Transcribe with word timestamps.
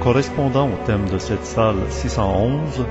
correspondant 0.00 0.68
au 0.68 0.86
thème 0.86 1.08
de 1.10 1.18
cette 1.18 1.44
salle 1.44 1.76
611, 1.90 2.86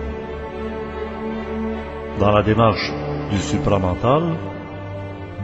dans 2.19 2.31
la 2.31 2.43
démarche 2.43 2.91
du 3.31 3.39
supramental, 3.39 4.37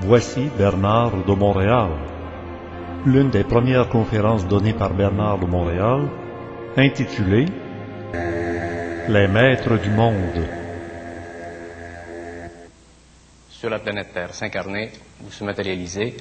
voici 0.02 0.50
Bernard 0.58 1.24
de 1.26 1.34
Montréal. 1.34 1.90
L'une 3.06 3.32
des 3.32 3.44
premières 3.44 3.90
conférences 3.90 4.48
données 4.48 4.74
par 4.74 4.94
Bernard 4.94 5.40
de 5.40 5.46
Montréal, 5.46 6.08
intitulée 6.78 7.46
Les 9.08 9.28
maîtres 9.28 9.78
du 9.78 9.90
monde. 9.90 10.48
Sur 13.50 13.70
la 13.70 13.80
planète 13.80 14.14
Terre, 14.14 14.34
s'incarner 14.34 14.92
ou 15.26 15.32
se 15.32 15.44
matérialiser, 15.44 16.16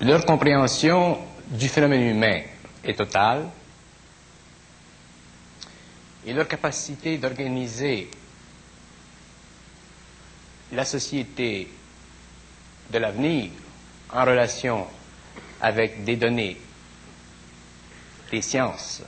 leur 0.00 0.24
compréhension 0.24 1.18
du 1.50 1.68
phénomène 1.68 2.02
humain 2.02 2.40
est 2.84 2.94
totale 2.94 3.48
et 6.26 6.32
leur 6.32 6.48
capacité 6.48 7.18
d'organiser 7.18 8.10
la 10.72 10.84
société 10.84 11.68
de 12.90 12.98
l'avenir 12.98 13.50
en 14.12 14.24
relation 14.24 14.86
avec 15.60 16.04
des 16.04 16.16
données, 16.16 16.56
des 18.30 18.42
sciences, 18.42 19.02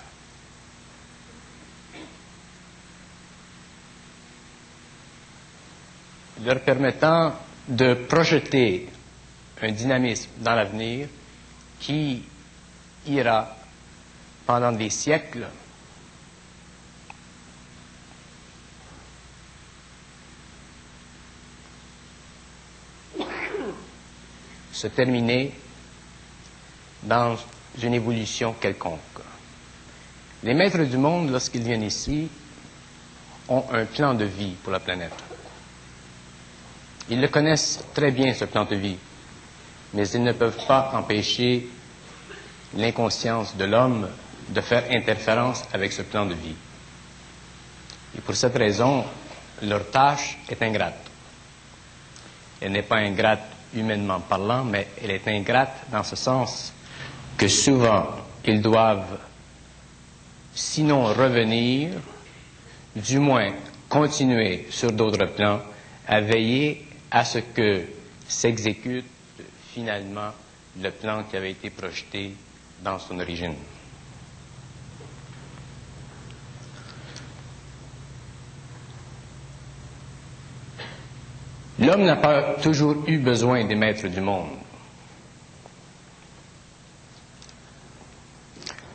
leur 6.45 6.61
permettant 6.61 7.35
de 7.69 7.95
projeter 7.95 8.89
un 9.63 9.73
dynamisme 9.73 10.31
dans 10.39 10.55
l'avenir 10.55 11.09
qui 11.81 12.23
ira 13.07 13.56
pendant 14.47 14.73
des 14.73 14.91
siècles 14.91 15.47
se 24.73 24.87
terminer 24.89 25.53
dans 27.03 27.37
une 27.83 27.95
évolution 27.95 28.55
quelconque. 28.61 29.01
Les 30.43 30.55
maîtres 30.55 30.85
du 30.85 30.99
monde, 30.99 31.31
lorsqu'ils 31.31 31.63
viennent 31.63 31.83
ici, 31.83 32.29
ont 33.49 33.65
un 33.73 33.85
plan 33.87 34.15
de 34.15 34.25
vie 34.27 34.55
pour 34.63 34.73
la 34.73 34.81
planète. 34.81 35.13
Ils 37.09 37.21
le 37.21 37.29
connaissent 37.29 37.81
très 37.95 38.11
bien, 38.11 38.35
ce 38.35 38.45
plan 38.45 38.65
de 38.65 38.77
vie, 38.77 38.99
mais 39.95 40.09
ils 40.11 40.23
ne 40.23 40.33
peuvent 40.33 40.67
pas 40.67 40.91
empêcher 40.95 41.69
l'inconscience 42.77 43.57
de 43.57 43.65
l'homme 43.65 44.09
de 44.49 44.61
faire 44.61 44.85
interférence 44.91 45.65
avec 45.73 45.93
ce 45.93 46.03
plan 46.03 46.27
de 46.27 46.35
vie. 46.35 46.55
Et 48.17 48.21
pour 48.21 48.35
cette 48.35 48.57
raison, 48.57 49.05
leur 49.63 49.91
tâche 49.91 50.39
est 50.49 50.63
ingrate. 50.63 50.99
Elle 52.61 52.73
n'est 52.73 52.83
pas 52.83 52.97
ingrate 52.99 53.43
humainement 53.75 54.21
parlant, 54.21 54.65
mais 54.65 54.89
elle 55.03 55.11
est 55.11 55.29
ingrate 55.29 55.87
dans 55.91 56.03
ce 56.03 56.17
sens 56.17 56.73
que 57.37 57.49
souvent 57.49 58.07
ils 58.45 58.63
doivent, 58.63 59.19
sinon 60.55 61.05
revenir, 61.07 61.91
du 62.95 63.19
moins 63.19 63.53
continuer 63.89 64.67
sur 64.71 64.93
d'autres 64.93 65.27
plans 65.27 65.61
à 66.07 66.21
veiller 66.21 66.87
à 67.11 67.25
ce 67.25 67.39
que 67.39 67.85
s'exécute 68.29 69.05
finalement 69.75 70.31
le 70.81 70.91
plan 70.91 71.25
qui 71.25 71.37
avait 71.37 71.51
été 71.53 71.71
projeté 71.71 72.33
dans 72.83 72.99
son 72.99 73.19
origine. 73.21 73.55
L'homme 81.79 82.05
n'a 82.05 82.17
pas 82.17 82.55
toujours 82.63 83.05
eu 83.07 83.19
besoin 83.19 83.65
des 83.65 83.75
maîtres 83.75 84.09
du 84.09 84.21
monde. 84.21 84.51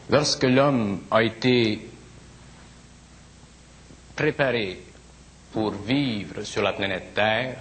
Lorsque 0.10 0.44
l'homme 0.44 1.02
a 1.12 1.24
été 1.24 1.88
préparé 4.16 4.82
pour 5.54 5.72
vivre 5.72 6.42
sur 6.44 6.64
la 6.64 6.74
planète 6.74 7.14
Terre, 7.14 7.58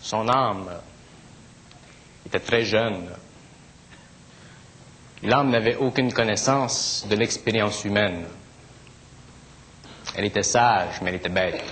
son 0.00 0.28
âme 0.28 0.70
était 2.26 2.40
très 2.40 2.64
jeune. 2.64 3.08
L'âme 5.22 5.50
n'avait 5.50 5.76
aucune 5.76 6.12
connaissance 6.12 7.06
de 7.08 7.16
l'expérience 7.16 7.84
humaine. 7.84 8.26
Elle 10.14 10.26
était 10.26 10.42
sage, 10.42 11.00
mais 11.00 11.10
elle 11.10 11.16
était 11.16 11.28
bête. 11.28 11.64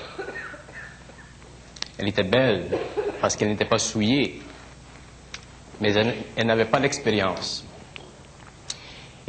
Elle 2.00 2.08
était 2.08 2.22
belle 2.22 2.64
parce 3.20 3.36
qu'elle 3.36 3.48
n'était 3.50 3.66
pas 3.66 3.78
souillée, 3.78 4.40
mais 5.82 5.92
elle, 5.92 6.46
n'avait 6.46 6.64
pas 6.64 6.78
l'expérience. 6.78 7.62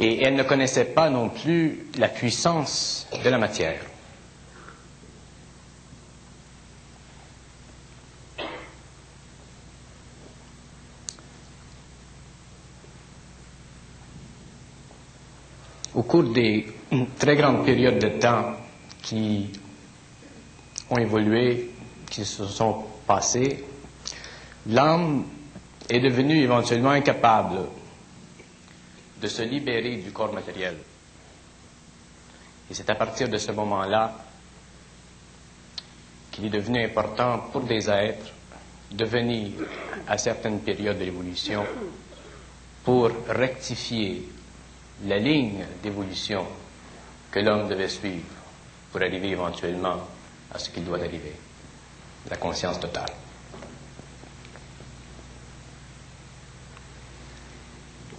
Et 0.00 0.22
elle 0.24 0.34
ne 0.36 0.42
connaissait 0.42 0.86
pas 0.86 1.10
non 1.10 1.28
plus 1.28 1.86
la 1.98 2.08
puissance 2.08 3.06
de 3.22 3.28
la 3.28 3.36
matière. 3.36 3.78
Au 15.94 16.02
cours 16.02 16.22
des 16.24 16.68
très 17.18 17.36
grandes 17.36 17.66
périodes 17.66 17.98
de 17.98 18.08
temps 18.18 18.54
qui 19.02 19.50
ont 20.88 20.96
évolué, 20.96 21.71
qui 22.12 22.26
se 22.26 22.44
sont 22.46 22.84
passées, 23.06 23.64
l'âme 24.66 25.24
est 25.88 25.98
devenue 26.00 26.42
éventuellement 26.42 26.90
incapable 26.90 27.60
de 29.20 29.28
se 29.28 29.40
libérer 29.42 29.96
du 29.96 30.12
corps 30.12 30.32
matériel. 30.32 30.76
Et 32.70 32.74
c'est 32.74 32.90
à 32.90 32.94
partir 32.96 33.30
de 33.30 33.38
ce 33.38 33.50
moment-là 33.52 34.14
qu'il 36.30 36.44
est 36.44 36.50
devenu 36.50 36.84
important 36.84 37.38
pour 37.50 37.62
des 37.62 37.88
êtres 37.88 38.30
de 38.90 39.04
venir 39.06 39.52
à 40.06 40.18
certaines 40.18 40.60
périodes 40.60 40.98
de 40.98 41.04
l'évolution 41.04 41.64
pour 42.84 43.10
rectifier 43.28 44.28
la 45.06 45.18
ligne 45.18 45.64
d'évolution 45.82 46.44
que 47.30 47.40
l'homme 47.40 47.68
devait 47.68 47.88
suivre 47.88 48.26
pour 48.90 49.00
arriver 49.00 49.30
éventuellement 49.30 49.96
à 50.52 50.58
ce 50.58 50.68
qu'il 50.68 50.84
doit 50.84 50.98
arriver, 50.98 51.32
la 52.30 52.36
conscience 52.36 52.78
totale. 52.80 53.12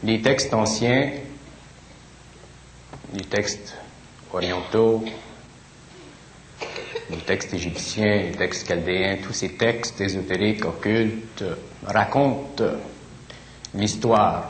Les 0.03 0.22
textes 0.22 0.53
anciens, 0.53 1.12
les 3.14 3.24
textes 3.24 3.78
orientaux, 4.34 5.03
les 7.09 7.18
textes 7.18 7.53
égyptiens, 7.53 8.24
les 8.24 8.31
textes 8.31 8.68
chaldéens, 8.68 9.18
tous 9.24 9.34
ces 9.34 9.53
textes 9.53 10.02
ésotériques, 10.02 10.66
occultes, 10.66 11.44
racontent 11.85 12.64
l'histoire 13.74 14.50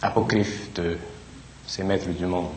apocryphe 0.00 0.72
de 0.74 0.96
ces 1.66 1.82
maîtres 1.82 2.08
du 2.08 2.26
monde. 2.26 2.52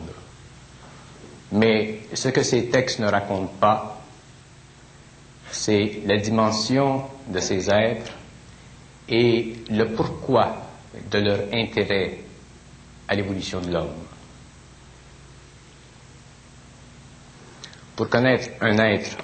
Mais 1.52 2.00
ce 2.12 2.28
que 2.28 2.42
ces 2.42 2.66
textes 2.68 2.98
ne 3.00 3.06
racontent 3.06 3.52
pas, 3.60 3.97
c'est 5.50 6.02
la 6.06 6.16
dimension 6.18 7.04
de 7.28 7.40
ces 7.40 7.70
êtres 7.70 8.12
et 9.08 9.54
le 9.70 9.94
pourquoi 9.94 10.56
de 11.10 11.18
leur 11.18 11.40
intérêt 11.52 12.18
à 13.08 13.14
l'évolution 13.14 13.60
de 13.60 13.72
l'homme. 13.72 13.94
Pour 17.96 18.08
connaître 18.08 18.48
un 18.60 18.78
être 18.78 19.16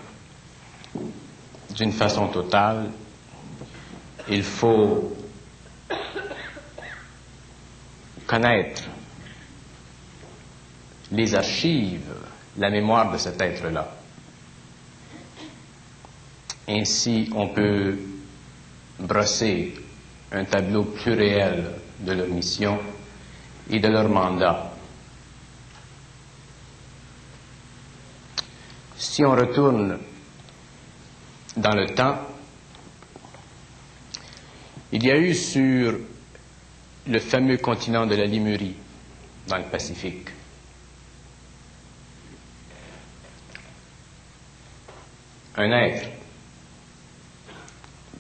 d'une 1.77 1.93
façon 1.93 2.29
totale, 2.29 2.91
il 4.29 4.43
faut 4.43 5.13
connaître 8.27 8.83
les 11.13 11.35
archives, 11.35 12.15
la 12.57 12.71
mémoire 12.71 13.13
de 13.13 13.19
cet 13.19 13.41
être-là. 13.41 13.89
Ainsi, 16.69 17.29
on 17.35 17.49
peut 17.49 17.99
brosser 18.99 19.75
un 20.33 20.45
tableau 20.45 20.85
plus 20.85 21.13
réel 21.13 21.71
de 22.01 22.13
leur 22.13 22.29
mission 22.29 22.79
et 23.71 23.79
de 23.79 23.89
leur 23.89 24.09
mandat. 24.09 24.71
Si 28.97 29.25
on 29.25 29.33
retourne 29.33 29.99
dans 31.57 31.75
le 31.75 31.87
temps, 31.95 32.19
il 34.93 35.05
y 35.05 35.11
a 35.11 35.17
eu 35.19 35.35
sur 35.35 35.99
le 37.07 37.19
fameux 37.19 37.59
continent 37.59 38.07
de 38.07 38.15
la 38.15 38.25
Limurie 38.25 38.77
dans 39.49 39.59
le 39.59 39.65
Pacifique. 39.65 40.29
Un 45.57 45.71
être 45.71 46.14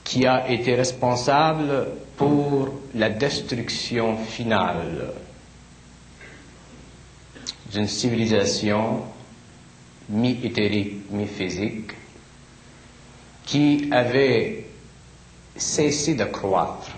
qui 0.05 0.27
a 0.27 0.49
été 0.51 0.75
responsable 0.75 1.89
pour 2.17 2.69
la 2.95 3.09
destruction 3.09 4.17
finale 4.19 5.13
d'une 7.73 7.89
civilisation 7.89 9.03
mi-éthérique, 10.11 11.11
mi-physique, 11.11 11.93
qui 13.47 13.89
avait 13.91 14.67
cessé 15.57 16.15
de 16.15 16.25
croître. 16.25 16.91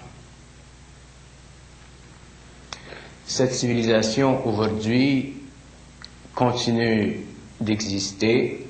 Cette 3.26 3.54
civilisation 3.54 4.46
aujourd'hui 4.46 5.34
continue 6.34 7.20
d'exister 7.60 8.66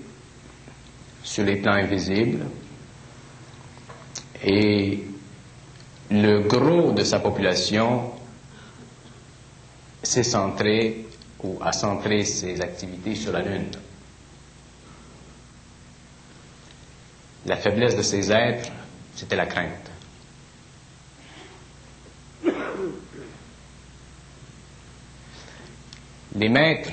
sur 1.24 1.44
les 1.44 1.56
plans 1.56 1.72
invisibles 1.74 2.44
et 4.46 5.02
le 6.10 6.38
gros 6.46 6.92
de 6.92 7.02
sa 7.02 7.18
population 7.18 8.12
s'est 10.04 10.22
centré 10.22 11.04
ou 11.42 11.58
a 11.60 11.72
centré 11.72 12.24
ses 12.24 12.60
activités 12.60 13.16
sur 13.16 13.32
la 13.32 13.42
Lune. 13.42 13.70
La 17.44 17.56
faiblesse 17.56 17.96
de 17.96 18.02
ces 18.02 18.30
êtres, 18.30 18.70
c'était 19.16 19.34
la 19.34 19.46
crainte. 19.46 19.90
Les 26.36 26.48
maîtres 26.48 26.90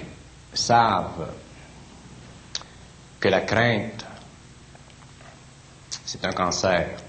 savent 0.54 1.32
que 3.20 3.28
la 3.28 3.42
crainte, 3.42 4.06
c'est 6.06 6.24
un 6.26 6.32
cancer, 6.32 7.03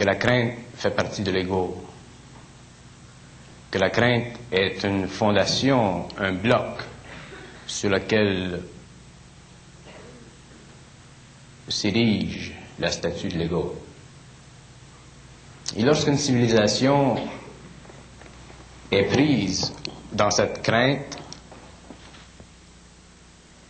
que 0.00 0.06
la 0.06 0.14
crainte 0.16 0.54
fait 0.76 0.92
partie 0.96 1.20
de 1.22 1.30
l'ego, 1.30 1.76
que 3.70 3.76
la 3.78 3.90
crainte 3.90 4.32
est 4.50 4.82
une 4.82 5.06
fondation, 5.06 6.08
un 6.16 6.32
bloc 6.32 6.80
sur 7.66 7.90
lequel 7.90 8.62
s'érige 11.68 12.54
la 12.78 12.90
statue 12.90 13.28
de 13.28 13.36
l'ego. 13.36 13.78
Et 15.76 15.82
lorsqu'une 15.82 16.16
civilisation 16.16 17.16
est 18.90 19.04
prise 19.04 19.70
dans 20.14 20.30
cette 20.30 20.62
crainte, 20.62 21.18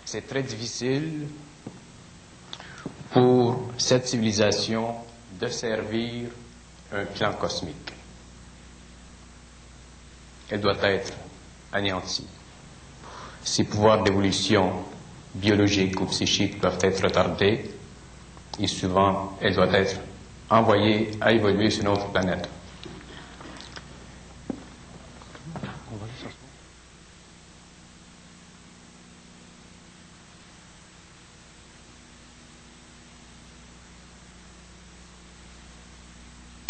c'est 0.05 0.29
très 0.29 0.45
difficile 0.45 1.27
pour 3.11 3.69
cette 3.79 4.07
civilisation 4.07 4.95
de 5.41 5.49
servir 5.49 6.29
un 6.93 7.05
plan 7.07 7.33
cosmique. 7.35 7.93
Elle 10.51 10.61
doit 10.61 10.77
être 10.83 11.13
anéantie. 11.73 12.27
Ses 13.43 13.65
pouvoirs 13.65 14.03
d'évolution 14.03 14.73
biologique 15.35 16.01
ou 16.01 16.07
psychique 16.07 16.61
doivent 16.61 16.79
être 16.83 17.03
retardés 17.05 17.71
et 18.59 18.67
souvent 18.67 19.37
elle 19.41 19.55
doit 19.55 19.73
être 19.73 19.97
envoyée 20.51 21.13
à 21.21 21.33
évoluer 21.33 21.71
sur 21.71 21.85
notre 21.85 22.11
planète. 22.11 22.49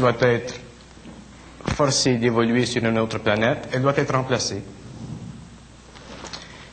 Doit 0.00 0.17
être 0.23 0.55
forcée 1.64 2.17
d'évoluer 2.17 2.67
sur 2.67 2.82
une 2.85 2.99
autre 2.99 3.19
planète, 3.19 3.69
elle 3.73 3.82
doit 3.82 3.97
être 3.97 4.14
remplacée. 4.14 4.62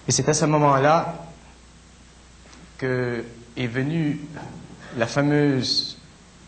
Et 0.08 0.12
c'est 0.12 0.28
à 0.30 0.34
ce 0.34 0.46
moment-là 0.46 1.28
que 2.78 3.24
est 3.58 3.68
venue 3.68 4.20
la 4.98 5.08
fameuse 5.08 5.98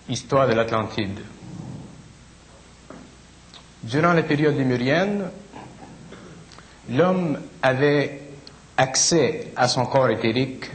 histoire 0.08 0.48
de 0.48 0.54
l'Atlantide. 0.54 1.20
Durant 3.84 4.14
la 4.14 4.24
période 4.24 4.58
lémurienne, 4.58 5.30
l'homme 6.90 7.40
avait 7.62 8.22
accès 8.78 9.52
à 9.56 9.68
son 9.68 9.86
corps 9.86 10.10
éthérique 10.10 10.70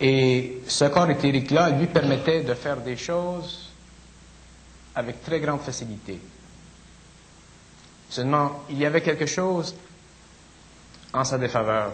et 0.00 0.62
ce 0.66 0.86
corps 0.86 1.10
éthérique-là 1.10 1.70
lui 1.70 1.86
permettait 1.86 2.42
de 2.42 2.54
faire 2.54 2.78
des 2.78 2.96
choses 2.96 3.68
avec 4.94 5.22
très 5.22 5.40
grande 5.40 5.60
facilité. 5.60 6.18
Seulement, 8.08 8.64
il 8.70 8.78
y 8.78 8.86
avait 8.86 9.02
quelque 9.02 9.26
chose 9.26 9.74
en 11.12 11.22
sa 11.24 11.38
défaveur. 11.38 11.92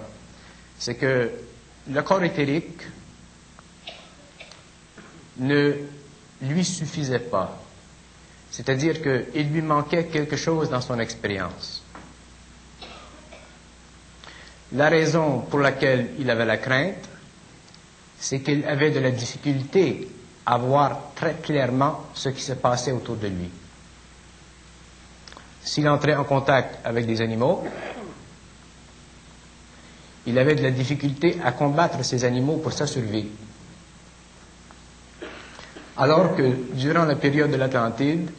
C'est 0.79 0.95
que 0.95 1.31
le 1.91 2.03
corps 2.03 2.23
éthérique 2.23 2.81
ne 5.39 5.73
lui 6.43 6.65
suffisait 6.65 7.19
pas. 7.19 7.61
C'est-à-dire 8.51 9.03
qu'il 9.03 9.51
lui 9.53 9.63
manquait 9.63 10.07
quelque 10.07 10.37
chose 10.37 10.71
dans 10.71 10.81
son 10.81 10.99
expérience. 11.01 11.83
La 14.73 14.89
raison 14.89 15.41
pour 15.41 15.59
laquelle 15.61 16.11
il 16.19 16.31
avait 16.31 16.47
la 16.47 16.57
crainte, 16.57 17.09
c'est 18.19 18.41
qu'il 18.41 18.65
avait 18.67 18.91
de 18.91 19.01
la 19.01 19.11
difficulté 19.11 20.09
à 20.47 20.59
voir 20.59 20.99
très 21.15 21.35
clairement 21.35 22.05
ce 22.15 22.29
qui 22.31 22.43
se 22.43 22.53
passait 22.53 22.93
autour 22.93 23.17
de 23.17 23.27
lui. 23.29 23.51
S'il 25.63 25.89
entrait 25.89 26.15
en 26.15 26.25
contact 26.25 26.79
avec 26.85 27.07
des 27.07 27.21
animaux, 27.21 27.65
il 30.27 30.39
avait 30.39 30.55
de 30.55 30.63
la 30.63 30.71
difficulté 30.71 31.39
à 31.45 31.53
combattre 31.53 32.05
ces 32.05 32.25
animaux 32.25 32.57
pour 32.59 32.73
sa 32.73 32.87
survie. 32.87 33.27
Alors 35.97 36.37
que 36.37 36.73
durant 36.75 37.05
la 37.05 37.17
période 37.17 37.51
de 37.51 37.57
l'Atlantide, 37.57 38.31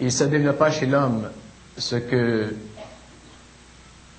il 0.00 0.12
se 0.12 0.24
développa 0.24 0.70
chez 0.70 0.86
l'homme 0.86 1.28
ce 1.76 1.96
que 1.96 2.54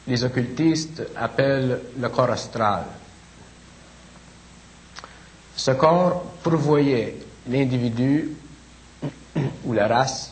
les 0.08 0.24
occultistes 0.24 1.03
appellent 1.15 1.79
le 2.00 2.10
corps 2.10 2.29
astral. 2.31 2.84
Ce 5.55 5.72
corps 5.72 6.24
pourvoyait 6.43 7.15
l'individu 7.48 8.29
ou 9.65 9.74
la 9.74 9.88
race 9.88 10.31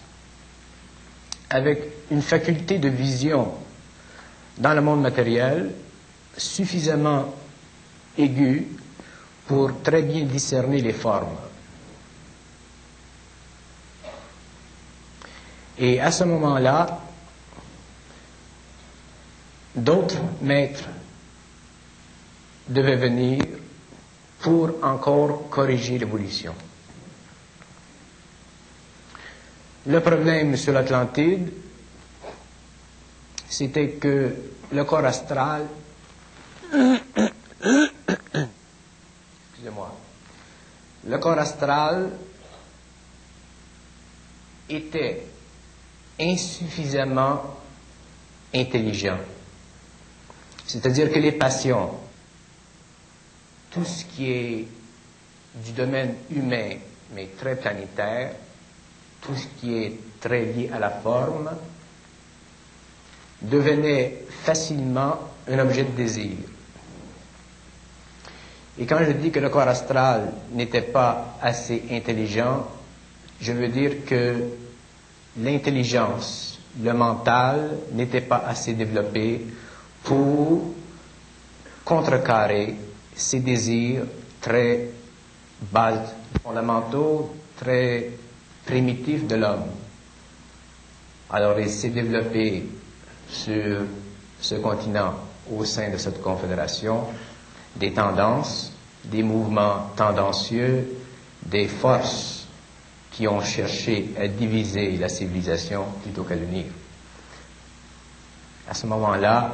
avec 1.49 1.83
une 2.09 2.21
faculté 2.21 2.79
de 2.79 2.89
vision 2.89 3.51
dans 4.57 4.73
le 4.73 4.81
monde 4.81 5.01
matériel 5.01 5.71
suffisamment 6.37 7.33
aiguë 8.17 8.67
pour 9.47 9.81
très 9.83 10.01
bien 10.01 10.23
discerner 10.25 10.81
les 10.81 10.93
formes. 10.93 11.35
Et 15.77 15.99
à 15.99 16.11
ce 16.11 16.23
moment-là, 16.23 17.01
d'autres 19.75 20.21
maîtres 20.41 20.87
devaient 22.67 22.95
venir 22.97 23.39
pour 24.41 24.83
encore 24.83 25.49
corriger 25.49 25.97
l'évolution. 25.99 26.53
Le 29.87 29.99
problème 29.99 30.55
sur 30.57 30.73
l'Atlantide, 30.73 31.51
c'était 33.49 33.89
que 33.91 34.35
le 34.71 34.83
corps 34.83 35.05
astral, 35.05 35.67
excusez-moi, 39.53 39.95
le 41.07 41.17
corps 41.17 41.39
astral 41.39 42.11
était 44.69 45.23
insuffisamment 46.19 47.41
intelligent. 48.53 49.17
C'est-à-dire 50.67 51.11
que 51.11 51.19
les 51.19 51.31
passions, 51.33 51.89
tout 53.71 53.85
ce 53.85 54.05
qui 54.05 54.29
est 54.31 54.67
du 55.55 55.71
domaine 55.71 56.15
humain, 56.29 56.75
mais 57.13 57.29
très 57.37 57.55
planétaire, 57.55 58.33
tout 59.21 59.35
ce 59.35 59.47
qui 59.59 59.75
est 59.75 59.93
très 60.19 60.43
lié 60.45 60.69
à 60.73 60.79
la 60.79 60.89
forme, 60.89 61.49
devenait 63.41 64.25
facilement 64.43 65.17
un 65.47 65.59
objet 65.59 65.83
de 65.83 65.91
désir. 65.91 66.31
Et 68.79 68.85
quand 68.85 69.03
je 69.03 69.11
dis 69.11 69.31
que 69.31 69.39
le 69.39 69.49
corps 69.49 69.67
astral 69.67 70.31
n'était 70.51 70.81
pas 70.81 71.37
assez 71.41 71.83
intelligent, 71.91 72.67
je 73.39 73.51
veux 73.53 73.67
dire 73.67 74.05
que 74.05 74.35
l'intelligence, 75.37 76.59
le 76.81 76.93
mental 76.93 77.77
n'était 77.93 78.21
pas 78.21 78.43
assez 78.47 78.73
développé 78.73 79.45
pour 80.03 80.73
contrecarrer 81.83 82.75
ces 83.21 83.39
désirs 83.39 84.03
très 84.41 84.89
bas, 85.71 85.93
fondamentaux, 86.43 87.33
très 87.57 88.09
primitifs 88.65 89.27
de 89.27 89.35
l'homme. 89.35 89.65
Alors 91.29 91.59
il 91.59 91.69
s'est 91.69 91.89
développé 91.89 92.65
sur 93.29 93.81
ce 94.39 94.55
continent 94.55 95.13
au 95.51 95.63
sein 95.65 95.89
de 95.91 95.97
cette 95.97 96.21
confédération 96.21 97.03
des 97.75 97.93
tendances, 97.93 98.73
des 99.05 99.23
mouvements 99.23 99.89
tendancieux, 99.95 100.87
des 101.45 101.67
forces 101.67 102.47
qui 103.11 103.27
ont 103.27 103.41
cherché 103.41 104.09
à 104.19 104.27
diviser 104.27 104.97
la 104.97 105.09
civilisation 105.09 105.85
plutôt 106.03 106.23
qu'à 106.23 106.35
l'unir. 106.35 106.65
À 108.69 108.73
ce 108.73 108.85
moment-là, 108.87 109.51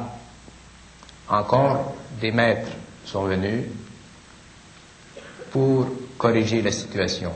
encore 1.28 1.94
des 2.20 2.32
maîtres 2.32 2.70
sont 3.10 3.24
venus 3.24 3.64
pour 5.50 5.86
corriger 6.18 6.60
la 6.62 6.72
situation. 6.72 7.32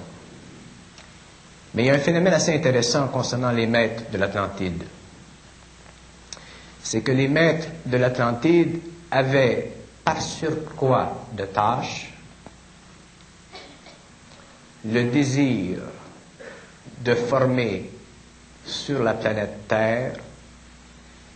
Mais 1.75 1.85
il 1.85 1.87
y 1.87 1.91
a 1.91 1.95
un 1.95 1.99
phénomène 1.99 2.35
assez 2.35 2.55
intéressant 2.55 3.09
concernant 3.09 3.51
les 3.51 3.67
maîtres 3.67 4.11
de 4.11 4.19
l'Atlantide. 4.19 4.83
C'est 6.83 7.01
que 7.01 7.13
les 7.13 7.29
maîtres 7.29 7.69
de 7.87 7.97
l'Atlantide 7.97 8.81
avaient 9.11 9.73
par 10.05 10.21
surcroît 10.21 11.27
de 11.33 11.45
tâches 11.47 12.13
le 14.85 15.05
désir 15.05 15.79
de 17.01 17.15
former 17.15 17.89
sur 18.67 19.03
la 19.03 19.15
planète 19.15 19.69
Terre 19.69 20.15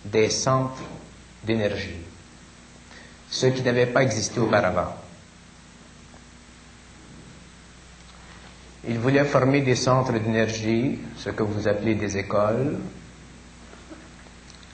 des 0.05 0.31
centres 0.31 0.83
d'énergie, 1.45 2.03
ce 3.31 3.47
qui 3.47 3.63
n'avait 3.63 3.87
pas 3.87 4.03
existé 4.03 4.41
auparavant. 4.41 4.95
Il 8.89 8.99
voulait 8.99 9.25
former 9.25 9.63
des 9.63 9.75
centres 9.75 10.13
d'énergie, 10.13 10.99
ce 11.17 11.31
que 11.31 11.43
vous 11.43 11.67
appelez 11.67 11.97
des 11.97 12.17
écoles, 12.19 12.79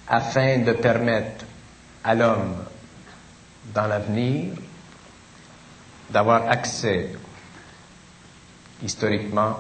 afin 0.06 0.58
de 0.58 0.72
permettre 0.72 1.46
à 2.04 2.14
l'homme 2.14 2.56
dans 3.74 3.86
l'avenir 3.86 4.52
d'avoir 6.10 6.48
accès 6.50 7.10
historiquement 8.82 9.56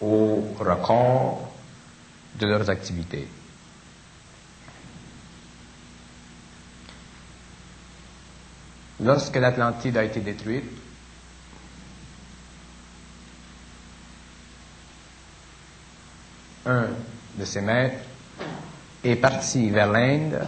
aux 0.00 0.44
records 0.58 1.52
de 2.36 2.46
leurs 2.46 2.70
activités. 2.70 3.28
Lorsque 9.04 9.36
l'Atlantide 9.36 9.98
a 9.98 10.04
été 10.04 10.20
détruite, 10.20 10.64
un 16.64 16.88
de 17.36 17.44
ses 17.44 17.60
maîtres 17.60 18.02
est 19.04 19.16
parti 19.16 19.68
vers 19.68 19.92
l'Inde, 19.92 20.40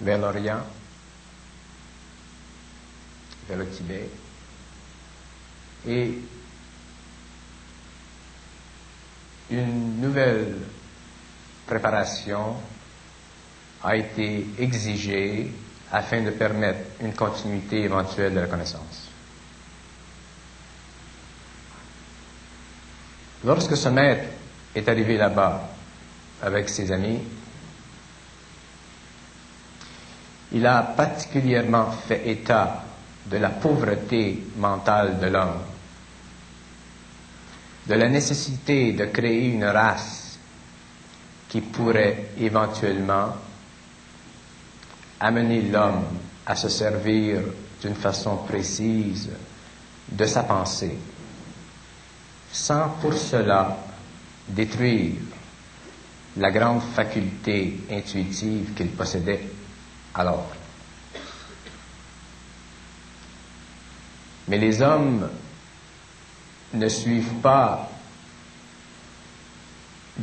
vers 0.00 0.18
l'Orient, 0.18 0.60
vers 3.48 3.58
le 3.58 3.68
Tibet, 3.68 4.08
et 5.88 6.18
une 9.50 10.00
nouvelle 10.00 10.58
préparation 11.66 12.54
a 13.82 13.96
été 13.96 14.46
exigée 14.60 15.52
afin 15.92 16.22
de 16.22 16.30
permettre 16.30 16.80
une 17.02 17.12
continuité 17.14 17.82
éventuelle 17.82 18.34
de 18.34 18.40
la 18.40 18.46
connaissance. 18.46 19.08
Lorsque 23.44 23.76
ce 23.76 23.88
maître 23.90 24.24
est 24.74 24.88
arrivé 24.88 25.18
là-bas 25.18 25.68
avec 26.42 26.68
ses 26.70 26.90
amis, 26.92 27.18
il 30.52 30.66
a 30.66 30.82
particulièrement 30.82 31.90
fait 31.90 32.28
état 32.28 32.84
de 33.26 33.36
la 33.36 33.50
pauvreté 33.50 34.42
mentale 34.56 35.18
de 35.18 35.26
l'homme, 35.26 35.58
de 37.86 37.94
la 37.94 38.08
nécessité 38.08 38.92
de 38.92 39.06
créer 39.06 39.48
une 39.48 39.64
race 39.64 40.38
qui 41.48 41.60
pourrait 41.60 42.30
éventuellement 42.38 43.34
amener 45.22 45.62
l'homme 45.62 46.04
à 46.44 46.56
se 46.56 46.68
servir 46.68 47.38
d'une 47.80 47.94
façon 47.94 48.36
précise 48.38 49.30
de 50.10 50.26
sa 50.26 50.42
pensée, 50.42 50.98
sans 52.50 52.88
pour 53.00 53.14
cela 53.14 53.76
détruire 54.48 55.14
la 56.36 56.50
grande 56.50 56.82
faculté 56.82 57.78
intuitive 57.90 58.74
qu'il 58.74 58.88
possédait 58.88 59.46
alors. 60.14 60.50
Mais 64.48 64.58
les 64.58 64.82
hommes 64.82 65.28
ne 66.74 66.88
suivent 66.88 67.34
pas 67.40 67.88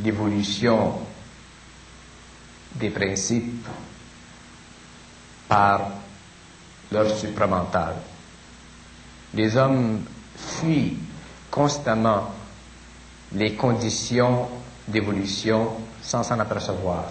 l'évolution 0.04 0.92
des 2.74 2.90
principes 2.90 3.66
par 5.50 5.90
leur 6.92 7.10
supramental. 7.10 7.96
Les 9.34 9.56
hommes 9.56 10.00
fuient 10.36 10.96
constamment 11.50 12.30
les 13.32 13.54
conditions 13.56 14.48
d'évolution 14.86 15.72
sans 16.00 16.22
s'en 16.22 16.38
apercevoir, 16.38 17.04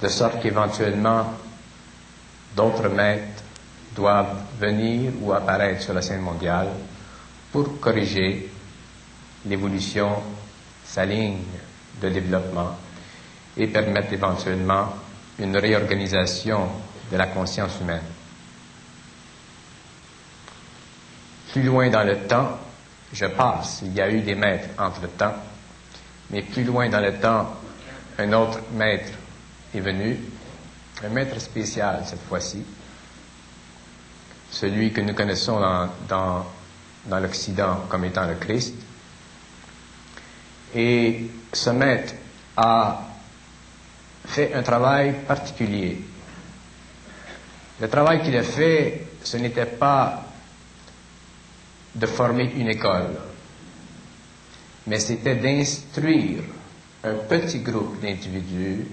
de 0.00 0.08
sorte 0.08 0.40
qu'éventuellement 0.40 1.32
d'autres 2.56 2.88
maîtres 2.88 3.42
doivent 3.96 4.36
venir 4.60 5.12
ou 5.20 5.32
apparaître 5.32 5.82
sur 5.82 5.94
la 5.94 6.02
scène 6.02 6.20
mondiale 6.22 6.68
pour 7.52 7.80
corriger 7.80 8.50
l'évolution, 9.46 10.10
sa 10.84 11.04
ligne 11.04 11.38
de 12.00 12.08
développement 12.08 12.76
et 13.56 13.66
permettre 13.66 14.12
éventuellement 14.12 14.88
une 15.38 15.56
réorganisation 15.56 16.68
de 17.10 17.16
la 17.16 17.26
conscience 17.26 17.80
humaine. 17.80 18.02
Plus 21.52 21.62
loin 21.62 21.88
dans 21.90 22.04
le 22.04 22.18
temps, 22.26 22.58
je 23.12 23.26
passe, 23.26 23.80
il 23.84 23.94
y 23.94 24.00
a 24.00 24.10
eu 24.10 24.20
des 24.20 24.34
maîtres 24.34 24.68
entre-temps, 24.78 25.34
mais 26.30 26.42
plus 26.42 26.64
loin 26.64 26.88
dans 26.88 27.00
le 27.00 27.14
temps, 27.14 27.54
un 28.18 28.32
autre 28.32 28.60
maître 28.72 29.12
est 29.74 29.80
venu, 29.80 30.18
un 31.04 31.08
maître 31.10 31.40
spécial 31.40 32.02
cette 32.04 32.22
fois-ci, 32.22 32.64
celui 34.50 34.92
que 34.92 35.00
nous 35.00 35.14
connaissons 35.14 35.60
dans, 35.60 35.88
dans, 36.08 36.46
dans 37.06 37.18
l'Occident 37.20 37.80
comme 37.88 38.04
étant 38.04 38.26
le 38.26 38.34
Christ. 38.34 38.74
Et 40.74 41.26
ce 41.52 41.70
maître 41.70 42.14
a 42.56 43.00
fait 44.26 44.54
un 44.54 44.62
travail 44.62 45.14
particulier. 45.26 45.98
Le 47.80 47.88
travail 47.88 48.22
qu'il 48.22 48.36
a 48.36 48.42
fait, 48.42 49.06
ce 49.22 49.36
n'était 49.36 49.66
pas 49.66 50.24
de 51.94 52.06
former 52.06 52.52
une 52.56 52.68
école, 52.68 53.16
mais 54.86 54.98
c'était 55.00 55.36
d'instruire 55.36 56.42
un 57.04 57.14
petit 57.14 57.60
groupe 57.60 58.00
d'individus 58.00 58.86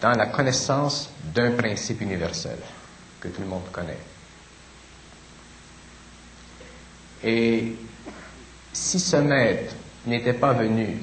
dans 0.00 0.12
la 0.12 0.26
connaissance 0.26 1.10
d'un 1.34 1.52
principe 1.52 2.00
universel 2.02 2.58
que 3.20 3.28
tout 3.28 3.40
le 3.40 3.46
monde 3.48 3.70
connaît. 3.72 3.98
Et 7.22 7.74
si 8.72 9.00
ce 9.00 9.16
maître 9.16 9.74
n'était 10.06 10.34
pas 10.34 10.52
venu, 10.52 10.98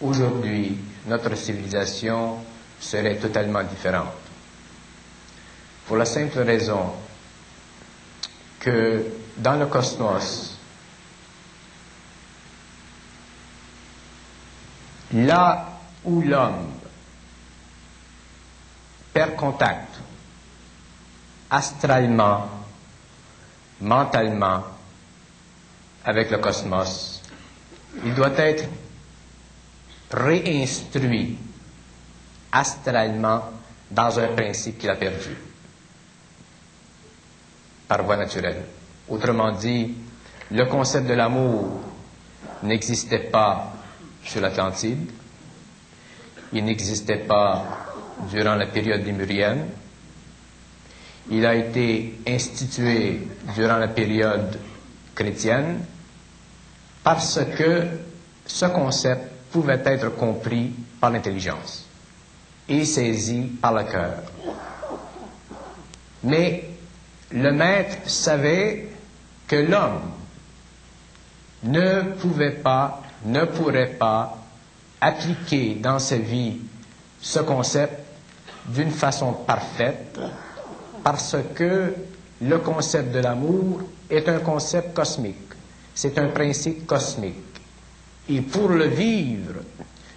aujourd'hui, 0.00 0.78
notre 1.06 1.34
civilisation 1.36 2.38
serait 2.80 3.16
totalement 3.16 3.62
différente. 3.62 4.12
Pour 5.86 5.96
la 5.96 6.04
simple 6.04 6.38
raison 6.40 6.92
que 8.60 9.04
dans 9.38 9.56
le 9.56 9.66
cosmos, 9.66 10.56
là 15.12 15.66
où 16.04 16.20
l'homme 16.20 16.70
perd 19.12 19.36
contact 19.36 19.94
astralement, 21.50 22.48
mentalement, 23.80 24.64
avec 26.04 26.30
le 26.30 26.38
cosmos. 26.38 27.20
Il 28.04 28.14
doit 28.14 28.32
être 28.38 28.64
réinstruit 30.10 31.36
astralement 32.52 33.42
dans 33.90 34.18
un 34.18 34.28
principe 34.28 34.78
qu'il 34.78 34.90
a 34.90 34.96
perdu. 34.96 35.36
Par 37.86 38.02
voie 38.04 38.16
naturelle. 38.16 38.62
Autrement 39.08 39.52
dit, 39.52 39.94
le 40.50 40.64
concept 40.66 41.06
de 41.06 41.14
l'amour 41.14 41.80
n'existait 42.62 43.30
pas 43.30 43.72
sur 44.24 44.40
l'Atlantide, 44.40 45.10
il 46.52 46.64
n'existait 46.64 47.18
pas 47.26 47.64
durant 48.30 48.54
la 48.54 48.66
période 48.66 49.04
lémurienne, 49.04 49.66
il 51.30 51.44
a 51.46 51.54
été 51.54 52.18
institué 52.26 53.20
durant 53.54 53.76
la 53.76 53.88
période 53.88 54.58
chrétienne 55.14 55.80
parce 57.04 57.40
que 57.56 57.86
ce 58.46 58.66
concept 58.66 59.37
pouvait 59.50 59.80
être 59.84 60.08
compris 60.16 60.72
par 61.00 61.10
l'intelligence 61.10 61.84
et 62.68 62.84
saisi 62.84 63.42
par 63.60 63.72
le 63.74 63.84
cœur. 63.84 64.22
Mais 66.24 66.64
le 67.32 67.52
maître 67.52 67.96
savait 68.08 68.88
que 69.46 69.56
l'homme 69.56 70.00
ne 71.64 72.02
pouvait 72.20 72.50
pas, 72.52 73.02
ne 73.24 73.44
pourrait 73.44 73.94
pas 73.98 74.36
appliquer 75.00 75.74
dans 75.76 75.98
sa 75.98 76.16
vie 76.18 76.58
ce 77.20 77.40
concept 77.40 77.94
d'une 78.66 78.90
façon 78.90 79.32
parfaite 79.32 80.18
parce 81.02 81.36
que 81.54 81.94
le 82.42 82.58
concept 82.58 83.12
de 83.12 83.20
l'amour 83.20 83.80
est 84.10 84.28
un 84.28 84.38
concept 84.40 84.94
cosmique, 84.94 85.36
c'est 85.94 86.18
un 86.18 86.28
principe 86.28 86.86
cosmique. 86.86 87.47
Et 88.28 88.40
pour 88.42 88.68
le 88.68 88.86
vivre 88.86 89.54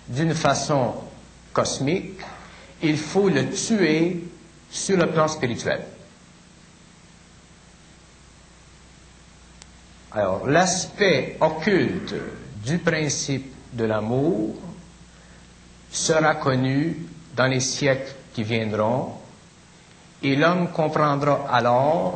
d'une 0.07 0.33
façon 0.33 0.93
cosmique, 1.53 2.19
il 2.83 2.97
faut 2.97 3.29
le 3.29 3.49
tuer 3.51 4.23
sur 4.69 4.97
le 4.97 5.07
plan 5.09 5.27
spirituel. 5.27 5.81
Alors, 10.13 10.45
l'aspect 10.47 11.37
occulte 11.39 12.15
du 12.65 12.77
principe 12.79 13.53
de 13.73 13.85
l'amour 13.85 14.55
sera 15.89 16.35
connu 16.35 16.97
dans 17.35 17.47
les 17.47 17.61
siècles 17.61 18.13
qui 18.33 18.43
viendront, 18.43 19.13
et 20.21 20.35
l'homme 20.35 20.69
comprendra 20.71 21.47
alors 21.49 22.15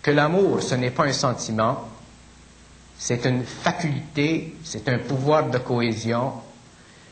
que 0.00 0.10
l'amour, 0.10 0.62
ce 0.62 0.74
n'est 0.74 0.90
pas 0.90 1.04
un 1.04 1.12
sentiment, 1.12 1.86
c'est 3.04 3.24
une 3.26 3.42
faculté, 3.42 4.54
c'est 4.62 4.88
un 4.88 4.98
pouvoir 4.98 5.50
de 5.50 5.58
cohésion, 5.58 6.34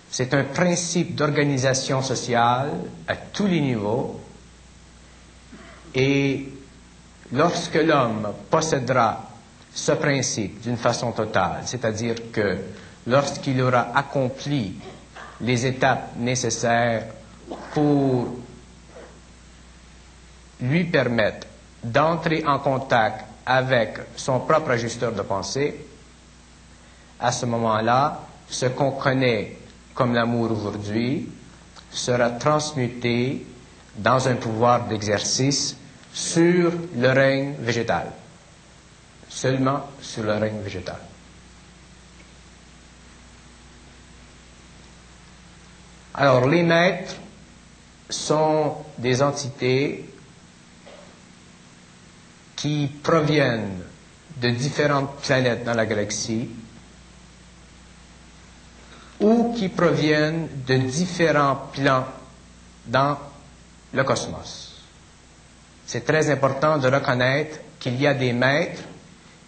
c'est 0.09 0.32
un 0.35 0.44
principe 0.44 1.16
d'organisation 1.16 2.00
sociale 2.00 2.70
à 3.09 3.16
tous 3.16 3.49
les 3.49 3.61
niveaux. 3.61 4.20
Et 5.92 6.49
lorsque 7.32 7.75
l'homme 7.75 8.28
possédera 8.49 9.30
ce 9.75 9.90
principe 9.90 10.61
d'une 10.61 10.76
façon 10.76 11.11
totale, 11.11 11.62
c'est-à-dire 11.64 12.14
que 12.30 12.59
lorsqu'il 13.09 13.61
aura 13.61 13.88
accompli 13.92 14.76
les 15.40 15.66
étapes 15.66 16.12
nécessaires 16.18 17.02
pour 17.75 18.28
lui 20.61 20.85
permettre 20.85 21.49
d'entrer 21.82 22.44
en 22.47 22.61
contact 22.61 23.25
avec 23.50 23.99
son 24.14 24.38
propre 24.38 24.71
ajusteur 24.71 25.11
de 25.12 25.23
pensée, 25.23 25.75
à 27.19 27.33
ce 27.33 27.47
moment-là, 27.47 28.21
ce 28.49 28.66
qu'on 28.66 28.92
connaît 28.92 29.57
comme 29.92 30.14
l'amour 30.14 30.53
aujourd'hui 30.53 31.29
sera 31.90 32.31
transmuté 32.31 33.44
dans 33.96 34.29
un 34.29 34.37
pouvoir 34.37 34.87
d'exercice 34.87 35.77
sur 36.12 36.70
le 36.96 37.09
règne 37.09 37.55
végétal, 37.59 38.12
seulement 39.29 39.81
sur 40.01 40.22
le 40.22 40.35
règne 40.35 40.61
végétal. 40.61 40.98
Alors, 46.14 46.46
les 46.46 46.62
maîtres 46.62 47.16
sont 48.09 48.77
des 48.98 49.22
entités 49.22 50.10
qui 52.61 52.90
proviennent 53.03 53.81
de 54.37 54.51
différentes 54.51 55.16
planètes 55.23 55.64
dans 55.64 55.73
la 55.73 55.87
galaxie 55.87 56.46
ou 59.18 59.55
qui 59.57 59.70
proviennent 59.70 60.46
de 60.66 60.77
différents 60.77 61.57
plans 61.73 62.05
dans 62.87 63.16
le 63.94 64.05
cosmos. 64.05 64.83
C'est 65.87 66.05
très 66.05 66.29
important 66.31 66.77
de 66.77 66.88
reconnaître 66.88 67.59
qu'il 67.79 67.99
y 67.99 68.07
a 68.07 68.12
des 68.12 68.35
maîtres 68.35 68.83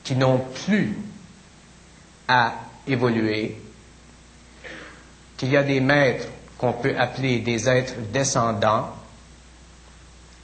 qui 0.03 0.17
n'ont 0.17 0.39
plus 0.65 0.97
à 2.29 2.55
évoluer, 2.87 3.59
qu'il 5.37 5.51
y 5.51 5.57
a 5.59 5.63
des 5.63 5.81
maîtres 5.81 6.29
qu'on 6.57 6.73
peut 6.73 6.95
appeler 6.99 7.41
des 7.41 7.69
êtres 7.69 7.95
descendants, 8.11 8.89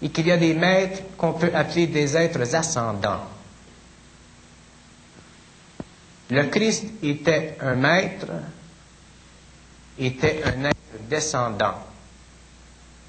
et 0.01 0.11
qu'il 0.11 0.27
y 0.27 0.33
a 0.33 0.37
des 0.37 0.55
maîtres 0.55 1.03
qu'on 1.17 1.33
peut 1.33 1.51
appeler 1.55 1.87
des 1.89 2.17
êtres 2.17 2.55
ascendants. 2.55 3.25
Le 6.31 6.45
Christ 6.45 6.85
était 7.03 7.57
un 7.61 7.75
maître, 7.75 8.27
était 9.99 10.43
un 10.45 10.65
être 10.65 11.09
descendant. 11.09 11.75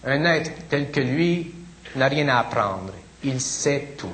Un 0.06 0.24
être 0.26 0.52
tel 0.70 0.90
que 0.90 1.02
lui 1.02 1.54
n'a 1.96 2.08
rien 2.08 2.30
à 2.30 2.40
apprendre. 2.40 2.94
Il 3.24 3.42
sait 3.42 3.96
tout. 3.98 4.14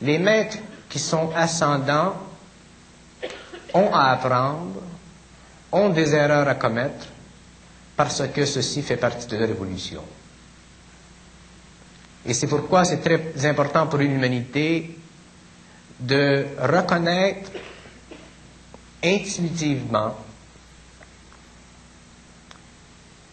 Les 0.00 0.18
maîtres 0.18 0.58
qui 0.88 1.00
sont 1.00 1.32
ascendants 1.34 2.14
ont 3.74 3.92
à 3.92 4.12
apprendre, 4.12 4.80
ont 5.72 5.88
des 5.88 6.14
erreurs 6.14 6.46
à 6.46 6.54
commettre, 6.54 7.06
parce 7.98 8.22
que 8.32 8.46
ceci 8.46 8.80
fait 8.82 8.96
partie 8.96 9.26
de 9.26 9.36
leur 9.36 9.50
évolution. 9.50 10.04
Et 12.24 12.32
c'est 12.32 12.46
pourquoi 12.46 12.84
c'est 12.84 12.98
très 12.98 13.44
important 13.44 13.88
pour 13.88 13.98
une 13.98 14.12
humanité 14.12 14.96
de 15.98 16.46
reconnaître 16.60 17.50
intuitivement 19.02 20.14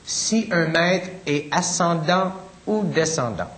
si 0.04 0.48
un 0.52 0.66
maître 0.70 1.10
est 1.28 1.48
ascendant 1.52 2.34
ou 2.66 2.86
descendant. 2.86 3.52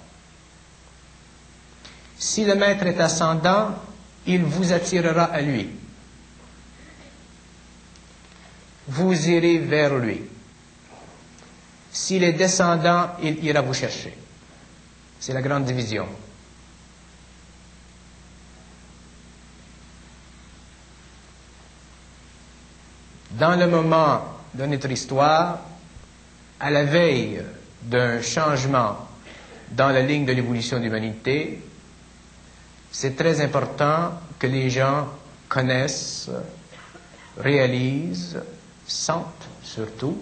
Si 2.20 2.44
le 2.44 2.56
maître 2.56 2.86
est 2.86 3.00
ascendant, 3.00 3.76
il 4.26 4.44
vous 4.44 4.74
attirera 4.74 5.24
à 5.24 5.40
lui. 5.40 5.70
Vous 8.90 9.30
irez 9.30 9.60
vers 9.60 9.96
lui. 9.98 10.22
S'il 11.98 12.24
est 12.24 12.34
descendant, 12.34 13.10
il 13.24 13.44
ira 13.44 13.62
vous 13.62 13.74
chercher. 13.74 14.16
C'est 15.20 15.34
la 15.34 15.42
grande 15.42 15.66
division. 15.66 16.06
Dans 23.32 23.56
le 23.56 23.66
moment 23.68 24.22
de 24.54 24.66
notre 24.68 24.92
histoire, 24.92 25.60
à 26.60 26.70
la 26.70 26.84
veille 26.84 27.42
d'un 27.82 28.22
changement 28.22 29.00
dans 29.72 29.90
la 29.90 30.02
ligne 30.04 30.26
de 30.26 30.34
l'évolution 30.34 30.78
de 30.78 30.84
l'humanité, 30.84 31.64
c'est 32.92 33.16
très 33.16 33.42
important 33.42 34.12
que 34.38 34.46
les 34.46 34.70
gens 34.70 35.08
connaissent, 35.50 36.30
réalisent, 37.38 38.40
sentent 38.86 39.48
surtout 39.64 40.22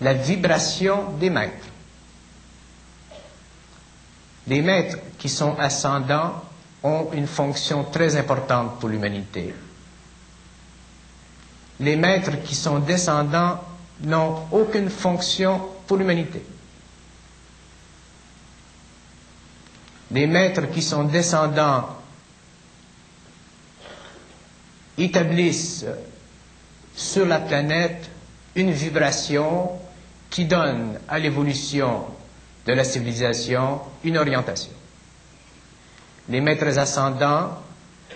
la 0.00 0.12
vibration 0.12 1.12
des 1.18 1.30
maîtres. 1.30 1.66
Les 4.46 4.62
maîtres 4.62 4.98
qui 5.18 5.28
sont 5.28 5.56
ascendants 5.58 6.42
ont 6.82 7.08
une 7.12 7.26
fonction 7.26 7.84
très 7.84 8.16
importante 8.16 8.78
pour 8.78 8.88
l'humanité. 8.88 9.54
Les 11.80 11.96
maîtres 11.96 12.42
qui 12.44 12.54
sont 12.54 12.78
descendants 12.78 13.60
n'ont 14.02 14.46
aucune 14.52 14.88
fonction 14.90 15.60
pour 15.86 15.96
l'humanité. 15.96 16.42
Les 20.10 20.26
maîtres 20.26 20.70
qui 20.70 20.82
sont 20.82 21.04
descendants 21.04 21.88
établissent 24.96 25.84
sur 26.94 27.26
la 27.26 27.40
planète 27.40 28.08
une 28.54 28.70
vibration 28.70 29.70
qui 30.36 30.44
donne 30.44 30.98
à 31.08 31.18
l'évolution 31.18 32.04
de 32.66 32.72
la 32.74 32.84
civilisation 32.84 33.80
une 34.04 34.18
orientation. 34.18 34.70
Les 36.28 36.42
maîtres 36.42 36.76
ascendants 36.76 37.52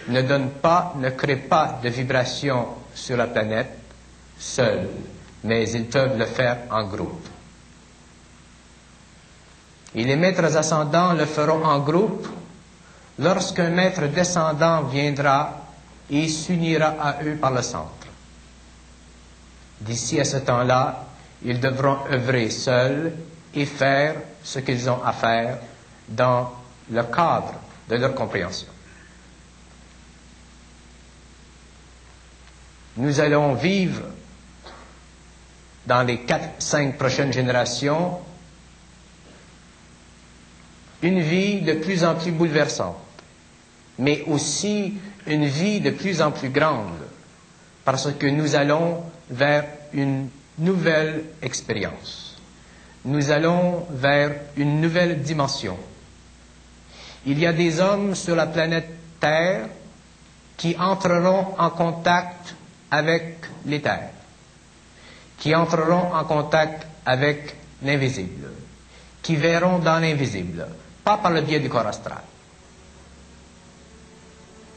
ne 0.08 0.20
donnent 0.20 0.50
pas, 0.50 0.92
ne 0.98 1.08
créent 1.08 1.36
pas 1.48 1.80
de 1.82 1.88
vibrations 1.88 2.66
sur 2.94 3.16
la 3.16 3.26
planète 3.26 3.70
seuls, 4.38 4.86
mais 5.44 5.70
ils 5.70 5.86
peuvent 5.86 6.18
le 6.18 6.26
faire 6.26 6.58
en 6.70 6.84
groupe. 6.84 7.26
Et 9.94 10.04
les 10.04 10.16
maîtres 10.16 10.54
ascendants 10.54 11.14
le 11.14 11.24
feront 11.24 11.64
en 11.64 11.78
groupe 11.78 12.28
lorsqu'un 13.18 13.70
maître 13.70 14.02
descendant 14.08 14.82
viendra 14.82 15.56
et 16.10 16.28
s'unira 16.28 16.88
à 17.00 17.22
eux 17.24 17.36
par 17.36 17.52
le 17.52 17.62
centre. 17.62 18.08
D'ici 19.80 20.20
à 20.20 20.24
ce 20.26 20.36
temps-là, 20.36 21.06
ils 21.44 21.60
devront 21.60 21.98
œuvrer 22.10 22.50
seuls 22.50 23.12
et 23.54 23.66
faire 23.66 24.14
ce 24.42 24.58
qu'ils 24.58 24.88
ont 24.90 25.02
à 25.04 25.12
faire 25.12 25.58
dans 26.08 26.50
le 26.90 27.02
cadre 27.04 27.54
de 27.88 27.96
leur 27.96 28.14
compréhension. 28.14 28.68
Nous 32.96 33.20
allons 33.20 33.54
vivre 33.54 34.02
dans 35.86 36.02
les 36.02 36.20
quatre, 36.20 36.60
cinq 36.60 36.98
prochaines 36.98 37.32
générations 37.32 38.18
une 41.02 41.20
vie 41.20 41.62
de 41.62 41.74
plus 41.74 42.04
en 42.04 42.14
plus 42.14 42.30
bouleversante, 42.32 42.96
mais 43.98 44.22
aussi 44.26 44.94
une 45.26 45.46
vie 45.46 45.80
de 45.80 45.90
plus 45.90 46.20
en 46.20 46.30
plus 46.30 46.50
grande, 46.50 46.98
parce 47.84 48.12
que 48.12 48.26
nous 48.26 48.54
allons 48.54 49.02
vers 49.30 49.64
une 49.94 50.28
nouvelle 50.60 51.24
expérience. 51.42 52.36
Nous 53.04 53.30
allons 53.30 53.86
vers 53.90 54.32
une 54.56 54.80
nouvelle 54.80 55.22
dimension. 55.22 55.76
Il 57.26 57.38
y 57.38 57.46
a 57.46 57.52
des 57.52 57.80
hommes 57.80 58.14
sur 58.14 58.36
la 58.36 58.46
planète 58.46 58.88
Terre 59.18 59.68
qui 60.56 60.76
entreront 60.78 61.54
en 61.58 61.70
contact 61.70 62.54
avec 62.90 63.38
l'éther, 63.64 64.10
qui 65.38 65.54
entreront 65.54 66.12
en 66.14 66.24
contact 66.24 66.86
avec 67.06 67.56
l'invisible, 67.82 68.48
qui 69.22 69.36
verront 69.36 69.78
dans 69.78 69.98
l'invisible, 69.98 70.66
pas 71.02 71.16
par 71.18 71.30
le 71.32 71.40
biais 71.40 71.60
du 71.60 71.68
corps 71.70 71.86
astral. 71.86 72.22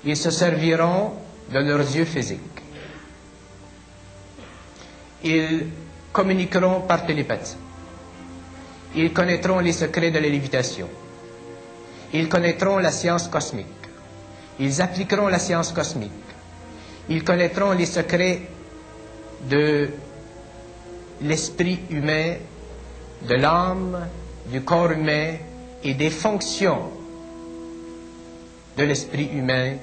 Ils 0.06 0.18
se 0.18 0.32
serviront 0.32 1.14
de 1.52 1.60
leurs 1.60 1.80
yeux 1.96 2.06
physiques. 2.06 2.63
Ils 5.24 5.68
communiqueront 6.12 6.82
par 6.82 7.06
télépathie. 7.06 7.56
Ils 8.96 9.12
connaîtront 9.14 9.60
les 9.60 9.72
secrets 9.74 10.12
de 10.12 10.20
la 10.20 10.28
lévitation. 10.30 10.88
Ils 12.14 12.30
connaîtront 12.30 12.78
la 12.78 12.92
science 12.92 13.28
cosmique. 13.28 13.66
Ils 14.60 14.82
appliqueront 14.82 15.28
la 15.28 15.40
science 15.40 15.72
cosmique. 15.72 16.12
Ils 17.10 17.24
connaîtront 17.24 17.72
les 17.72 17.88
secrets 17.88 18.42
de 19.50 19.90
l'esprit 21.22 21.80
humain, 21.90 22.36
de 23.28 23.36
l'âme, 23.36 24.08
du 24.52 24.62
corps 24.62 24.92
humain 24.92 25.36
et 25.84 25.94
des 25.96 26.10
fonctions 26.10 26.92
de 28.78 28.84
l'esprit 28.84 29.30
humain 29.34 29.74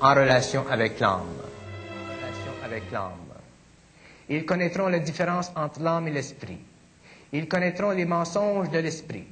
en 0.00 0.14
relation 0.14 0.64
avec 0.70 1.00
l'âme. 1.00 1.20
En 1.20 2.14
relation 2.16 2.52
avec 2.64 2.82
l'âme. 2.92 3.15
Ils 4.28 4.44
connaîtront 4.44 4.88
la 4.88 4.98
différence 4.98 5.52
entre 5.54 5.80
l'âme 5.82 6.08
et 6.08 6.12
l'esprit. 6.12 6.58
Ils 7.32 7.48
connaîtront 7.48 7.90
les 7.90 8.04
mensonges 8.04 8.70
de 8.70 8.78
l'esprit. 8.78 9.26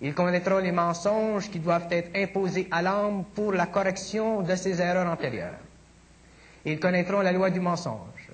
Ils 0.00 0.14
connaîtront 0.14 0.58
les 0.58 0.72
mensonges 0.72 1.50
qui 1.50 1.60
doivent 1.60 1.86
être 1.90 2.10
imposés 2.16 2.66
à 2.70 2.82
l'âme 2.82 3.24
pour 3.34 3.52
la 3.52 3.66
correction 3.66 4.42
de 4.42 4.54
ses 4.56 4.80
erreurs 4.80 5.10
antérieures. 5.10 5.60
Ils 6.64 6.80
connaîtront 6.80 7.20
la 7.20 7.32
loi 7.32 7.50
du 7.50 7.60
mensonge. 7.60 8.28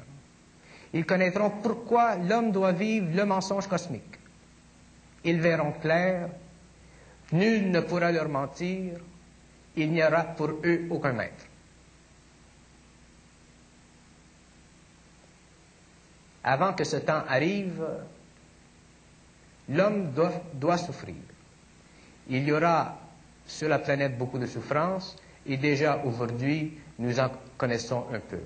Ils 0.93 1.05
connaîtront 1.05 1.51
pourquoi 1.63 2.17
l'homme 2.17 2.53
doit 2.53 2.73
vivre 2.73 3.09
le 3.15 3.25
mensonge 3.25 3.67
cosmique. 3.67 4.19
Ils 5.25 5.41
verront 5.41 5.73
clair. 5.73 6.29
Nul 7.33 7.71
ne 7.71 7.81
pourra 7.81 8.11
leur 8.11 8.29
mentir. 8.29 8.95
Il 9.77 9.93
n'y 9.93 10.03
aura 10.03 10.25
pour 10.25 10.49
eux 10.65 10.87
aucun 10.91 11.13
maître. 11.13 11.45
Avant 16.45 16.73
que 16.73 16.85
ce 16.85 16.97
temps 16.97 17.23
arrive, 17.29 17.85
l'homme 19.69 20.13
doit, 20.55 20.79
souffrir. 20.79 21.15
Il 22.29 22.45
y 22.45 22.53
aura 22.53 22.99
sur 23.47 23.69
la 23.69 23.79
planète 23.79 24.17
beaucoup 24.19 24.39
de 24.39 24.47
souffrances 24.47 25.17
et 25.47 25.57
déjà 25.57 26.03
aujourd'hui, 26.05 26.79
nous 26.99 27.19
en 27.21 27.31
connaissons 27.57 28.05
un 28.13 28.21
peu. 28.21 28.41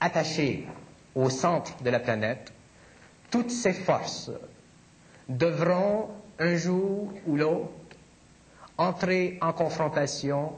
Attachés 0.00 0.66
au 1.14 1.28
centre 1.28 1.76
de 1.82 1.90
la 1.90 2.00
planète, 2.00 2.52
toutes 3.30 3.50
ces 3.50 3.72
forces 3.72 4.30
devront 5.28 6.08
un 6.38 6.56
jour 6.56 7.12
ou 7.26 7.36
l'autre 7.36 7.70
entrer 8.78 9.36
en 9.42 9.52
confrontation 9.52 10.52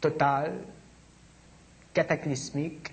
totale, 0.00 0.54
cataclysmique, 1.92 2.88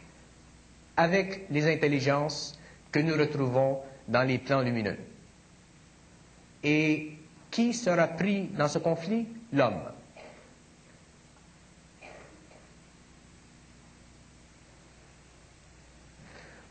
avec 0.97 1.45
les 1.49 1.71
intelligences 1.71 2.57
que 2.91 2.99
nous 2.99 3.13
retrouvons 3.15 3.79
dans 4.07 4.23
les 4.27 4.37
plans 4.37 4.61
lumineux. 4.61 4.97
Et 6.63 7.13
qui 7.51 7.73
sera 7.73 8.07
pris 8.07 8.47
dans 8.57 8.67
ce 8.67 8.79
conflit? 8.79 9.27
L'homme. 9.51 9.81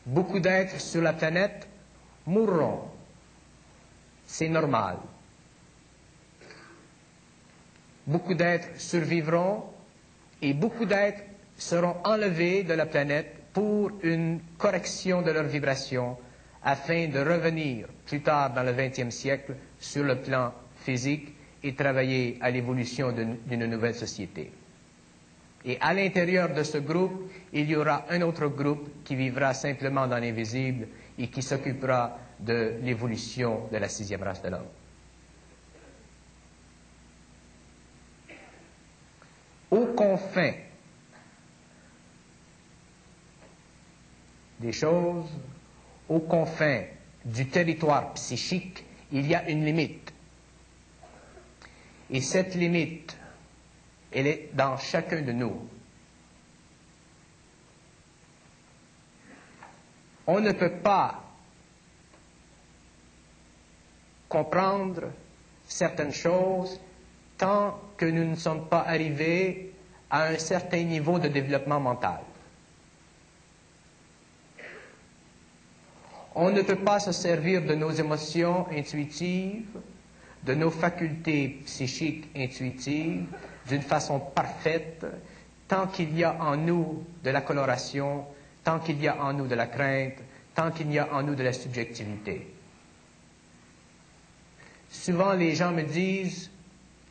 Beaucoup 0.05 0.39
d'êtres 0.39 0.81
sur 0.81 1.01
la 1.01 1.13
planète 1.13 1.67
mourront. 2.25 2.89
C'est 4.25 4.49
normal. 4.49 4.97
Beaucoup 8.05 8.33
d'êtres 8.33 8.67
survivront 8.77 9.63
et 10.41 10.53
beaucoup 10.53 10.85
d'êtres 10.85 11.21
seront 11.57 11.95
enlevés 12.03 12.63
de 12.63 12.73
la 12.73 12.85
planète 12.85 13.42
pour 13.53 13.91
une 14.01 14.39
correction 14.57 15.21
de 15.21 15.31
leur 15.31 15.43
vibration 15.45 16.17
afin 16.63 17.07
de 17.07 17.19
revenir 17.19 17.87
plus 18.05 18.21
tard 18.21 18.53
dans 18.53 18.63
le 18.63 18.73
XXe 18.73 19.13
siècle 19.13 19.55
sur 19.79 20.03
le 20.03 20.19
plan 20.21 20.53
physique 20.77 21.33
et 21.61 21.75
travailler 21.75 22.37
à 22.41 22.49
l'évolution 22.49 23.11
d'une 23.11 23.65
nouvelle 23.67 23.95
société. 23.95 24.51
Et 25.65 25.77
à 25.79 25.93
l'intérieur 25.93 26.53
de 26.53 26.63
ce 26.63 26.79
groupe, 26.79 27.31
il 27.53 27.69
y 27.69 27.75
aura 27.75 28.05
un 28.09 28.21
autre 28.21 28.47
groupe 28.47 28.89
qui 29.05 29.15
vivra 29.15 29.53
simplement 29.53 30.07
dans 30.07 30.17
l'invisible 30.17 30.87
et 31.17 31.27
qui 31.27 31.41
s'occupera 31.41 32.17
de 32.39 32.73
l'évolution 32.81 33.69
de 33.71 33.77
la 33.77 33.87
sixième 33.87 34.23
race 34.23 34.41
de 34.41 34.49
l'homme. 34.49 34.65
Aux 39.71 39.85
confins 39.95 40.51
des 44.59 44.71
choses, 44.71 45.29
aux 46.09 46.19
confins 46.19 46.83
du 47.25 47.47
territoire 47.47 48.13
psychique, 48.13 48.83
il 49.11 49.27
y 49.27 49.35
a 49.35 49.49
une 49.49 49.65
limite. 49.65 50.13
Et 52.09 52.21
cette 52.21 52.55
limite, 52.55 53.17
elle 54.11 54.27
est 54.27 54.49
dans 54.53 54.77
chacun 54.77 55.21
de 55.21 55.31
nous. 55.31 55.67
On 60.27 60.39
ne 60.39 60.51
peut 60.51 60.71
pas 60.71 61.21
comprendre 64.29 65.11
certaines 65.67 66.13
choses 66.13 66.79
tant 67.37 67.79
que 67.97 68.05
nous 68.05 68.25
ne 68.25 68.35
sommes 68.35 68.67
pas 68.67 68.81
arrivés 68.81 69.73
à 70.09 70.25
un 70.27 70.37
certain 70.37 70.83
niveau 70.83 71.19
de 71.19 71.27
développement 71.27 71.79
mental. 71.79 72.19
On 76.35 76.49
ne 76.51 76.61
peut 76.61 76.77
pas 76.77 76.99
se 76.99 77.11
servir 77.11 77.61
de 77.63 77.75
nos 77.75 77.91
émotions 77.91 78.65
intuitives, 78.71 79.65
de 80.45 80.53
nos 80.55 80.71
facultés 80.71 81.59
psychiques 81.65 82.29
intuitives 82.35 83.25
d'une 83.67 83.81
façon 83.81 84.19
parfaite 84.19 85.05
tant 85.67 85.87
qu'il 85.87 86.17
y 86.17 86.23
a 86.23 86.35
en 86.41 86.57
nous 86.57 87.03
de 87.23 87.29
la 87.29 87.41
coloration, 87.41 88.25
tant 88.63 88.79
qu'il 88.79 89.01
y 89.01 89.07
a 89.07 89.21
en 89.23 89.33
nous 89.33 89.47
de 89.47 89.55
la 89.55 89.67
crainte, 89.67 90.15
tant 90.55 90.71
qu'il 90.71 90.91
y 90.91 90.99
a 90.99 91.13
en 91.13 91.23
nous 91.23 91.35
de 91.35 91.43
la 91.43 91.53
subjectivité. 91.53 92.47
Souvent, 94.89 95.33
les 95.33 95.55
gens 95.55 95.71
me 95.71 95.83
disent 95.83 96.49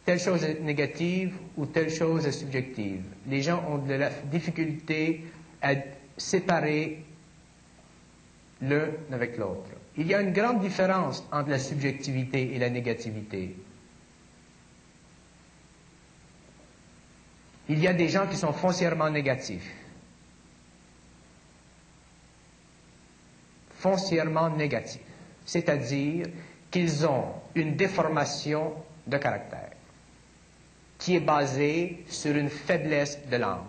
telle 0.05 0.19
chose 0.21 0.43
est 0.45 0.61
négative 0.61 1.35
ou 1.57 1.67
telle 1.67 1.91
chose 1.91 2.27
est 2.27 2.33
subjective. 2.33 3.03
Les 3.29 3.41
gens 3.43 3.63
ont 3.69 3.79
de 3.79 3.95
la 3.95 4.11
difficulté 4.11 5.25
à 5.63 5.75
séparer 6.17 7.05
l'un 8.63 8.89
avec 9.13 9.37
l'autre. 9.37 9.71
Il 9.97 10.07
y 10.07 10.15
a 10.15 10.21
une 10.23 10.33
grande 10.33 10.61
différence 10.61 11.23
entre 11.31 11.51
la 11.51 11.59
subjectivité 11.59 12.55
et 12.55 12.59
la 12.59 12.71
négativité. 12.71 13.55
Il 17.69 17.79
y 17.79 17.87
a 17.87 17.93
des 17.93 18.09
gens 18.09 18.27
qui 18.27 18.37
sont 18.37 18.53
foncièrement 18.53 19.11
négatifs. 19.11 19.71
Foncièrement 23.75 24.51
négatifs. 24.51 25.01
C'est-à-dire 25.45 26.27
qu'ils 26.71 27.07
ont 27.07 27.27
une 27.55 27.77
déformation 27.77 28.73
de 29.07 29.19
caractère 29.19 29.71
qui 30.99 31.17
est 31.17 31.21
basée 31.21 32.05
sur 32.09 32.35
une 32.37 32.49
faiblesse 32.49 33.19
de 33.29 33.37
l'âme. 33.37 33.67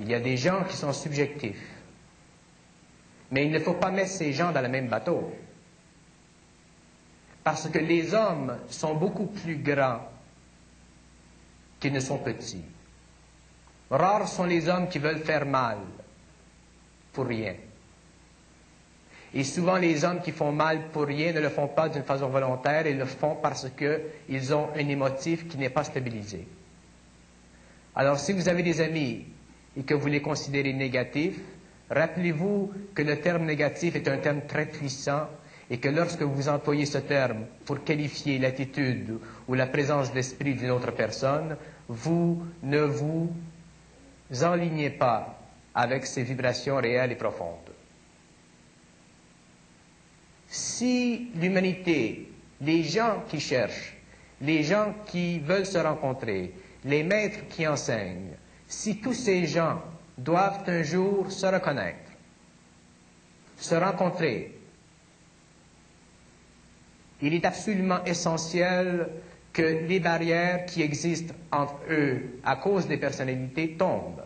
Il 0.00 0.08
y 0.08 0.14
a 0.14 0.18
des 0.20 0.36
gens 0.36 0.64
qui 0.64 0.76
sont 0.76 0.92
subjectifs. 0.92 1.79
Mais 3.30 3.46
il 3.46 3.52
ne 3.52 3.58
faut 3.60 3.74
pas 3.74 3.90
mettre 3.90 4.10
ces 4.10 4.32
gens 4.32 4.52
dans 4.52 4.60
le 4.62 4.68
même 4.68 4.88
bateau. 4.88 5.32
Parce 7.44 7.68
que 7.68 7.78
les 7.78 8.12
hommes 8.14 8.58
sont 8.68 8.94
beaucoup 8.94 9.26
plus 9.26 9.56
grands 9.56 10.00
qu'ils 11.78 11.92
ne 11.92 12.00
sont 12.00 12.18
petits. 12.18 12.64
Rares 13.90 14.28
sont 14.28 14.44
les 14.44 14.68
hommes 14.68 14.88
qui 14.88 14.98
veulent 14.98 15.18
faire 15.24 15.46
mal 15.46 15.78
pour 17.12 17.26
rien. 17.26 17.54
Et 19.32 19.44
souvent, 19.44 19.76
les 19.76 20.04
hommes 20.04 20.20
qui 20.20 20.32
font 20.32 20.52
mal 20.52 20.88
pour 20.92 21.04
rien 21.04 21.32
ne 21.32 21.40
le 21.40 21.48
font 21.48 21.68
pas 21.68 21.88
d'une 21.88 22.02
façon 22.02 22.28
volontaire, 22.28 22.86
ils 22.86 22.98
le 22.98 23.04
font 23.04 23.36
parce 23.40 23.68
qu'ils 23.70 24.54
ont 24.54 24.70
un 24.74 24.88
émotif 24.88 25.46
qui 25.48 25.56
n'est 25.56 25.70
pas 25.70 25.84
stabilisé. 25.84 26.46
Alors, 27.94 28.18
si 28.18 28.32
vous 28.32 28.48
avez 28.48 28.62
des 28.62 28.80
amis 28.80 29.24
et 29.76 29.82
que 29.82 29.94
vous 29.94 30.08
les 30.08 30.20
considérez 30.20 30.72
négatifs, 30.72 31.40
rappelez-vous 31.90 32.72
que 32.94 33.02
le 33.02 33.20
terme 33.20 33.44
négatif 33.44 33.96
est 33.96 34.08
un 34.08 34.18
terme 34.18 34.42
très 34.46 34.66
puissant 34.66 35.28
et 35.70 35.78
que 35.78 35.88
lorsque 35.88 36.22
vous 36.22 36.48
employez 36.48 36.86
ce 36.86 36.98
terme 36.98 37.46
pour 37.64 37.84
qualifier 37.84 38.38
l'attitude 38.38 39.18
ou 39.48 39.54
la 39.54 39.66
présence 39.66 40.12
d'esprit 40.12 40.54
d'une 40.54 40.70
autre 40.70 40.90
personne, 40.92 41.56
vous 41.88 42.42
ne 42.62 42.80
vous 42.80 43.30
enlignez 44.42 44.90
pas 44.90 45.38
avec 45.74 46.06
ses 46.06 46.22
vibrations 46.22 46.76
réelles 46.76 47.12
et 47.12 47.16
profondes. 47.16 47.56
Si 50.48 51.30
l'humanité, 51.36 52.28
les 52.60 52.82
gens 52.82 53.22
qui 53.28 53.38
cherchent, 53.38 53.96
les 54.40 54.64
gens 54.64 54.94
qui 55.06 55.38
veulent 55.38 55.66
se 55.66 55.78
rencontrer, 55.78 56.52
les 56.84 57.04
maîtres 57.04 57.46
qui 57.48 57.66
enseignent, 57.68 58.32
si 58.66 58.96
tous 59.00 59.14
ces 59.14 59.46
gens 59.46 59.80
doivent 60.24 60.62
un 60.68 60.82
jour 60.82 61.30
se 61.30 61.46
reconnaître, 61.46 62.10
se 63.56 63.74
rencontrer, 63.74 64.56
il 67.22 67.34
est 67.34 67.44
absolument 67.44 68.02
essentiel 68.04 69.08
que 69.52 69.62
les 69.86 70.00
barrières 70.00 70.64
qui 70.66 70.82
existent 70.82 71.34
entre 71.50 71.74
eux 71.90 72.38
à 72.44 72.56
cause 72.56 72.86
des 72.86 72.96
personnalités 72.96 73.72
tombent. 73.76 74.22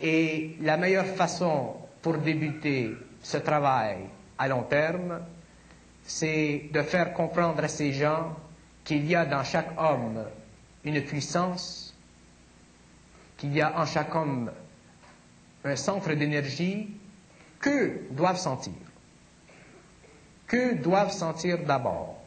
Et 0.00 0.56
la 0.62 0.76
meilleure 0.76 1.06
façon 1.06 1.74
pour 2.00 2.16
débuter 2.18 2.92
ce 3.22 3.36
travail 3.36 3.98
à 4.38 4.48
long 4.48 4.62
terme, 4.62 5.20
c'est 6.04 6.70
de 6.72 6.82
faire 6.82 7.12
comprendre 7.12 7.62
à 7.62 7.68
ces 7.68 7.92
gens 7.92 8.34
qu'il 8.84 9.06
y 9.06 9.14
a 9.14 9.26
dans 9.26 9.44
chaque 9.44 9.78
homme 9.78 10.24
une 10.84 11.02
puissance, 11.02 11.79
qu'il 13.40 13.54
y 13.56 13.62
a 13.62 13.80
en 13.80 13.86
chaque 13.86 14.14
homme 14.14 14.50
un 15.64 15.76
centre 15.76 16.12
d'énergie 16.12 16.88
que 17.58 18.02
doivent 18.10 18.38
sentir. 18.38 18.74
Que 20.46 20.74
doivent 20.74 21.10
sentir 21.12 21.58
d'abord 21.64 22.22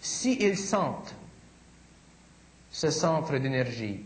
S'ils 0.00 0.56
sentent 0.56 1.14
ce 2.70 2.90
centre 2.90 3.36
d'énergie, 3.36 4.04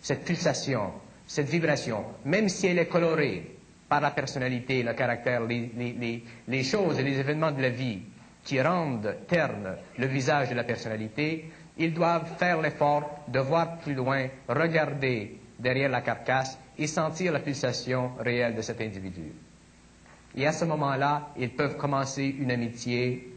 cette 0.00 0.24
pulsation, 0.24 0.92
cette 1.26 1.48
vibration, 1.48 2.04
même 2.26 2.48
si 2.50 2.66
elle 2.66 2.78
est 2.78 2.86
colorée 2.88 3.56
par 3.88 4.00
la 4.02 4.10
personnalité, 4.10 4.82
le 4.82 4.92
caractère, 4.92 5.42
les, 5.46 6.62
choses 6.64 6.98
et 6.98 7.02
les 7.02 7.18
événements 7.18 7.52
de 7.52 7.62
la 7.62 7.70
vie 7.70 8.00
qui 8.42 8.60
rendent 8.60 9.16
terne 9.26 9.76
le 9.96 10.06
visage 10.06 10.50
de 10.50 10.54
la 10.54 10.64
personnalité, 10.64 11.50
ils 11.78 11.92
doivent 11.92 12.36
faire 12.38 12.60
l'effort 12.60 13.24
de 13.28 13.38
voir 13.40 13.78
plus 13.78 13.94
loin, 13.94 14.28
regarder 14.48 15.38
derrière 15.58 15.88
la 15.90 16.00
carcasse 16.02 16.58
et 16.78 16.86
sentir 16.86 17.32
la 17.32 17.40
pulsation 17.40 18.12
réelle 18.18 18.54
de 18.54 18.62
cet 18.62 18.80
individu. 18.80 19.32
Et 20.36 20.46
à 20.46 20.52
ce 20.52 20.64
moment-là, 20.64 21.30
ils 21.38 21.50
peuvent 21.50 21.76
commencer 21.76 22.34
une 22.38 22.50
amitié 22.50 23.32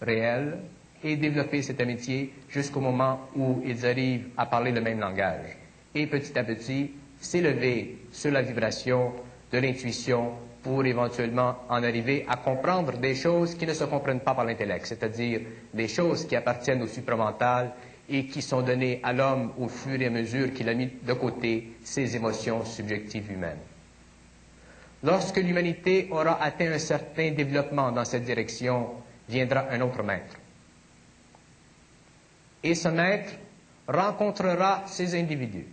réelle 0.00 0.58
et 1.02 1.16
développer 1.16 1.62
cette 1.62 1.80
amitié 1.80 2.32
jusqu'au 2.48 2.80
moment 2.80 3.28
où 3.36 3.62
ils 3.64 3.86
arrivent 3.86 4.28
à 4.36 4.46
parler 4.46 4.72
le 4.72 4.80
même 4.80 4.98
langage 4.98 5.56
et 5.94 6.06
petit 6.06 6.36
à 6.38 6.44
petit 6.44 6.90
s'élever 7.20 7.98
sur 8.12 8.30
la 8.32 8.42
vibration 8.42 9.12
de 9.52 9.58
l'intuition 9.58 10.32
pour 10.62 10.84
éventuellement 10.84 11.56
en 11.68 11.82
arriver 11.82 12.24
à 12.28 12.36
comprendre 12.36 12.92
des 12.98 13.14
choses 13.14 13.54
qui 13.54 13.66
ne 13.66 13.74
se 13.74 13.84
comprennent 13.84 14.20
pas 14.20 14.34
par 14.34 14.44
l'intellect, 14.44 14.86
c'est-à-dire 14.86 15.40
des 15.72 15.88
choses 15.88 16.26
qui 16.26 16.36
appartiennent 16.36 16.82
au 16.82 16.86
supramental 16.86 17.72
et 18.08 18.26
qui 18.26 18.42
sont 18.42 18.62
données 18.62 19.00
à 19.02 19.12
l'homme 19.12 19.52
au 19.58 19.68
fur 19.68 20.00
et 20.00 20.06
à 20.06 20.10
mesure 20.10 20.52
qu'il 20.52 20.68
a 20.68 20.74
mis 20.74 20.90
de 21.02 21.12
côté 21.12 21.72
ses 21.84 22.16
émotions 22.16 22.64
subjectives 22.64 23.30
humaines. 23.30 23.58
Lorsque 25.02 25.36
l'humanité 25.36 26.08
aura 26.10 26.42
atteint 26.42 26.72
un 26.72 26.78
certain 26.78 27.30
développement 27.30 27.92
dans 27.92 28.04
cette 28.04 28.24
direction, 28.24 28.88
viendra 29.28 29.66
un 29.70 29.80
autre 29.82 30.02
maître. 30.02 30.36
Et 32.64 32.74
ce 32.74 32.88
maître 32.88 33.32
rencontrera 33.86 34.82
ces 34.86 35.14
individus. 35.18 35.66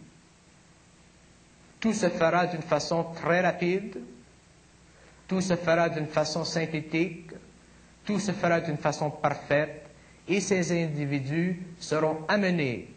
Tout 1.80 1.94
se 1.94 2.10
fera 2.10 2.46
d'une 2.48 2.62
façon 2.62 3.04
très 3.16 3.42
rapide, 3.42 3.98
tout 5.28 5.42
se 5.42 5.56
fera 5.56 5.90
d'une 5.90 6.08
façon 6.08 6.44
synthétique, 6.44 7.32
tout 8.06 8.20
se 8.20 8.32
fera 8.32 8.60
d'une 8.62 8.78
façon 8.78 9.10
parfaite, 9.10 9.84
et 10.28 10.40
ces 10.40 10.72
individus 10.84 11.62
seront 11.80 12.20
amenés 12.28 12.90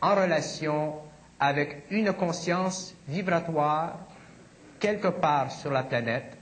en 0.00 0.14
relation 0.14 0.94
avec 1.40 1.84
une 1.90 2.12
conscience 2.12 2.94
vibratoire 3.08 3.98
quelque 4.78 5.08
part 5.08 5.50
sur 5.50 5.70
la 5.70 5.82
planète 5.82 6.36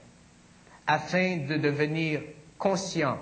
afin 0.87 1.37
de 1.37 1.55
devenir 1.57 2.21
conscients 2.57 3.17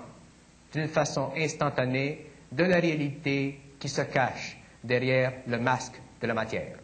d'une 0.72 0.88
façon 0.88 1.30
instantanée 1.36 2.26
de 2.50 2.64
la 2.64 2.78
réalité 2.78 3.60
qui 3.78 3.88
se 3.88 4.02
cache 4.02 4.56
derrière 4.82 5.32
le 5.46 5.58
masque 5.58 6.00
de 6.20 6.26
la 6.26 6.34
matière. 6.34 6.76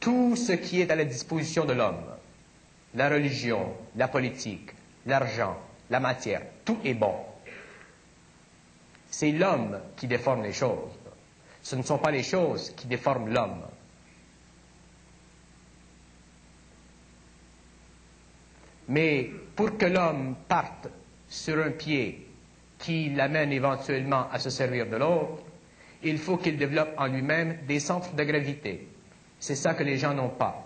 Tout 0.00 0.34
ce 0.34 0.52
qui 0.52 0.80
est 0.80 0.90
à 0.90 0.96
la 0.96 1.04
disposition 1.04 1.64
de 1.66 1.74
l'homme, 1.74 2.02
la 2.94 3.08
religion, 3.08 3.72
la 3.96 4.08
politique, 4.08 4.70
l'argent, 5.06 5.56
la 5.90 6.00
matière, 6.00 6.42
tout 6.64 6.78
est 6.84 6.94
bon. 6.94 7.14
C'est 9.10 9.32
l'homme 9.32 9.78
qui 9.96 10.06
déforme 10.06 10.42
les 10.42 10.52
choses. 10.52 10.90
Ce 11.62 11.76
ne 11.76 11.82
sont 11.82 11.98
pas 11.98 12.10
les 12.10 12.22
choses 12.22 12.70
qui 12.74 12.86
déforment 12.86 13.28
l'homme. 13.32 13.62
Mais 18.88 19.30
pour 19.54 19.76
que 19.76 19.86
l'homme 19.86 20.34
parte 20.48 20.88
sur 21.28 21.62
un 21.64 21.70
pied 21.70 22.26
qui 22.78 23.10
l'amène 23.10 23.52
éventuellement 23.52 24.28
à 24.32 24.38
se 24.38 24.48
servir 24.50 24.86
de 24.88 24.96
l'autre, 24.96 25.42
il 26.02 26.18
faut 26.18 26.38
qu'il 26.38 26.56
développe 26.56 26.94
en 26.96 27.06
lui-même 27.06 27.58
des 27.68 27.78
centres 27.78 28.14
de 28.14 28.24
gravité. 28.24 28.88
C'est 29.40 29.56
ça 29.56 29.74
que 29.74 29.82
les 29.82 29.96
gens 29.96 30.12
n'ont 30.14 30.28
pas, 30.28 30.64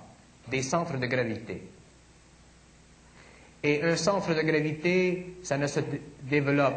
des 0.49 0.63
centres 0.63 0.99
de 0.99 1.07
gravité. 1.07 1.63
Et 3.63 3.83
un 3.83 3.97
centre 3.97 4.35
de 4.35 4.43
gravité, 4.43 5.37
ça 5.43 5.57
ne 5.57 5.67
se 5.69 5.81
développe 6.23 6.75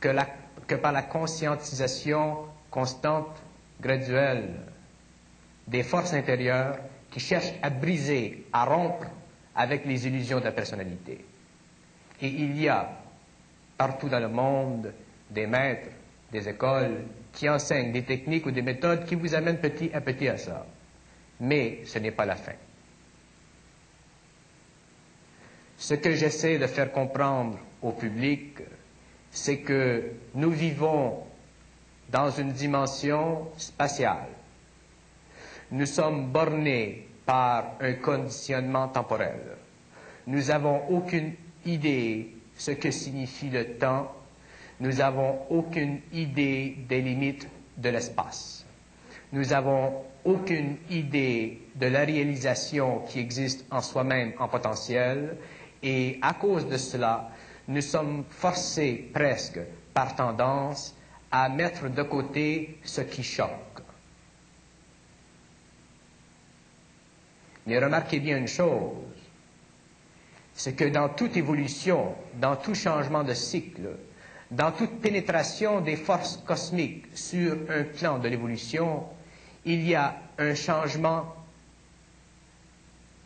que, 0.00 0.74
par 0.76 0.92
la 0.92 1.02
conscientisation 1.02 2.38
constante, 2.70 3.36
graduelle, 3.80 4.48
des 5.66 5.82
forces 5.82 6.14
intérieures 6.14 6.78
qui 7.10 7.20
cherchent 7.20 7.52
à 7.62 7.68
briser, 7.68 8.46
à 8.52 8.64
rompre 8.64 9.06
avec 9.54 9.84
les 9.84 10.06
illusions 10.06 10.38
de 10.38 10.44
la 10.44 10.52
personnalité. 10.52 11.24
Et 12.22 12.28
il 12.28 12.60
y 12.60 12.68
a 12.68 12.88
partout 13.76 14.08
dans 14.08 14.20
le 14.20 14.28
monde 14.28 14.92
des 15.30 15.46
maîtres, 15.46 15.88
des 16.30 16.48
écoles 16.48 17.04
qui 17.32 17.48
enseignent 17.48 17.92
des 17.92 18.04
techniques 18.04 18.46
ou 18.46 18.50
des 18.50 18.62
méthodes 18.62 19.04
qui 19.04 19.14
vous 19.14 19.34
amènent 19.34 19.58
petit 19.58 19.90
à 19.92 20.00
petit 20.00 20.28
à 20.28 20.36
ça. 20.36 20.64
Mais 21.40 21.80
ce 21.86 21.98
n'est 21.98 22.10
pas 22.10 22.26
la 22.26 22.36
fin. 22.36 22.52
Ce 25.78 25.94
que 25.94 26.14
j'essaie 26.14 26.58
de 26.58 26.66
faire 26.66 26.92
comprendre 26.92 27.58
au 27.82 27.92
public, 27.92 28.58
c'est 29.30 29.60
que 29.60 30.12
nous 30.34 30.50
vivons 30.50 31.24
dans 32.10 32.30
une 32.30 32.52
dimension 32.52 33.48
spatiale. 33.56 34.28
Nous 35.70 35.86
sommes 35.86 36.30
bornés 36.30 37.06
par 37.24 37.76
un 37.80 37.94
conditionnement 37.94 38.88
temporel. 38.88 39.38
Nous 40.26 40.42
n'avons 40.46 40.86
aucune 40.88 41.32
idée 41.64 42.34
ce 42.56 42.72
que 42.72 42.90
signifie 42.90 43.48
le 43.48 43.78
temps, 43.78 44.12
nous 44.80 44.92
n'avons 44.92 45.38
aucune 45.48 46.00
idée 46.12 46.76
des 46.88 47.00
limites 47.00 47.48
de 47.78 47.88
l'espace. 47.88 48.66
Nous 49.32 49.44
n'avons 49.46 49.94
aucune 50.24 50.76
idée 50.90 51.60
de 51.76 51.86
la 51.86 52.00
réalisation 52.04 53.00
qui 53.08 53.18
existe 53.18 53.64
en 53.70 53.80
soi-même 53.80 54.32
en 54.38 54.48
potentiel 54.48 55.36
et 55.82 56.18
à 56.22 56.34
cause 56.34 56.68
de 56.68 56.76
cela, 56.76 57.30
nous 57.68 57.80
sommes 57.80 58.24
forcés 58.28 59.10
presque 59.12 59.60
par 59.94 60.14
tendance 60.16 60.94
à 61.30 61.48
mettre 61.48 61.88
de 61.88 62.02
côté 62.02 62.78
ce 62.84 63.00
qui 63.00 63.22
choque. 63.22 63.48
Mais 67.66 67.78
remarquez 67.78 68.18
bien 68.20 68.36
une 68.38 68.48
chose, 68.48 68.92
c'est 70.54 70.74
que 70.74 70.84
dans 70.84 71.08
toute 71.08 71.36
évolution, 71.36 72.14
dans 72.40 72.56
tout 72.56 72.74
changement 72.74 73.22
de 73.22 73.34
cycle, 73.34 73.90
dans 74.50 74.72
toute 74.72 75.00
pénétration 75.00 75.80
des 75.80 75.96
forces 75.96 76.36
cosmiques 76.38 77.06
sur 77.14 77.56
un 77.70 77.84
plan 77.84 78.18
de 78.18 78.28
l'évolution, 78.28 79.04
il 79.64 79.86
y 79.86 79.94
a 79.94 80.16
un 80.38 80.54
changement 80.54 81.34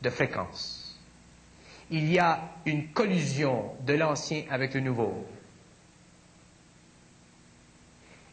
de 0.03 0.11
fréquence. 0.11 0.99
Il 1.91 2.11
y 2.11 2.19
a 2.19 2.41
une 2.67 2.89
collusion 2.89 3.73
de 3.87 3.95
l'ancien 3.95 4.45
avec 4.51 4.75
le 4.75 4.81
nouveau. 4.81 5.25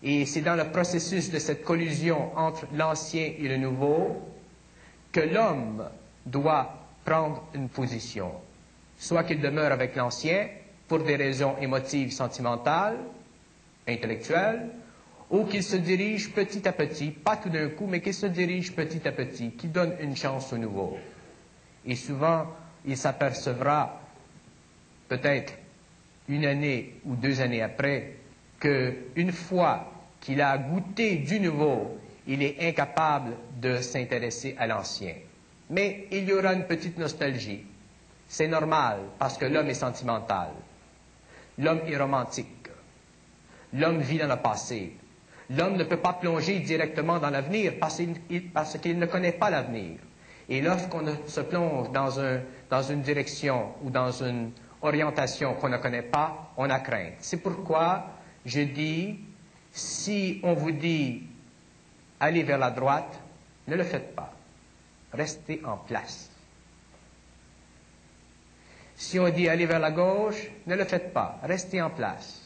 Et 0.03 0.25
c'est 0.25 0.41
dans 0.41 0.55
le 0.55 0.71
processus 0.71 1.29
de 1.29 1.37
cette 1.37 1.63
collusion 1.63 2.35
entre 2.37 2.65
l'ancien 2.73 3.33
et 3.37 3.47
le 3.47 3.57
nouveau 3.57 4.19
que 5.11 5.19
l'homme 5.19 5.87
doit 6.25 6.73
prendre 7.05 7.43
une 7.53 7.69
position. 7.69 8.31
Soit 8.97 9.23
qu'il 9.25 9.41
demeure 9.41 9.71
avec 9.71 9.95
l'ancien 9.95 10.47
pour 10.87 10.99
des 10.99 11.15
raisons 11.15 11.55
émotives, 11.61 12.11
sentimentales, 12.11 12.97
intellectuelles, 13.87 14.69
ou 15.31 15.45
qu'il 15.45 15.63
se 15.63 15.77
dirige 15.77 16.31
petit 16.33 16.67
à 16.67 16.73
petit, 16.73 17.09
pas 17.09 17.37
tout 17.37 17.49
d'un 17.49 17.69
coup, 17.69 17.87
mais 17.87 18.01
qu'il 18.01 18.13
se 18.13 18.25
dirige 18.25 18.73
petit 18.75 19.07
à 19.07 19.13
petit, 19.13 19.51
qu'il 19.51 19.71
donne 19.71 19.95
une 20.01 20.15
chance 20.15 20.51
au 20.51 20.57
nouveau. 20.57 20.97
Et 21.85 21.95
souvent, 21.95 22.47
il 22.85 22.97
s'apercevra, 22.97 24.01
peut-être 25.07 25.53
une 26.27 26.45
année 26.45 26.95
ou 27.05 27.15
deux 27.15 27.39
années 27.39 27.61
après, 27.61 28.15
qu'une 28.59 29.31
fois 29.31 29.91
qu'il 30.19 30.41
a 30.41 30.57
goûté 30.57 31.15
du 31.15 31.39
nouveau, 31.39 31.97
il 32.27 32.43
est 32.43 32.57
incapable 32.67 33.31
de 33.59 33.77
s'intéresser 33.77 34.55
à 34.59 34.67
l'ancien. 34.67 35.15
Mais 35.69 36.07
il 36.11 36.25
y 36.25 36.33
aura 36.33 36.53
une 36.53 36.65
petite 36.65 36.97
nostalgie. 36.97 37.63
C'est 38.27 38.47
normal, 38.47 38.99
parce 39.17 39.37
que 39.37 39.45
l'homme 39.45 39.69
est 39.69 39.73
sentimental. 39.73 40.49
L'homme 41.57 41.81
est 41.87 41.97
romantique. 41.97 42.67
L'homme 43.73 44.01
vit 44.01 44.17
dans 44.17 44.27
le 44.27 44.41
passé. 44.41 44.93
L'homme 45.57 45.75
ne 45.75 45.83
peut 45.83 45.97
pas 45.97 46.13
plonger 46.13 46.59
directement 46.59 47.19
dans 47.19 47.29
l'avenir 47.29 47.73
parce 47.79 47.97
qu'il 48.77 48.99
ne 48.99 49.05
connaît 49.05 49.33
pas 49.33 49.49
l'avenir. 49.49 49.97
Et 50.47 50.61
lorsqu'on 50.61 51.03
se 51.27 51.41
plonge 51.41 51.91
dans, 51.91 52.09
dans 52.69 52.81
une 52.83 53.01
direction 53.01 53.73
ou 53.83 53.89
dans 53.89 54.11
une 54.11 54.51
orientation 54.81 55.53
qu'on 55.55 55.69
ne 55.69 55.77
connaît 55.77 56.01
pas, 56.03 56.51
on 56.57 56.69
a 56.69 56.79
crainte. 56.79 57.13
C'est 57.19 57.37
pourquoi 57.37 58.05
je 58.45 58.61
dis, 58.61 59.19
si 59.71 60.39
on 60.43 60.53
vous 60.53 60.71
dit 60.71 61.23
allez 62.19 62.43
vers 62.43 62.57
la 62.57 62.71
droite, 62.71 63.19
ne 63.67 63.75
le 63.75 63.83
faites 63.83 64.15
pas. 64.15 64.31
Restez 65.13 65.61
en 65.65 65.77
place. 65.77 66.29
Si 68.95 69.19
on 69.19 69.29
dit 69.29 69.49
allez 69.49 69.65
vers 69.65 69.79
la 69.79 69.91
gauche, 69.91 70.49
ne 70.67 70.75
le 70.75 70.85
faites 70.85 71.11
pas. 71.13 71.39
Restez 71.43 71.81
en 71.81 71.89
place. 71.89 72.40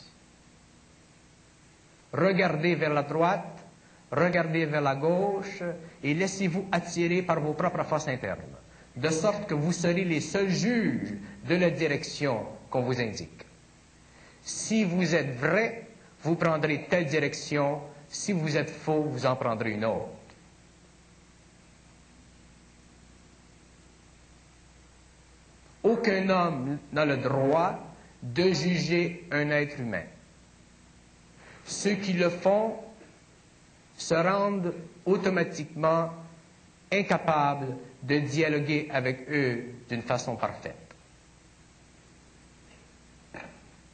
Regardez 2.15 2.75
vers 2.75 2.93
la 2.93 3.04
droite, 3.04 3.65
regardez 4.10 4.65
vers 4.65 4.82
la 4.82 4.95
gauche 4.95 5.62
et 6.01 6.13
laissez-vous 6.13 6.65
attirer 6.71 7.21
par 7.23 7.41
vos 7.41 7.54
propres 7.54 7.84
forces 7.84 8.08
internes, 8.08 8.56
de 8.95 9.10
sorte 9.10 9.47
que 9.47 9.54
vous 9.54 9.73
serez 9.73 10.06
les 10.06 10.21
seuls 10.21 10.49
juges 10.49 11.13
de 11.45 11.56
la 11.56 11.69
direction 11.69 12.45
qu'on 12.69 12.84
vous 12.84 13.01
indique. 13.01 13.45
Si 14.41 14.86
vous 14.86 15.13
êtes 15.13 15.36
vrai, 15.36 15.88
vous 16.23 16.36
prendrez 16.36 16.86
telle 16.89 17.06
direction, 17.06 17.82
si 18.08 18.32
vous 18.32 18.56
êtes 18.56 18.69
faux, 18.69 19.01
vous 19.01 19.25
en 19.25 19.36
prendrez 19.36 19.71
une 19.71 19.84
autre. 19.84 20.08
Aucun 25.84 26.30
homme 26.30 26.78
n'a 26.93 27.06
le 27.06 27.17
droit 27.17 27.78
de 28.23 28.54
juger 28.54 29.28
un 29.32 29.49
être 29.51 29.80
humain. 29.82 30.04
Ceux 31.65 31.95
qui 31.95 32.13
le 32.13 32.30
font 32.30 32.75
se 33.97 34.13
rendent 34.13 34.73
automatiquement 35.06 36.12
incapables 36.91 37.75
de 38.04 38.19
dialoguer 38.19 38.88
avec 38.91 39.28
eux 39.30 39.65
d'une 39.89 40.04
façon 40.04 40.36
parfaite. 40.36 40.75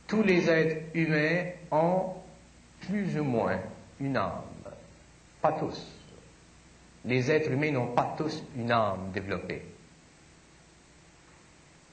Tous 0.07 0.23
les 0.23 0.49
êtres 0.49 0.81
humains 0.93 1.45
ont 1.71 2.13
plus 2.81 3.17
ou 3.17 3.23
moins 3.23 3.59
une 4.01 4.17
âme. 4.17 4.43
Pas 5.41 5.53
tous. 5.53 5.87
Les 7.05 7.31
êtres 7.31 7.51
humains 7.51 7.71
n'ont 7.71 7.93
pas 7.93 8.13
tous 8.17 8.43
une 8.57 8.71
âme 8.71 9.11
développée. 9.13 9.63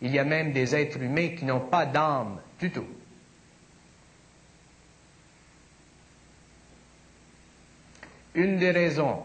Il 0.00 0.12
y 0.12 0.18
a 0.18 0.24
même 0.24 0.52
des 0.52 0.74
êtres 0.74 1.00
humains 1.00 1.28
qui 1.36 1.44
n'ont 1.44 1.60
pas 1.60 1.86
d'âme 1.86 2.40
du 2.58 2.70
tout. 2.72 2.86
Une 8.38 8.56
des 8.56 8.70
raisons, 8.70 9.20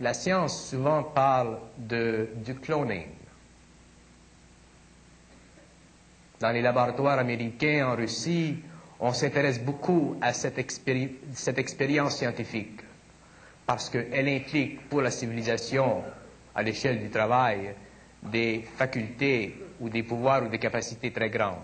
la 0.00 0.12
science 0.14 0.68
souvent 0.70 1.04
parle 1.04 1.58
de, 1.78 2.28
du 2.44 2.56
cloning. 2.56 3.06
Dans 6.40 6.50
les 6.50 6.60
laboratoires 6.60 7.20
américains, 7.20 7.86
en 7.86 7.94
Russie, 7.94 8.56
on 8.98 9.12
s'intéresse 9.12 9.60
beaucoup 9.62 10.16
à 10.20 10.32
cette, 10.32 10.58
expérience 10.58 12.16
scientifique 12.16 12.80
parce 13.64 13.90
qu'elle 13.90 14.28
implique 14.28 14.88
pour 14.88 15.02
la 15.02 15.12
civilisation, 15.12 16.02
à 16.52 16.60
l'échelle 16.64 16.98
du 16.98 17.10
travail, 17.10 17.76
des 18.24 18.64
facultés 18.76 19.54
ou 19.78 19.88
des 19.88 20.02
pouvoirs 20.02 20.42
ou 20.42 20.48
des 20.48 20.58
capacités 20.58 21.12
très 21.12 21.30
grandes. 21.30 21.62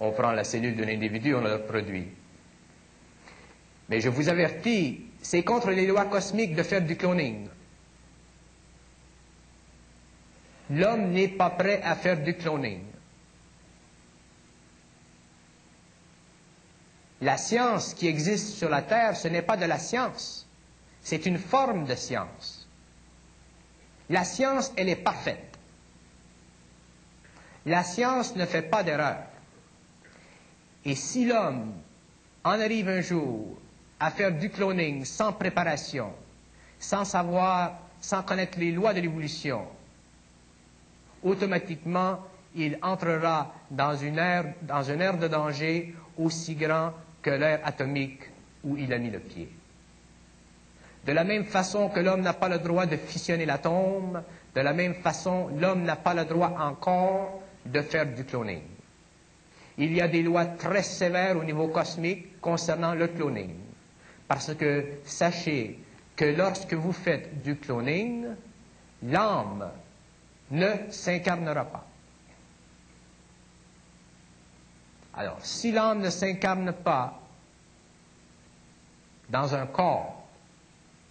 On 0.00 0.10
prend 0.12 0.32
la 0.32 0.44
cellule 0.44 0.76
d'un 0.76 0.88
individu, 0.88 1.34
on 1.34 1.40
le 1.40 1.54
reproduit. 1.54 2.08
Mais 3.88 4.00
je 4.00 4.08
vous 4.08 4.28
avertis, 4.28 5.06
c'est 5.22 5.42
contre 5.42 5.70
les 5.70 5.86
lois 5.86 6.04
cosmiques 6.06 6.54
de 6.54 6.62
faire 6.62 6.82
du 6.82 6.96
cloning. 6.96 7.48
L'homme 10.70 11.10
n'est 11.10 11.28
pas 11.28 11.50
prêt 11.50 11.80
à 11.82 11.96
faire 11.96 12.22
du 12.22 12.34
cloning. 12.34 12.82
La 17.20 17.36
science 17.36 17.94
qui 17.94 18.06
existe 18.06 18.54
sur 18.54 18.68
la 18.68 18.82
Terre, 18.82 19.16
ce 19.16 19.28
n'est 19.28 19.42
pas 19.42 19.56
de 19.56 19.64
la 19.64 19.78
science, 19.78 20.46
c'est 21.02 21.26
une 21.26 21.38
forme 21.38 21.84
de 21.84 21.94
science. 21.94 22.68
La 24.10 24.24
science, 24.24 24.72
elle 24.76 24.88
est 24.88 24.96
parfaite. 24.96 25.58
La 27.66 27.82
science 27.82 28.36
ne 28.36 28.46
fait 28.46 28.62
pas 28.62 28.82
d'erreur. 28.82 29.24
Et 30.84 30.94
si 30.94 31.26
l'homme 31.26 31.72
en 32.44 32.52
arrive 32.60 32.88
un 32.88 33.00
jour 33.00 33.58
à 34.00 34.10
faire 34.10 34.32
du 34.32 34.50
cloning 34.50 35.04
sans 35.04 35.32
préparation, 35.32 36.12
sans 36.78 37.04
savoir, 37.04 37.78
sans 38.00 38.22
connaître 38.22 38.58
les 38.58 38.70
lois 38.72 38.94
de 38.94 39.00
l'évolution, 39.00 39.66
automatiquement, 41.22 42.20
il 42.54 42.78
entrera 42.82 43.52
dans 43.70 43.94
une 43.96 44.18
ère, 44.18 44.54
dans 44.62 44.82
une 44.82 45.00
ère 45.00 45.18
de 45.18 45.28
danger 45.28 45.94
aussi 46.16 46.54
grand 46.54 46.92
que 47.22 47.30
l'ère 47.30 47.60
atomique 47.64 48.20
où 48.64 48.76
il 48.76 48.92
a 48.92 48.98
mis 48.98 49.10
le 49.10 49.18
pied. 49.20 49.48
De 51.04 51.12
la 51.12 51.24
même 51.24 51.44
façon 51.44 51.88
que 51.88 52.00
l'homme 52.00 52.20
n'a 52.22 52.34
pas 52.34 52.48
le 52.48 52.58
droit 52.58 52.86
de 52.86 52.96
fissionner 52.96 53.46
l'atome, 53.46 54.22
de 54.54 54.60
la 54.60 54.72
même 54.72 54.94
façon, 54.94 55.48
l'homme 55.58 55.82
n'a 55.82 55.96
pas 55.96 56.14
le 56.14 56.24
droit 56.24 56.54
encore 56.58 57.40
de 57.66 57.80
faire 57.80 58.06
du 58.06 58.24
cloning. 58.24 58.62
Il 59.78 59.92
y 59.92 60.00
a 60.00 60.08
des 60.08 60.22
lois 60.22 60.44
très 60.46 60.82
sévères 60.82 61.36
au 61.36 61.44
niveau 61.44 61.68
cosmique 61.68 62.40
concernant 62.40 62.94
le 62.94 63.06
cloning. 63.08 63.50
Parce 64.28 64.54
que 64.54 65.00
sachez 65.04 65.78
que 66.14 66.26
lorsque 66.26 66.74
vous 66.74 66.92
faites 66.92 67.42
du 67.42 67.56
cloning, 67.56 68.26
l'âme 69.02 69.70
ne 70.50 70.90
s'incarnera 70.90 71.64
pas. 71.64 71.86
Alors, 75.14 75.38
si 75.42 75.72
l'âme 75.72 76.00
ne 76.00 76.10
s'incarne 76.10 76.72
pas 76.72 77.20
dans 79.30 79.54
un 79.54 79.66
corps 79.66 80.28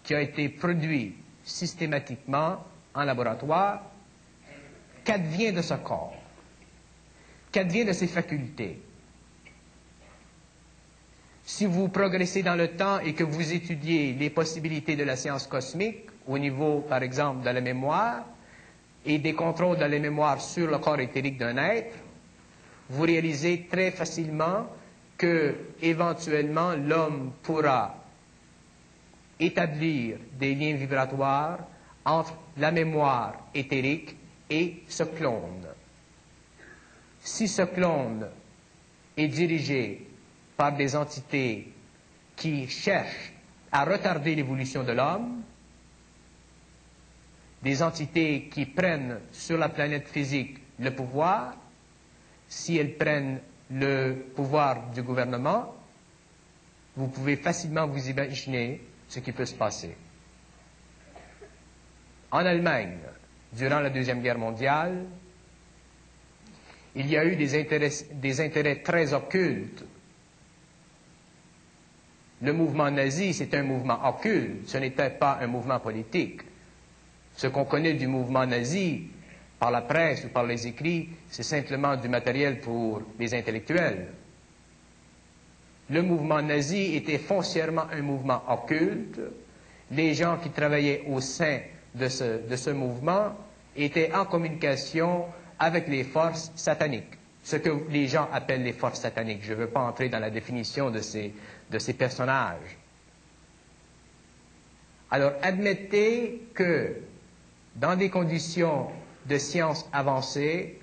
qui 0.02 0.14
a 0.14 0.20
été 0.20 0.48
produit 0.48 1.16
systématiquement 1.44 2.64
en 2.94 3.04
laboratoire, 3.04 3.82
qu'advient 5.04 5.52
de 5.52 5.62
ce 5.62 5.74
corps? 5.74 6.14
Qu'advient 7.50 7.84
de 7.84 7.92
ces 7.92 8.06
facultés? 8.06 8.80
Si 11.50 11.64
vous 11.64 11.88
progressez 11.88 12.42
dans 12.42 12.56
le 12.56 12.68
temps 12.76 13.00
et 13.00 13.14
que 13.14 13.24
vous 13.24 13.54
étudiez 13.54 14.12
les 14.12 14.28
possibilités 14.28 14.96
de 14.96 15.02
la 15.04 15.16
science 15.16 15.46
cosmique 15.46 16.04
au 16.26 16.36
niveau, 16.38 16.80
par 16.86 17.02
exemple, 17.02 17.42
de 17.42 17.48
la 17.48 17.62
mémoire 17.62 18.26
et 19.06 19.16
des 19.18 19.32
contrôles 19.32 19.78
de 19.78 19.84
la 19.86 19.98
mémoire 19.98 20.42
sur 20.42 20.70
le 20.70 20.76
corps 20.76 21.00
éthérique 21.00 21.38
d'un 21.38 21.56
être, 21.56 21.96
vous 22.90 23.00
réalisez 23.02 23.66
très 23.66 23.90
facilement 23.92 24.66
que, 25.16 25.54
éventuellement, 25.80 26.74
l'homme 26.74 27.32
pourra 27.42 27.94
établir 29.40 30.18
des 30.38 30.54
liens 30.54 30.74
vibratoires 30.76 31.60
entre 32.04 32.34
la 32.58 32.70
mémoire 32.72 33.32
éthérique 33.54 34.14
et 34.50 34.82
ce 34.86 35.04
clone. 35.04 35.66
Si 37.20 37.48
ce 37.48 37.62
clone 37.62 38.28
est 39.16 39.28
dirigé 39.28 40.07
par 40.58 40.72
des 40.76 40.96
entités 40.96 41.72
qui 42.36 42.66
cherchent 42.68 43.32
à 43.70 43.84
retarder 43.84 44.34
l'évolution 44.34 44.82
de 44.82 44.90
l'homme, 44.92 45.42
des 47.62 47.80
entités 47.82 48.48
qui 48.52 48.66
prennent 48.66 49.20
sur 49.32 49.56
la 49.56 49.68
planète 49.68 50.08
physique 50.08 50.58
le 50.80 50.90
pouvoir, 50.94 51.54
si 52.48 52.76
elles 52.76 52.96
prennent 52.96 53.40
le 53.70 54.14
pouvoir 54.34 54.90
du 54.90 55.02
gouvernement, 55.02 55.74
vous 56.96 57.06
pouvez 57.08 57.36
facilement 57.36 57.86
vous 57.86 58.08
imaginer 58.10 58.80
ce 59.08 59.20
qui 59.20 59.30
peut 59.30 59.46
se 59.46 59.54
passer. 59.54 59.96
En 62.32 62.44
Allemagne, 62.44 62.98
durant 63.52 63.78
la 63.80 63.90
Deuxième 63.90 64.22
Guerre 64.22 64.38
mondiale, 64.38 65.04
il 66.96 67.06
y 67.08 67.16
a 67.16 67.24
eu 67.24 67.36
des 67.36 68.40
intérêts, 68.40 68.82
très 68.82 69.14
occultes. 69.14 69.84
Le 72.40 72.52
mouvement 72.52 72.90
nazi, 72.90 73.34
c'est 73.34 73.52
un 73.54 73.62
mouvement 73.64 73.98
occulte, 74.08 74.68
ce 74.68 74.78
n'était 74.78 75.10
pas 75.10 75.38
un 75.40 75.48
mouvement 75.48 75.80
politique. 75.80 76.42
Ce 77.36 77.48
qu'on 77.48 77.64
connaît 77.64 77.94
du 77.94 78.06
mouvement 78.06 78.46
nazi, 78.46 79.08
par 79.58 79.70
la 79.72 79.82
presse 79.82 80.24
ou 80.24 80.28
par 80.28 80.44
les 80.46 80.66
écrits, 80.66 81.08
c'est 81.30 81.42
simplement 81.42 81.96
du 81.96 82.08
matériel 82.08 82.60
pour 82.60 83.02
les 83.18 83.34
intellectuels. 83.34 84.06
Le 85.90 86.02
mouvement 86.02 86.42
nazi 86.42 86.94
était 86.94 87.18
foncièrement 87.18 87.86
un 87.90 88.02
mouvement 88.02 88.42
occulte. 88.48 89.18
Les 89.90 90.14
gens 90.14 90.36
qui 90.36 90.50
travaillaient 90.50 91.02
au 91.08 91.20
sein 91.20 91.60
de 91.94 92.08
ce, 92.08 92.46
de 92.46 92.56
ce 92.56 92.70
mouvement 92.70 93.34
étaient 93.74 94.12
en 94.14 94.26
communication 94.26 95.24
avec 95.58 95.88
les 95.88 96.04
forces 96.04 96.52
sataniques, 96.54 97.18
ce 97.42 97.56
que 97.56 97.70
les 97.90 98.06
gens 98.06 98.28
appellent 98.32 98.62
les 98.62 98.72
forces 98.74 99.00
sataniques. 99.00 99.42
Je 99.42 99.54
ne 99.54 99.58
veux 99.58 99.68
pas 99.68 99.80
entrer 99.80 100.08
dans 100.08 100.18
la 100.20 100.30
définition 100.30 100.90
de 100.90 101.00
ces, 101.00 101.32
de 101.70 101.78
ces 101.78 101.92
personnages. 101.94 102.76
Alors, 105.10 105.32
admettez 105.42 106.42
que 106.54 106.96
dans 107.76 107.96
des 107.96 108.10
conditions 108.10 108.88
de 109.26 109.38
science 109.38 109.88
avancée, 109.92 110.78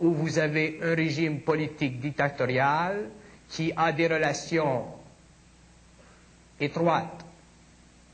où 0.00 0.12
vous 0.12 0.38
avez 0.38 0.78
un 0.82 0.94
régime 0.94 1.40
politique 1.40 2.00
dictatorial 2.00 3.08
qui 3.48 3.72
a 3.76 3.92
des 3.92 4.08
relations 4.08 4.84
étroites 6.60 7.24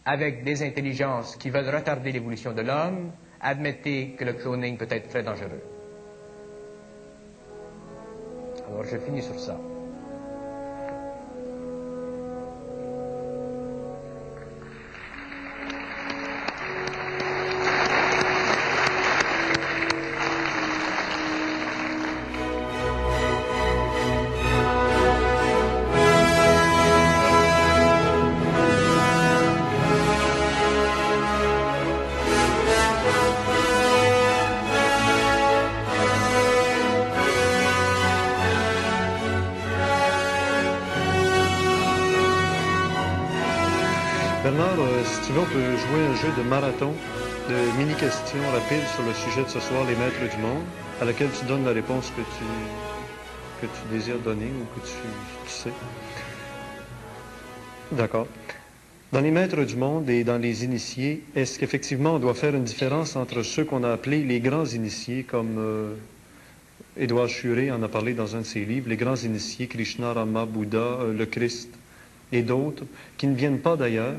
avec 0.05 0.45
des 0.45 0.63
intelligences 0.63 1.37
qui 1.37 1.51
veulent 1.51 1.75
retarder 1.75 2.13
l'évolution 2.13 2.53
de 2.53 2.63
l'homme, 2.63 3.11
admettez 3.41 4.11
que 4.19 4.25
le 4.25 4.35
cloning 4.35 4.77
peut 4.77 4.87
être 4.91 5.09
très 5.09 5.23
dangereux. 5.23 5.63
Alors 8.69 8.85
je 8.85 8.99
finis 8.99 9.23
sur 9.23 9.39
ça. 9.39 9.59
De 46.39 46.43
marathon, 46.45 46.93
de 47.49 47.79
mini-questions 47.79 48.39
rapides 48.53 48.87
sur 48.95 49.03
le 49.03 49.13
sujet 49.13 49.43
de 49.43 49.49
ce 49.49 49.59
soir, 49.59 49.85
les 49.89 49.97
maîtres 49.97 50.37
du 50.37 50.41
monde, 50.41 50.63
à 51.01 51.05
laquelle 51.05 51.31
tu 51.37 51.45
donnes 51.47 51.65
la 51.65 51.73
réponse 51.73 52.11
que 52.11 52.21
tu, 52.21 52.47
que 53.61 53.67
tu 53.67 53.95
désires 53.95 54.19
donner 54.19 54.47
ou 54.47 54.81
que 54.81 54.87
tu, 54.87 54.93
sais. 55.49 55.73
D'accord. 57.91 58.29
Dans 59.13 59.21
les 59.21 59.33
maîtres 59.33 59.65
du 59.65 59.77
monde 59.77 60.09
et 60.11 60.23
dans 60.23 60.39
les 60.39 60.65
initiés, 60.65 61.25
est-ce 61.35 61.59
qu'effectivement 61.59 62.15
on 62.15 62.19
doit 62.21 62.35
faire 62.35 62.55
une 62.55 62.65
différence 62.65 63.17
entre 63.17 63.43
ceux 63.43 63.65
qu'on 63.65 63.83
a 63.83 63.91
appelés 63.91 64.23
les 64.23 64.39
grands 64.39 64.67
initiés, 64.67 65.25
comme 65.25 65.57
euh, 65.59 65.95
Édouard 66.97 67.29
Churé 67.29 67.73
en 67.73 67.83
a 67.83 67.89
parlé 67.89 68.15
dans 68.15 68.37
un 68.37 68.41
de 68.41 68.47
ses 68.47 68.65
livres, 68.65 68.89
les 68.89 68.97
grands 68.97 69.17
initiés, 69.17 69.67
Krishna, 69.67 70.13
Rama, 70.13 70.45
Bouddha, 70.45 70.79
euh, 70.79 71.13
le 71.13 71.27
Christ 71.27 71.71
et 72.31 72.43
d'autres, 72.43 72.85
qui 73.17 73.27
ne 73.27 73.35
viennent 73.35 73.61
pas 73.61 73.77
d'ailleurs, 73.77 74.15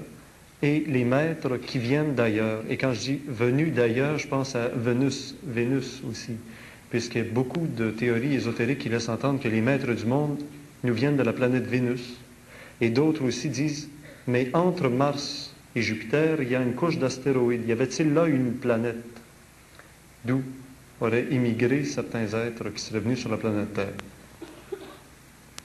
et 0.62 0.84
les 0.88 1.05
maîtres 1.05 1.57
qui 1.57 1.80
viennent 1.80 2.16
d'ailleurs. 2.16 2.64
Et 2.70 2.78
quand 2.78 2.93
je 2.93 2.99
dis 2.99 3.22
venus 3.28 3.74
d'ailleurs, 3.74 4.18
je 4.18 4.28
pense 4.28 4.55
à 4.55 4.68
Vénus, 4.70 5.36
Vénus 5.43 6.01
aussi, 6.10 6.34
puisqu'il 6.89 7.18
y 7.20 7.28
a 7.28 7.32
beaucoup 7.32 7.66
de 7.66 7.91
théories 7.91 8.36
ésotériques 8.36 8.80
qui 8.80 8.89
laissent 8.89 9.10
entendre 9.10 9.41
que 9.41 9.47
les 9.47 9.62
maîtres 9.62 9.93
du 9.93 10.05
monde 10.05 10.39
nous 10.84 10.93
viennent 10.93 11.18
de 11.18 11.24
la 11.24 11.34
planète 11.34 11.66
Vénus. 11.66 12.18
Et 12.82 12.89
d'autres 12.89 13.24
aussi 13.26 13.49
disent, 13.49 13.89
mais 14.28 14.49
entre 14.53 14.89
Mars 14.89 15.53
et 15.76 15.82
Jupiter, 15.82 16.41
il 16.41 16.49
y 16.49 16.55
a 16.55 16.62
une 16.62 16.74
couche 16.74 16.97
d'astéroïdes. 16.97 17.68
Y 17.68 17.72
avait-il 17.72 18.14
là 18.14 18.26
une 18.26 18.53
planète? 18.53 18.95
D'où 20.26 20.41
auraient 20.99 21.28
immigré 21.32 21.86
certains 21.86 22.28
êtres 22.34 22.70
qui 22.70 22.82
seraient 22.82 22.99
venus 22.99 23.20
sur 23.20 23.30
la 23.30 23.38
planète 23.38 23.74
Terre? 23.74 23.93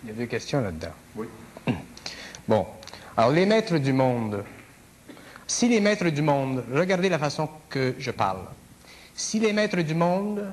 Il 0.05 0.11
y 0.11 0.13
a 0.13 0.15
deux 0.15 0.27
questions 0.27 0.61
là-dedans. 0.61 0.93
Oui. 1.17 1.27
Bon. 2.47 2.67
Alors, 3.17 3.33
les 3.33 3.47
maîtres 3.47 3.79
du 3.79 3.93
monde. 3.93 4.45
Si 5.47 5.69
les 5.69 5.81
maîtres 5.81 6.09
du 6.09 6.23
monde, 6.23 6.65
regardez 6.73 7.09
la 7.09 7.19
façon 7.19 7.49
que 7.69 7.95
je 7.99 8.11
parle. 8.11 8.47
Si 9.15 9.39
les 9.39 9.53
maîtres 9.53 9.81
du 9.83 9.95
monde 9.95 10.45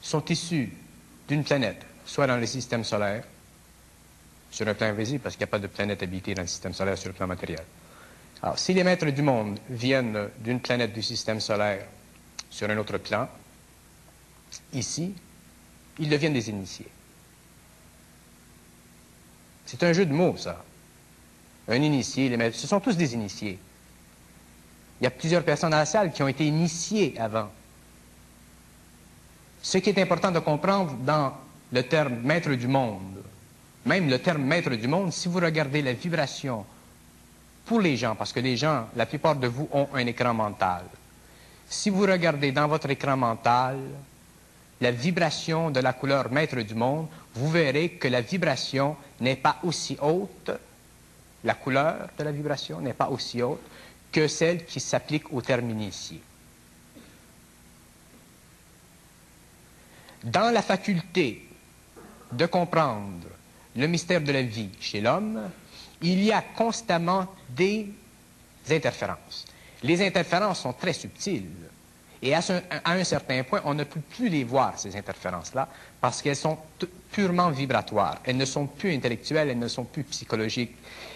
sont 0.00 0.24
issus 0.26 0.72
d'une 1.28 1.44
planète, 1.44 1.84
soit 2.06 2.26
dans 2.26 2.36
le 2.36 2.46
système 2.46 2.84
solaire, 2.84 3.24
sur 4.50 4.68
un 4.68 4.74
plan 4.74 4.86
invisible, 4.86 5.20
parce 5.20 5.34
qu'il 5.34 5.44
n'y 5.44 5.50
a 5.50 5.52
pas 5.52 5.58
de 5.58 5.66
planète 5.66 6.02
habitée 6.02 6.34
dans 6.34 6.42
le 6.42 6.48
système 6.48 6.72
solaire 6.72 6.96
sur 6.96 7.08
le 7.08 7.14
plan 7.14 7.26
matériel. 7.26 7.64
Alors, 8.40 8.58
si 8.58 8.72
les 8.72 8.84
maîtres 8.84 9.10
du 9.10 9.22
monde 9.22 9.58
viennent 9.68 10.28
d'une 10.38 10.60
planète 10.60 10.92
du 10.92 11.02
système 11.02 11.40
solaire 11.40 11.86
sur 12.50 12.70
un 12.70 12.76
autre 12.78 12.98
plan, 12.98 13.28
ici, 14.72 15.14
ils 15.98 16.08
deviennent 16.08 16.34
des 16.34 16.50
initiés. 16.50 16.88
C'est 19.66 19.82
un 19.82 19.92
jeu 19.92 20.06
de 20.06 20.12
mots, 20.12 20.36
ça. 20.36 20.62
Un 21.68 21.82
initié, 21.82 22.28
les 22.28 22.36
maîtres, 22.36 22.56
ce 22.56 22.66
sont 22.66 22.80
tous 22.80 22.96
des 22.96 23.14
initiés. 23.14 23.58
Il 25.00 25.04
y 25.04 25.06
a 25.06 25.10
plusieurs 25.10 25.42
personnes 25.42 25.70
dans 25.70 25.78
la 25.78 25.86
salle 25.86 26.12
qui 26.12 26.22
ont 26.22 26.28
été 26.28 26.46
initiées 26.46 27.14
avant. 27.18 27.50
Ce 29.62 29.78
qui 29.78 29.90
est 29.90 29.98
important 29.98 30.30
de 30.30 30.40
comprendre 30.40 30.92
dans 30.92 31.32
le 31.72 31.82
terme 31.82 32.16
maître 32.22 32.50
du 32.50 32.68
monde, 32.68 33.22
même 33.86 34.08
le 34.08 34.18
terme 34.18 34.42
maître 34.42 34.70
du 34.70 34.86
monde, 34.86 35.12
si 35.12 35.28
vous 35.28 35.40
regardez 35.40 35.82
la 35.82 35.94
vibration 35.94 36.64
pour 37.64 37.80
les 37.80 37.96
gens, 37.96 38.14
parce 38.14 38.32
que 38.32 38.40
les 38.40 38.56
gens, 38.56 38.86
la 38.94 39.06
plupart 39.06 39.36
de 39.36 39.46
vous 39.46 39.68
ont 39.72 39.88
un 39.94 40.06
écran 40.06 40.34
mental. 40.34 40.84
Si 41.68 41.88
vous 41.88 42.02
regardez 42.02 42.52
dans 42.52 42.68
votre 42.68 42.90
écran 42.90 43.16
mental 43.16 43.78
la 44.80 44.90
vibration 44.90 45.70
de 45.70 45.80
la 45.80 45.94
couleur 45.94 46.30
maître 46.30 46.60
du 46.60 46.74
monde, 46.74 47.08
vous 47.34 47.50
verrez 47.50 47.90
que 47.90 48.08
la 48.08 48.20
vibration 48.20 48.96
n'est 49.20 49.36
pas 49.36 49.56
aussi 49.62 49.96
haute, 50.00 50.50
la 51.44 51.54
couleur 51.54 52.08
de 52.18 52.24
la 52.24 52.32
vibration 52.32 52.80
n'est 52.80 52.94
pas 52.94 53.08
aussi 53.08 53.42
haute 53.42 53.60
que 54.10 54.26
celle 54.28 54.64
qui 54.64 54.80
s'applique 54.80 55.32
au 55.32 55.42
terme 55.42 55.70
initié. 55.70 56.20
Dans 60.22 60.50
la 60.52 60.62
faculté 60.62 61.46
de 62.32 62.46
comprendre 62.46 63.28
le 63.76 63.86
mystère 63.86 64.22
de 64.22 64.32
la 64.32 64.42
vie 64.42 64.70
chez 64.80 65.00
l'homme, 65.00 65.50
il 66.00 66.22
y 66.22 66.32
a 66.32 66.42
constamment 66.56 67.26
des 67.50 67.88
interférences. 68.70 69.44
Les 69.82 70.04
interférences 70.06 70.60
sont 70.60 70.72
très 70.72 70.94
subtiles 70.94 71.50
Et 72.24 72.34
à, 72.34 72.40
un 72.86 73.04
certain 73.04 73.42
point, 73.42 73.60
on 73.66 73.74
ne 73.74 73.84
peut 73.84 74.00
plus 74.00 74.30
les 74.30 74.44
voir, 74.44 74.78
ces 74.78 74.96
interférences-là, 74.96 75.68
parce 76.00 76.22
qu'elles 76.22 76.36
sont 76.36 76.56
purement 77.12 77.50
vibratoires. 77.50 78.22
Elles 78.24 78.38
ne 78.38 78.46
sont 78.46 78.66
plus 78.66 78.94
intellectuelles, 78.94 79.50
elles 79.50 79.58
ne 79.58 79.68
sont 79.68 79.84
plus 79.84 80.04
psychologiques, 80.04 80.74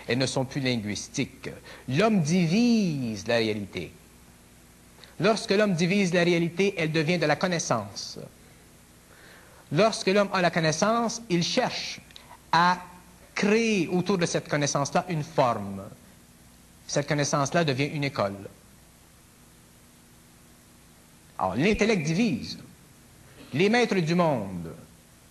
elles 0.09 0.19
ne 0.19 0.27
sont 0.27 0.47
plus 0.47 0.63
linguistiques. 0.63 1.51
L'homme 1.89 2.23
divise 2.23 3.27
la 3.29 3.37
réalité. 3.37 3.93
Lorsque 5.21 5.51
l'homme 5.51 5.75
divise 5.75 6.15
la 6.15 6.25
réalité, 6.25 6.75
elle 6.79 6.91
devient 6.91 7.19
de 7.19 7.27
la 7.27 7.37
connaissance. 7.37 8.19
Lorsque 9.71 10.07
l'homme 10.07 10.31
a 10.33 10.41
la 10.41 10.51
connaissance, 10.51 11.21
il 11.29 11.45
cherche 11.45 12.01
à 12.51 12.79
créer 13.35 13.87
autour 13.89 14.17
de 14.17 14.25
cette 14.25 14.49
connaissance-là 14.49 15.05
une 15.11 15.23
forme. 15.23 15.83
Cette 16.87 17.07
connaissance-là 17.07 17.65
devient 17.65 17.91
une 17.93 18.05
école. 18.05 18.49
Alors, 21.39 21.55
l'intellect 21.55 22.03
divise. 22.03 22.59
Les 23.53 23.69
maîtres 23.69 23.97
du 23.97 24.15
monde, 24.15 24.73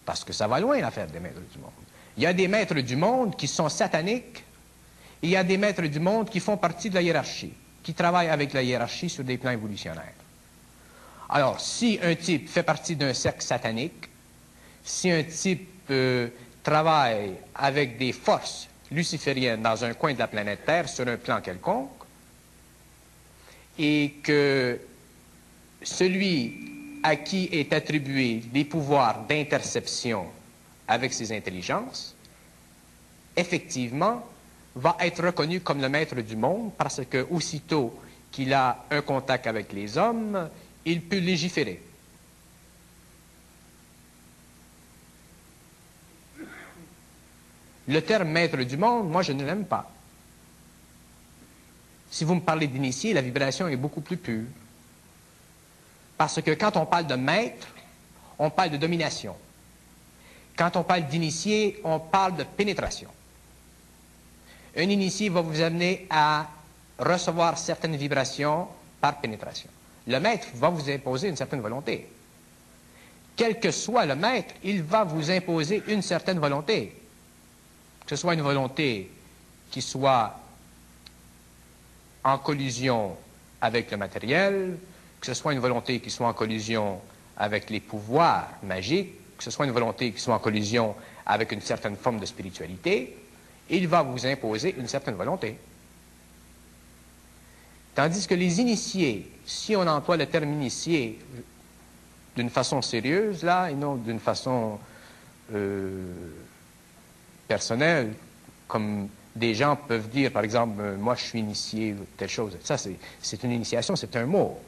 parce 0.05 0.23
que 0.23 0.33
ça 0.33 0.47
va 0.47 0.59
loin 0.59 0.79
l'affaire 0.79 1.07
des 1.07 1.19
maîtres 1.19 1.41
du 1.51 1.57
monde. 1.57 1.71
Il 2.15 2.23
y 2.23 2.25
a 2.25 2.33
des 2.33 2.47
maîtres 2.47 2.79
du 2.79 2.95
monde 2.95 3.35
qui 3.35 3.47
sont 3.47 3.69
sataniques, 3.69 4.43
il 5.21 5.29
y 5.29 5.35
a 5.35 5.43
des 5.43 5.57
maîtres 5.57 5.83
du 5.83 5.99
monde 5.99 6.29
qui 6.29 6.39
font 6.39 6.57
partie 6.57 6.89
de 6.89 6.95
la 6.95 7.01
hiérarchie, 7.01 7.53
qui 7.83 7.93
travaillent 7.93 8.29
avec 8.29 8.53
la 8.53 8.61
hiérarchie 8.61 9.09
sur 9.09 9.23
des 9.23 9.37
plans 9.37 9.51
évolutionnaires. 9.51 10.13
Alors, 11.29 11.59
si 11.59 11.99
un 12.01 12.15
type 12.15 12.49
fait 12.49 12.63
partie 12.63 12.95
d'un 12.95 13.13
cercle 13.13 13.41
satanique, 13.41 14.09
si 14.83 15.11
un 15.11 15.23
type 15.23 15.67
euh, 15.89 16.29
travaille 16.63 17.33
avec 17.55 17.97
des 17.97 18.13
forces 18.13 18.67
lucifériennes 18.91 19.61
dans 19.61 19.83
un 19.83 19.93
coin 19.93 20.13
de 20.13 20.19
la 20.19 20.27
planète 20.27 20.65
Terre 20.65 20.87
sur 20.87 21.07
un 21.07 21.17
plan 21.17 21.41
quelconque, 21.41 21.89
et 23.77 24.13
que 24.23 24.79
celui 25.83 26.99
à 27.03 27.15
qui 27.15 27.49
est 27.51 27.71
attribué 27.73 28.41
des 28.51 28.65
pouvoirs 28.65 29.25
d'interception 29.27 30.25
avec 30.87 31.13
ses 31.13 31.35
intelligences, 31.35 32.15
effectivement, 33.35 34.25
va 34.77 34.95
être 34.99 35.23
reconnu 35.23 35.61
comme 35.61 35.81
le 35.81 35.89
maître 35.89 36.15
du 36.21 36.35
monde 36.35 36.71
parce 36.77 37.01
que 37.09 37.25
aussitôt 37.29 37.99
qu'il 38.31 38.53
a 38.53 38.85
un 38.91 39.01
contact 39.01 39.47
avec 39.47 39.73
les 39.73 39.97
hommes, 39.97 40.49
il 40.85 41.01
peut 41.01 41.17
légiférer. 41.17 41.81
Le 47.87 48.01
terme 48.01 48.29
maître 48.29 48.57
du 48.63 48.75
monde, 48.77 49.09
moi, 49.09 49.21
je 49.21 49.31
ne 49.31 49.45
l'aime 49.45 49.65
pas. 49.65 49.89
Si 52.11 52.23
vous 52.25 52.35
me 52.35 52.41
parlez 52.41 52.67
d'initié, 52.67 53.13
la 53.13 53.21
vibration 53.21 53.67
est 53.67 53.77
beaucoup 53.77 54.01
plus 54.01 54.17
pure. 54.17 54.45
Parce 56.17 56.41
que 56.41 56.51
quand 56.51 56.75
on 56.75 56.85
parle 56.85 57.07
de 57.07 57.15
maître, 57.15 57.67
on 58.37 58.49
parle 58.49 58.71
de 58.71 58.77
domination. 58.77 59.35
Quand 60.57 60.75
on 60.75 60.83
parle 60.83 61.07
d'initié, 61.07 61.79
on 61.83 61.99
parle 61.99 62.35
de 62.35 62.43
pénétration. 62.43 63.09
Un 64.77 64.89
initié 64.89 65.29
va 65.29 65.41
vous 65.41 65.59
amener 65.61 66.05
à 66.09 66.47
recevoir 66.99 67.57
certaines 67.57 67.95
vibrations 67.95 68.67
par 69.01 69.19
pénétration. 69.19 69.69
Le 70.05 70.19
maître 70.19 70.47
va 70.53 70.69
vous 70.69 70.89
imposer 70.89 71.29
une 71.29 71.35
certaine 71.35 71.61
volonté. 71.61 72.07
Quel 73.35 73.59
que 73.59 73.71
soit 73.71 74.05
le 74.05 74.15
maître, 74.15 74.53
il 74.63 74.83
va 74.83 75.03
vous 75.03 75.31
imposer 75.31 75.83
une 75.87 76.01
certaine 76.01 76.39
volonté. 76.39 76.95
Que 78.05 78.15
ce 78.15 78.21
soit 78.21 78.35
une 78.35 78.41
volonté 78.41 79.11
qui 79.71 79.81
soit 79.81 80.39
en 82.23 82.37
collision 82.37 83.15
avec 83.61 83.91
le 83.91 83.97
matériel, 83.97 84.77
que 85.19 85.25
ce 85.25 85.33
soit 85.33 85.53
une 85.53 85.59
volonté 85.59 85.99
qui 85.99 86.09
soit 86.09 86.27
en 86.27 86.33
collision 86.33 86.99
avec 87.35 87.69
les 87.69 87.79
pouvoirs 87.79 88.47
magiques, 88.63 89.37
que 89.37 89.43
ce 89.43 89.51
soit 89.51 89.65
une 89.65 89.71
volonté 89.71 90.11
qui 90.11 90.19
soit 90.19 90.35
en 90.35 90.39
collision 90.39 90.95
avec 91.25 91.51
une 91.51 91.61
certaine 91.61 91.95
forme 91.95 92.19
de 92.19 92.25
spiritualité, 92.25 93.15
il 93.69 93.87
va 93.87 94.01
vous 94.01 94.25
imposer 94.25 94.75
une 94.77 94.87
certaine 94.87 95.15
volonté. 95.15 95.57
Tandis 97.95 98.27
que 98.27 98.35
les 98.35 98.61
initiés, 98.61 99.29
si 99.45 99.75
on 99.75 99.87
emploie 99.87 100.17
le 100.17 100.27
terme 100.27 100.53
initié 100.53 101.19
d'une 102.35 102.49
façon 102.49 102.81
sérieuse, 102.81 103.43
là, 103.43 103.71
et 103.71 103.73
non 103.73 103.95
d'une 103.95 104.19
façon 104.19 104.77
euh, 105.53 106.05
personnelle, 107.47 108.13
comme 108.67 109.07
des 109.35 109.55
gens 109.55 109.75
peuvent 109.75 110.09
dire, 110.09 110.31
par 110.31 110.43
exemple, 110.43 110.79
euh, 110.79 110.97
moi 110.97 111.15
je 111.15 111.23
suis 111.23 111.39
initié, 111.39 111.95
telle 112.17 112.29
chose. 112.29 112.57
Ça, 112.63 112.77
c'est 112.77 113.43
une 113.43 113.51
initiation, 113.51 113.95
c'est 113.95 114.15
un 114.15 114.25
mot. 114.25 114.59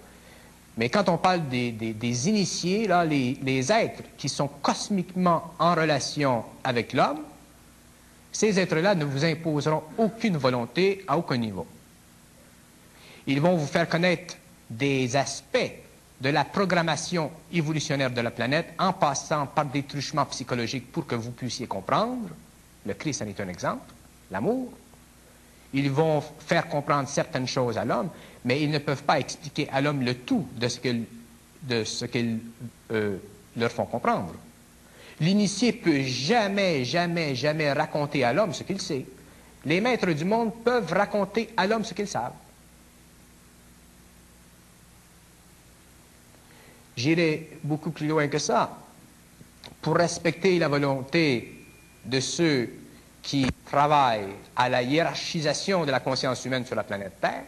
Mais 0.77 0.89
quand 0.89 1.09
on 1.09 1.17
parle 1.17 1.47
des, 1.49 2.29
initiés, 2.29 2.87
là, 2.87 3.03
les, 3.03 3.71
êtres 3.71 4.03
qui 4.17 4.29
sont 4.29 4.47
cosmiquement 4.47 5.53
en 5.59 5.75
relation 5.75 6.45
avec 6.63 6.93
l'homme, 6.93 7.19
ces 8.31 8.59
êtres-là 8.59 8.95
ne 8.95 9.05
vous 9.05 9.25
imposeront 9.25 9.83
aucune 9.97 10.37
volonté 10.37 11.03
à 11.07 11.17
aucun 11.17 11.37
niveau. 11.37 11.65
Ils 13.27 13.41
vont 13.41 13.55
vous 13.55 13.67
faire 13.67 13.87
connaître 13.87 14.35
des 14.69 15.15
aspects 15.15 15.71
de 16.21 16.29
la 16.29 16.43
programmation 16.43 17.31
évolutionnaire 17.51 18.11
de 18.11 18.21
la 18.21 18.31
planète 18.31 18.73
en 18.77 18.93
passant 18.93 19.47
par 19.47 19.65
des 19.65 19.83
truchements 19.83 20.25
psychologiques 20.25 20.91
pour 20.91 21.07
que 21.07 21.15
vous 21.15 21.31
puissiez 21.31 21.65
comprendre. 21.65 22.29
Le 22.85 22.93
Christ 22.93 23.21
en 23.21 23.27
est 23.27 23.39
un 23.39 23.47
exemple, 23.47 23.91
l'amour. 24.31 24.71
Ils 25.73 25.89
vont 25.89 26.21
faire 26.39 26.67
comprendre 26.67 27.07
certaines 27.07 27.47
choses 27.47 27.77
à 27.77 27.85
l'homme, 27.85 28.09
mais 28.43 28.61
ils 28.61 28.71
ne 28.71 28.79
peuvent 28.79 29.03
pas 29.03 29.19
expliquer 29.19 29.69
à 29.71 29.81
l'homme 29.81 30.03
le 30.03 30.15
tout 30.15 30.47
de 30.55 30.67
ce 30.67 32.05
qu'ils 32.05 32.39
euh, 32.91 33.17
leur 33.55 33.71
font 33.71 33.85
comprendre. 33.85 34.33
L'initié 35.19 35.73
peut 35.73 36.01
jamais, 36.01 36.85
jamais, 36.85 37.35
jamais 37.35 37.71
raconter 37.73 38.23
à 38.23 38.31
l'homme 38.31 38.53
ce 38.53 38.63
qu'il 38.63 38.79
sait. 38.79 39.05
Les 39.65 39.81
maîtres 39.81 40.11
du 40.11 40.23
monde 40.23 40.53
peuvent 40.63 40.91
raconter 40.93 41.49
à 41.57 41.67
l'homme 41.67 41.83
ce 41.83 41.93
qu'ils 41.93 42.07
savent. 42.07 42.33
J'irai 46.95 47.49
beaucoup 47.63 47.91
plus 47.91 48.07
loin 48.07 48.27
que 48.27 48.37
ça. 48.39 48.77
Pour 49.81 49.95
respecter 49.95 50.59
la 50.59 50.67
volonté 50.67 51.65
de 52.05 52.19
ceux 52.19 52.69
qui 53.21 53.45
travaillent 53.65 54.35
à 54.55 54.69
la 54.69 54.81
hiérarchisation 54.83 55.85
de 55.85 55.91
la 55.91 55.99
conscience 55.99 56.43
humaine 56.45 56.65
sur 56.65 56.75
la 56.75 56.83
planète 56.83 57.19
Terre, 57.19 57.43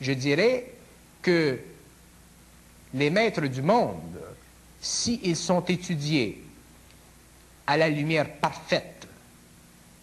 je 0.00 0.12
dirais 0.12 0.72
que 1.22 1.58
les 2.94 3.10
maîtres 3.10 3.46
du 3.46 3.62
monde, 3.62 4.20
s'ils 4.80 5.36
sont 5.36 5.64
étudiés 5.64 6.44
à 7.66 7.76
la 7.76 7.88
lumière 7.88 8.38
parfaite 8.38 9.06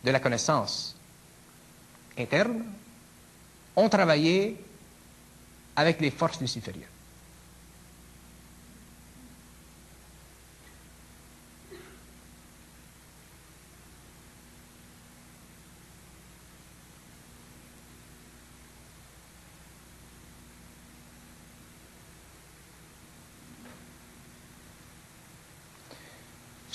de 0.04 0.12
la 0.12 0.20
connaissance 0.20 0.96
interne, 2.18 2.64
ont 3.76 3.90
travaillé 3.90 4.56
avec 5.76 6.00
les 6.00 6.12
forces 6.12 6.40
lucifériennes. 6.40 6.95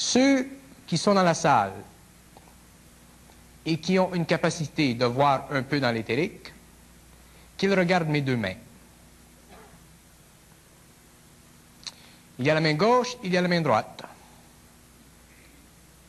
Ceux 0.01 0.49
qui 0.87 0.97
sont 0.97 1.13
dans 1.13 1.23
la 1.23 1.35
salle 1.35 1.75
et 3.67 3.79
qui 3.79 3.99
ont 3.99 4.15
une 4.15 4.25
capacité 4.25 4.95
de 4.95 5.05
voir 5.05 5.45
un 5.51 5.63
peu 5.63 5.79
dans 5.79 5.93
l'éthérique, 5.93 6.55
qu'ils 7.59 7.79
regardent 7.79 8.09
mes 8.09 8.23
deux 8.23 8.39
mains. 8.39 8.55
Il 12.39 12.47
y 12.47 12.51
a 12.51 12.55
la 12.55 12.63
main 12.63 12.73
gauche, 12.73 13.19
il 13.23 13.31
y 13.31 13.37
a 13.37 13.43
la 13.43 13.49
main 13.49 13.61
droite. 13.61 14.03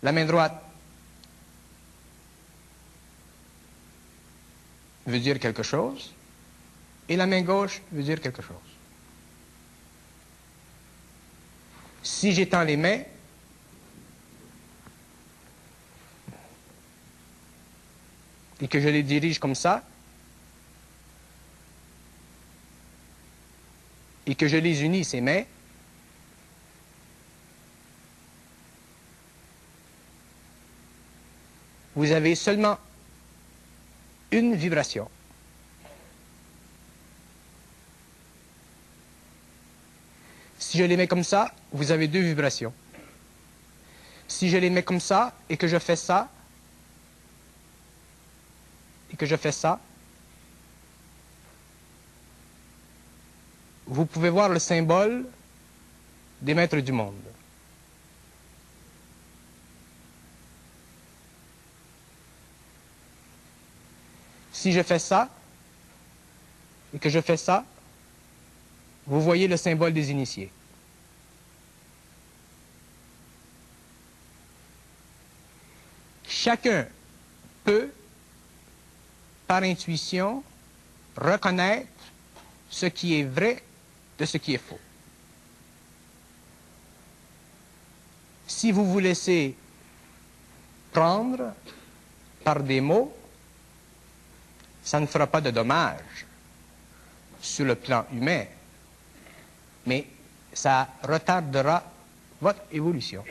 La 0.01 0.13
main 0.13 0.23
droite 0.23 0.63
veut 5.05 5.19
dire 5.19 5.37
quelque 5.37 5.63
chose 5.63 6.13
et 7.09 7.17
la 7.17 7.27
main 7.27 7.41
gauche 7.41 7.81
veut 7.91 8.03
dire 8.03 8.21
quelque 8.21 8.41
chose. 8.41 8.55
Si 12.01 12.31
j'étends 12.31 12.63
les 12.63 12.77
mains, 12.77 13.01
et 18.61 18.67
que 18.67 18.79
je 18.79 18.87
les 18.87 19.03
dirige 19.03 19.39
comme 19.39 19.55
ça, 19.55 19.83
et 24.27 24.35
que 24.35 24.47
je 24.47 24.57
les 24.57 24.83
unis, 24.83 25.03
ces 25.03 25.19
mains, 25.19 25.43
vous 31.95 32.11
avez 32.11 32.35
seulement 32.35 32.77
une 34.31 34.55
vibration. 34.55 35.09
Si 40.59 40.77
je 40.77 40.83
les 40.85 40.95
mets 40.95 41.07
comme 41.07 41.23
ça, 41.23 41.53
vous 41.73 41.91
avez 41.91 42.07
deux 42.07 42.21
vibrations. 42.21 42.73
Si 44.27 44.49
je 44.49 44.57
les 44.57 44.69
mets 44.69 44.83
comme 44.83 45.01
ça 45.01 45.33
et 45.49 45.57
que 45.57 45.67
je 45.67 45.77
fais 45.77 45.97
ça, 45.97 46.29
je 49.25 49.35
fais 49.35 49.51
ça, 49.51 49.79
vous 53.85 54.05
pouvez 54.05 54.29
voir 54.29 54.49
le 54.49 54.59
symbole 54.59 55.25
des 56.41 56.53
maîtres 56.53 56.77
du 56.77 56.91
monde. 56.91 57.15
Si 64.53 64.71
je 64.71 64.81
fais 64.83 64.99
ça, 64.99 65.29
et 66.93 66.99
que 66.99 67.09
je 67.09 67.19
fais 67.19 67.37
ça, 67.37 67.65
vous 69.07 69.21
voyez 69.21 69.47
le 69.47 69.57
symbole 69.57 69.93
des 69.93 70.11
initiés. 70.11 70.51
Chacun 76.27 76.87
peut, 77.63 77.91
par 79.51 79.63
intuition, 79.63 80.41
reconnaître 81.17 81.89
ce 82.69 82.85
qui 82.85 83.19
est 83.19 83.23
vrai 83.25 83.61
de 84.17 84.23
ce 84.23 84.37
qui 84.37 84.53
est 84.53 84.57
faux. 84.57 84.79
Si 88.47 88.71
vous 88.71 88.89
vous 88.89 88.99
laissez 88.99 89.53
prendre 90.93 91.51
par 92.45 92.63
des 92.63 92.79
mots, 92.79 93.13
ça 94.85 95.01
ne 95.01 95.05
fera 95.05 95.27
pas 95.27 95.41
de 95.41 95.51
dommages 95.51 96.25
sur 97.41 97.65
le 97.65 97.75
plan 97.75 98.05
humain, 98.13 98.45
mais 99.85 100.07
ça 100.53 100.87
retardera 101.03 101.83
votre 102.39 102.61
évolution. 102.71 103.25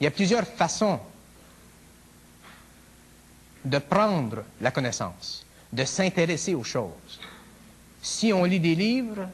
Il 0.00 0.04
y 0.04 0.06
a 0.06 0.10
plusieurs 0.10 0.46
façons 0.46 1.00
de 3.64 3.78
prendre 3.78 4.44
la 4.60 4.70
connaissance, 4.70 5.44
de 5.72 5.84
s'intéresser 5.84 6.54
aux 6.54 6.64
choses. 6.64 7.20
Si 8.02 8.32
on 8.32 8.44
lit 8.44 8.60
des 8.60 8.74
livres 8.74 9.28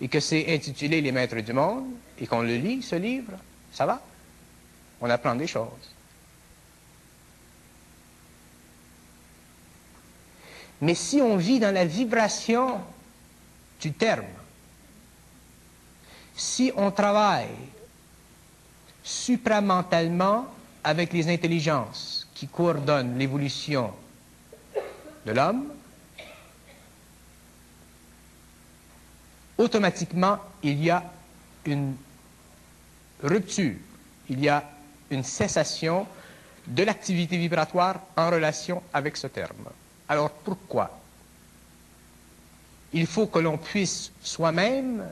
et 0.00 0.08
que 0.08 0.20
c'est 0.20 0.54
intitulé 0.54 1.00
Les 1.00 1.12
Maîtres 1.12 1.40
du 1.40 1.52
Monde 1.52 1.86
et 2.18 2.26
qu'on 2.26 2.42
le 2.42 2.56
lit, 2.56 2.82
ce 2.82 2.96
livre, 2.96 3.32
ça 3.72 3.86
va. 3.86 4.00
On 5.00 5.10
apprend 5.10 5.34
des 5.34 5.46
choses. 5.46 5.92
Mais 10.82 10.94
si 10.94 11.20
on 11.22 11.36
vit 11.36 11.60
dans 11.60 11.72
la 11.72 11.84
vibration 11.84 12.80
du 13.80 13.92
terme, 13.92 14.24
si 16.36 16.72
on 16.76 16.90
travaille 16.90 17.48
supramentalement 19.02 20.46
avec 20.84 21.12
les 21.12 21.28
intelligences 21.28 22.26
qui 22.34 22.48
coordonnent 22.48 23.18
l'évolution 23.18 23.92
de 25.26 25.32
l'homme, 25.32 25.64
automatiquement, 29.58 30.38
il 30.62 30.82
y 30.82 30.90
a 30.90 31.02
une 31.66 31.94
rupture, 33.22 33.74
il 34.28 34.40
y 34.40 34.48
a 34.48 34.64
une 35.10 35.22
cessation 35.22 36.06
de 36.66 36.82
l'activité 36.82 37.36
vibratoire 37.36 37.96
en 38.16 38.30
relation 38.30 38.82
avec 38.92 39.16
ce 39.16 39.26
terme. 39.26 39.68
Alors 40.08 40.30
pourquoi? 40.30 40.98
Il 42.92 43.06
faut 43.06 43.26
que 43.26 43.38
l'on 43.38 43.58
puisse 43.58 44.12
soi-même 44.22 45.04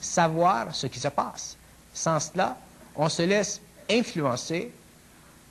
savoir 0.00 0.74
ce 0.74 0.86
qui 0.86 0.98
se 0.98 1.08
passe. 1.08 1.56
Sans 1.94 2.18
cela, 2.18 2.56
on 2.96 3.08
se 3.08 3.22
laisse 3.22 3.60
influencer 3.90 4.70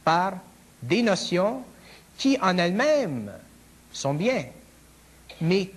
par 0.04 0.34
des 0.82 1.02
notions 1.02 1.64
qui 2.18 2.38
en 2.42 2.58
elles-mêmes 2.58 3.32
sont 3.92 4.14
bien, 4.14 4.46
mais 5.42 5.70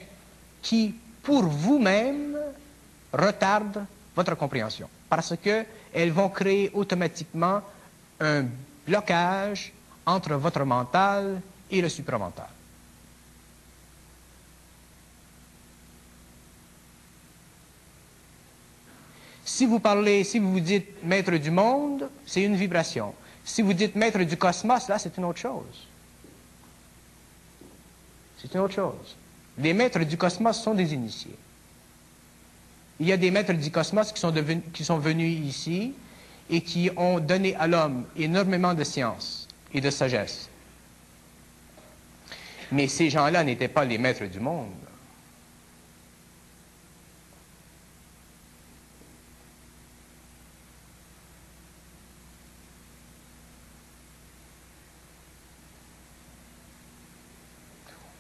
qui, 0.63 0.95
pour 1.23 1.43
vous-même, 1.45 2.37
retardent 3.13 3.85
votre 4.15 4.35
compréhension, 4.35 4.89
parce 5.09 5.35
qu'elles 5.43 6.13
vont 6.13 6.29
créer 6.29 6.71
automatiquement 6.73 7.61
un 8.21 8.45
blocage 8.87 9.73
entre 10.07 10.35
votre 10.35 10.65
mental 10.65 11.41
et 11.71 11.81
le 11.81 11.89
supramental. 11.89 12.49
Si 19.45 19.67
vous 19.67 19.79
parlez, 19.79 20.25
si 20.25 20.39
vous 20.39 20.53
vous 20.53 20.61
dites 20.61 21.03
maître 21.05 21.33
du 21.37 21.51
monde, 21.51 22.09
c'est 22.25 22.43
une 22.43 22.57
vibration. 22.57 23.15
Si 23.45 23.61
vous 23.61 23.75
dites 23.75 23.95
maître 23.95 24.21
du 24.21 24.37
cosmos, 24.39 24.89
là, 24.89 24.99
c'est 24.99 25.17
une 25.19 25.25
autre 25.25 25.39
chose. 25.39 25.87
C'est 28.39 28.55
une 28.55 28.61
autre 28.61 28.75
chose. 28.75 29.17
Les 29.59 29.75
maîtres 29.75 30.01
du 30.01 30.17
cosmos 30.17 30.59
sont 30.61 30.75
des 30.75 30.95
initiés. 30.95 31.37
Il 33.01 33.07
y 33.07 33.13
a 33.13 33.17
des 33.17 33.31
maîtres 33.31 33.53
du 33.53 33.71
cosmos 33.71 34.13
qui 34.13 34.21
sont, 34.21 34.33
qui 34.73 34.85
sont 34.85 34.99
venus 34.99 35.39
ici 35.47 35.93
et 36.49 36.61
qui 36.63 36.91
ont 36.97 37.21
donné 37.21 37.55
à 37.57 37.67
l'homme 37.67 38.05
énormément 38.17 38.73
de 38.73 38.85
science 38.85 39.49
et 39.73 39.81
de 39.81 39.91
sagesse. 39.91 40.49
Mais 42.73 42.89
ces 42.89 43.11
gens-là 43.11 43.45
n'étaient 43.45 43.69
pas 43.69 43.85
les 43.85 43.99
maîtres 43.99 44.25
du 44.27 44.41
monde. 44.41 44.71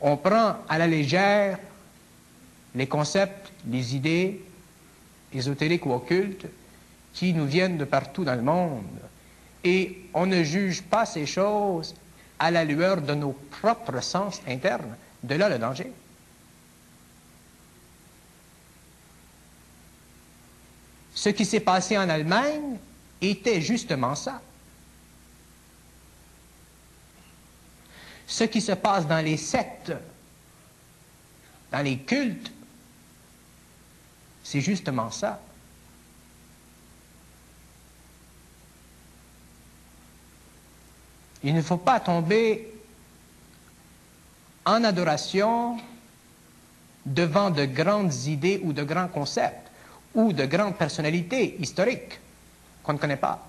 On 0.06 0.18
prend 0.18 0.56
à 0.68 0.76
la 0.76 0.86
légère 0.86 1.58
les 2.74 2.86
concepts, 2.86 3.50
les 3.66 3.96
idées 3.96 4.44
ésotériques 5.32 5.86
ou 5.86 5.94
occultes 5.94 6.46
qui 7.14 7.32
nous 7.32 7.46
viennent 7.46 7.78
de 7.78 7.86
partout 7.86 8.22
dans 8.22 8.34
le 8.34 8.42
monde. 8.42 8.84
Et 9.64 10.04
on 10.12 10.26
ne 10.26 10.42
juge 10.42 10.82
pas 10.82 11.06
ces 11.06 11.24
choses 11.24 11.94
à 12.38 12.50
la 12.50 12.66
lueur 12.66 13.00
de 13.00 13.14
nos 13.14 13.32
propres 13.62 14.02
sens 14.02 14.42
internes. 14.46 14.94
De 15.22 15.36
là 15.36 15.48
le 15.48 15.58
danger. 15.58 15.90
Ce 21.14 21.30
qui 21.30 21.46
s'est 21.46 21.60
passé 21.60 21.96
en 21.96 22.10
Allemagne 22.10 22.76
était 23.22 23.62
justement 23.62 24.14
ça. 24.14 24.42
Ce 28.26 28.44
qui 28.44 28.60
se 28.60 28.72
passe 28.72 29.06
dans 29.06 29.24
les 29.24 29.36
sectes, 29.36 29.92
dans 31.70 31.82
les 31.82 31.98
cultes, 31.98 32.50
c'est 34.42 34.60
justement 34.60 35.10
ça. 35.10 35.40
Il 41.42 41.54
ne 41.54 41.62
faut 41.62 41.76
pas 41.76 42.00
tomber 42.00 42.72
en 44.64 44.82
adoration 44.82 45.78
devant 47.04 47.50
de 47.50 47.66
grandes 47.66 48.14
idées 48.26 48.60
ou 48.62 48.72
de 48.72 48.82
grands 48.82 49.08
concepts 49.08 49.68
ou 50.14 50.32
de 50.32 50.46
grandes 50.46 50.76
personnalités 50.76 51.56
historiques 51.60 52.18
qu'on 52.82 52.94
ne 52.94 52.98
connaît 52.98 53.16
pas. 53.16 53.46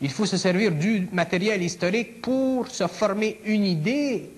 Il 0.00 0.10
faut 0.10 0.26
se 0.26 0.36
servir 0.36 0.72
du 0.72 1.08
matériel 1.12 1.62
historique 1.62 2.20
pour 2.20 2.68
se 2.68 2.86
former 2.86 3.40
une 3.44 3.64
idée 3.64 4.30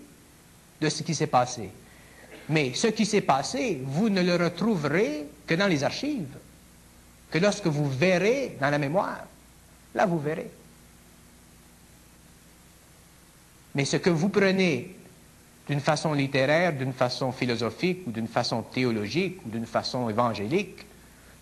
de 0.81 0.89
ce 0.89 1.03
qui 1.03 1.15
s'est 1.15 1.27
passé. 1.27 1.71
Mais 2.49 2.73
ce 2.75 2.87
qui 2.89 3.05
s'est 3.05 3.23
passé, 3.23 3.81
vous 3.85 4.09
ne 4.09 4.23
le 4.23 4.37
retrouverez 4.37 5.27
que 5.47 5.55
dans 5.55 5.67
les 5.67 5.83
archives, 5.83 6.37
que 7.31 7.39
lorsque 7.39 7.67
vous 7.67 7.89
verrez 7.89 8.57
dans 8.61 8.71
la 8.71 8.79
mémoire. 8.79 9.25
Là, 9.95 10.07
vous 10.07 10.19
verrez. 10.19 10.51
Mais 13.75 13.85
ce 13.85 13.97
que 13.97 14.11
vous 14.11 14.29
prenez 14.29 14.95
d'une 15.69 15.81
façon 15.81 16.15
littéraire, 16.15 16.73
d'une 16.73 16.93
façon 16.93 17.33
philosophique, 17.33 18.07
ou 18.07 18.13
d'une 18.13 18.29
façon 18.29 18.63
théologique, 18.63 19.45
ou 19.45 19.51
d'une 19.51 19.67
façon 19.67 20.09
évangélique, 20.09 20.87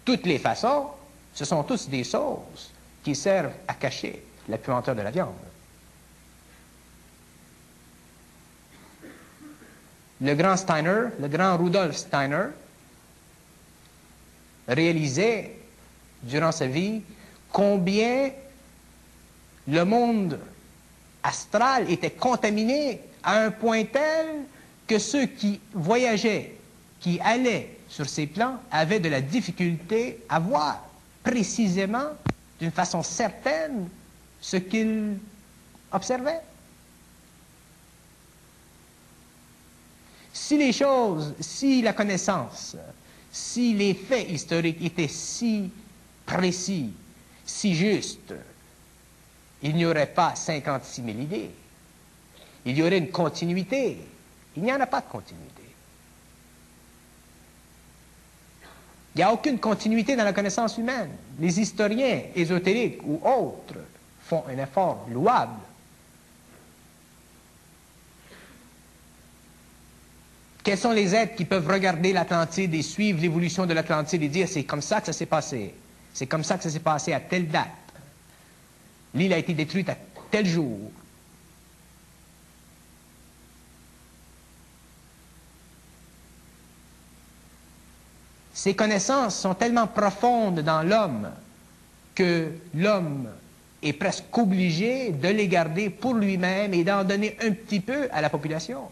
toutes 0.05 0.27
les 0.27 0.39
façons, 0.39 0.87
ce 1.35 1.45
sont 1.45 1.63
tous 1.63 1.89
des 1.89 2.03
choses 2.03 2.73
qui 3.07 3.15
servent 3.15 3.53
à 3.69 3.75
cacher 3.75 4.21
la 4.49 4.59
puanteur 4.59 4.97
de 4.97 5.01
la 5.01 5.13
viande. 5.13 5.37
Le 10.21 10.35
grand 10.35 10.57
Steiner, 10.57 11.11
le 11.21 11.29
grand 11.29 11.57
Rudolf 11.57 11.95
Steiner, 11.95 12.47
réalisait 14.67 15.55
durant 16.21 16.51
sa 16.51 16.67
vie 16.67 17.01
combien 17.53 18.33
le 19.69 19.85
monde 19.85 20.41
astral 21.23 21.89
était 21.89 22.11
contaminé 22.11 23.03
à 23.23 23.39
un 23.43 23.53
point 23.53 23.85
tel 23.85 24.47
que 24.85 24.99
ceux 24.99 25.27
qui 25.27 25.61
voyageaient, 25.73 26.57
qui 26.99 27.21
allaient 27.21 27.71
sur 27.89 28.09
ces 28.09 28.27
plans, 28.27 28.57
avaient 28.73 28.99
de 28.99 29.09
la 29.09 29.21
difficulté 29.21 30.25
à 30.29 30.41
voir 30.41 30.85
précisément, 31.23 32.09
d'une 32.59 32.71
façon 32.71 33.03
certaine, 33.03 33.89
ce 34.41 34.57
qu'ils 34.57 35.19
observaient. 35.93 36.41
Si 40.33 40.57
les 40.57 40.73
choses, 40.73 41.35
si 41.41 41.83
la 41.83 41.93
connaissance, 41.93 42.77
si 43.33 43.75
les 43.75 43.95
faits 43.95 44.29
historiques 44.31 44.83
étaient 44.83 45.09
si 45.09 45.71
précis, 46.25 46.93
si 47.45 47.75
justes, 47.75 48.35
il 49.63 49.75
n'y 49.75 49.87
aurait 49.87 50.13
pas 50.13 50.35
56 50.35 51.03
000 51.03 51.19
idées. 51.19 51.51
Il 52.65 52.77
y 52.77 52.83
aurait 52.83 52.99
une 52.99 53.11
continuité. 53.11 53.99
Il 54.57 54.63
n'y 54.63 54.73
en 54.73 54.81
a 54.81 54.87
pas 54.87 55.01
de 55.01 55.07
continuité. 55.07 55.56
Il 59.17 59.21
n'y 59.21 59.23
a 59.23 59.33
aucune 59.33 59.59
continuité 59.59 60.15
dans 60.15 60.25
la 60.25 60.35
connaissance 60.35 60.77
humaine. 60.77 61.09
Les 61.41 61.59
historiens 61.59 62.21
ésotériques 62.35 63.01
ou 63.03 63.19
autres 63.27 63.81
font 64.21 64.45
un 64.47 64.63
effort 64.63 65.07
louable. 65.11 65.55
Quels 70.63 70.77
sont 70.77 70.93
les 70.93 71.15
êtres 71.15 71.35
qui 71.35 71.47
peuvent 71.47 71.67
regarder 71.67 72.13
l'Atlantide 72.13 72.75
et 72.75 72.83
suivre 72.83 73.19
l'évolution 73.23 73.65
de 73.65 73.73
l'Atlantide 73.73 74.23
et 74.23 74.29
dire 74.29 74.49
c'est 74.49 74.65
comme 74.65 74.83
ça 74.83 75.01
que 75.01 75.07
ça 75.07 75.15
s'est 75.15 75.25
passé, 75.25 75.73
c'est 76.13 76.27
comme 76.27 76.45
ça 76.45 76.59
que 76.59 76.65
ça 76.65 76.71
s'est 76.71 76.81
passé 76.81 77.15
à 77.15 77.21
telle 77.21 77.49
date. 77.49 77.69
L'île 79.15 79.33
a 79.33 79.39
été 79.39 79.55
détruite 79.55 79.89
à 79.89 79.97
tel 80.31 80.45
jour. 80.45 80.91
Ces 88.67 88.75
connaissances 88.75 89.39
sont 89.39 89.55
tellement 89.55 89.87
profondes 89.87 90.59
dans 90.59 90.83
l'homme 90.83 91.31
que 92.17 92.51
l'homme 92.75 93.29
est 93.81 93.93
presque 93.93 94.37
obligé 94.37 95.13
de 95.13 95.29
les 95.29 95.47
garder 95.47 95.89
pour 95.89 96.15
lui-même 96.15 96.75
et 96.75 96.83
d'en 96.83 97.05
donner 97.05 97.37
un 97.43 97.53
petit 97.53 97.79
peu 97.79 98.09
à 98.11 98.21
la 98.21 98.29
population. 98.29 98.91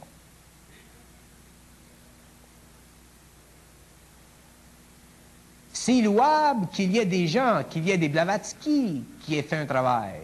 C'est 5.73 6.03
louable 6.03 6.69
qu'il 6.73 6.93
y 6.93 6.99
ait 7.01 7.05
des 7.05 7.27
gens, 7.27 7.65
qu'il 7.69 7.85
y 7.85 7.91
ait 7.91 7.99
des 7.99 8.09
Blavatsky 8.09 9.03
qui 9.23 9.37
aient 9.37 9.43
fait 9.43 9.57
un 9.57 9.67
travail, 9.67 10.21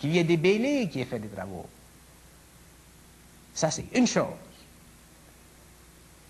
qu'il 0.00 0.10
y 0.10 0.18
ait 0.18 0.24
des 0.24 0.36
Bélés 0.36 0.88
qui 0.90 1.00
aient 1.00 1.04
fait 1.04 1.20
des 1.20 1.28
travaux. 1.28 1.68
Ça, 3.54 3.70
c'est 3.70 3.86
une 3.94 4.08
chose. 4.08 4.47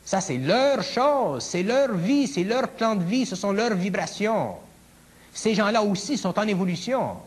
Ça, 0.09 0.23
c'est 0.23 0.39
leur 0.39 0.83
chose, 0.83 1.45
c'est 1.45 1.63
leur 1.63 1.95
vie, 1.95 2.27
c'est 2.27 2.43
leur 2.43 2.69
plan 2.69 2.97
de 2.97 3.05
vie, 3.05 3.27
ce 3.27 3.37
sont 3.37 3.53
leurs 3.53 3.75
vibrations. 3.75 4.57
Ces 5.35 5.55
gens-là 5.55 5.83
aussi 5.83 6.17
sont 6.17 6.39
en 6.39 6.49
évolution. 6.49 7.19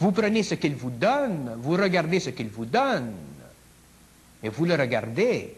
Vous 0.00 0.10
prenez 0.10 0.42
ce 0.42 0.56
qu'ils 0.56 0.74
vous 0.74 0.90
donnent, 0.90 1.54
vous 1.58 1.76
regardez 1.76 2.18
ce 2.18 2.30
qu'ils 2.30 2.48
vous 2.48 2.64
donnent, 2.64 3.14
et 4.42 4.48
vous 4.48 4.64
le 4.64 4.74
regardez 4.74 5.56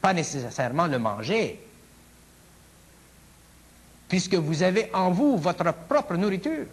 pas 0.00 0.14
nécessairement 0.14 0.86
le 0.86 0.98
manger, 0.98 1.60
puisque 4.08 4.36
vous 4.36 4.62
avez 4.62 4.88
en 4.94 5.10
vous 5.10 5.36
votre 5.36 5.74
propre 5.74 6.14
nourriture. 6.16 6.64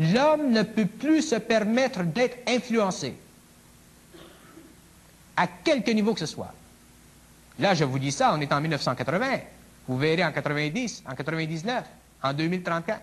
L'homme 0.00 0.50
ne 0.50 0.62
peut 0.62 0.86
plus 0.86 1.20
se 1.20 1.34
permettre 1.34 2.02
d'être 2.02 2.38
influencé, 2.48 3.14
à 5.36 5.46
quelque 5.46 5.90
niveau 5.90 6.14
que 6.14 6.20
ce 6.20 6.26
soit. 6.26 6.54
Là, 7.58 7.74
je 7.74 7.84
vous 7.84 7.98
dis 7.98 8.10
ça, 8.10 8.32
on 8.34 8.40
est 8.40 8.50
en 8.50 8.60
1980. 8.62 9.40
Vous 9.86 9.98
verrez 9.98 10.24
en 10.24 10.32
90, 10.32 11.04
en 11.06 11.14
99, 11.14 11.84
en 12.22 12.32
2034. 12.32 13.00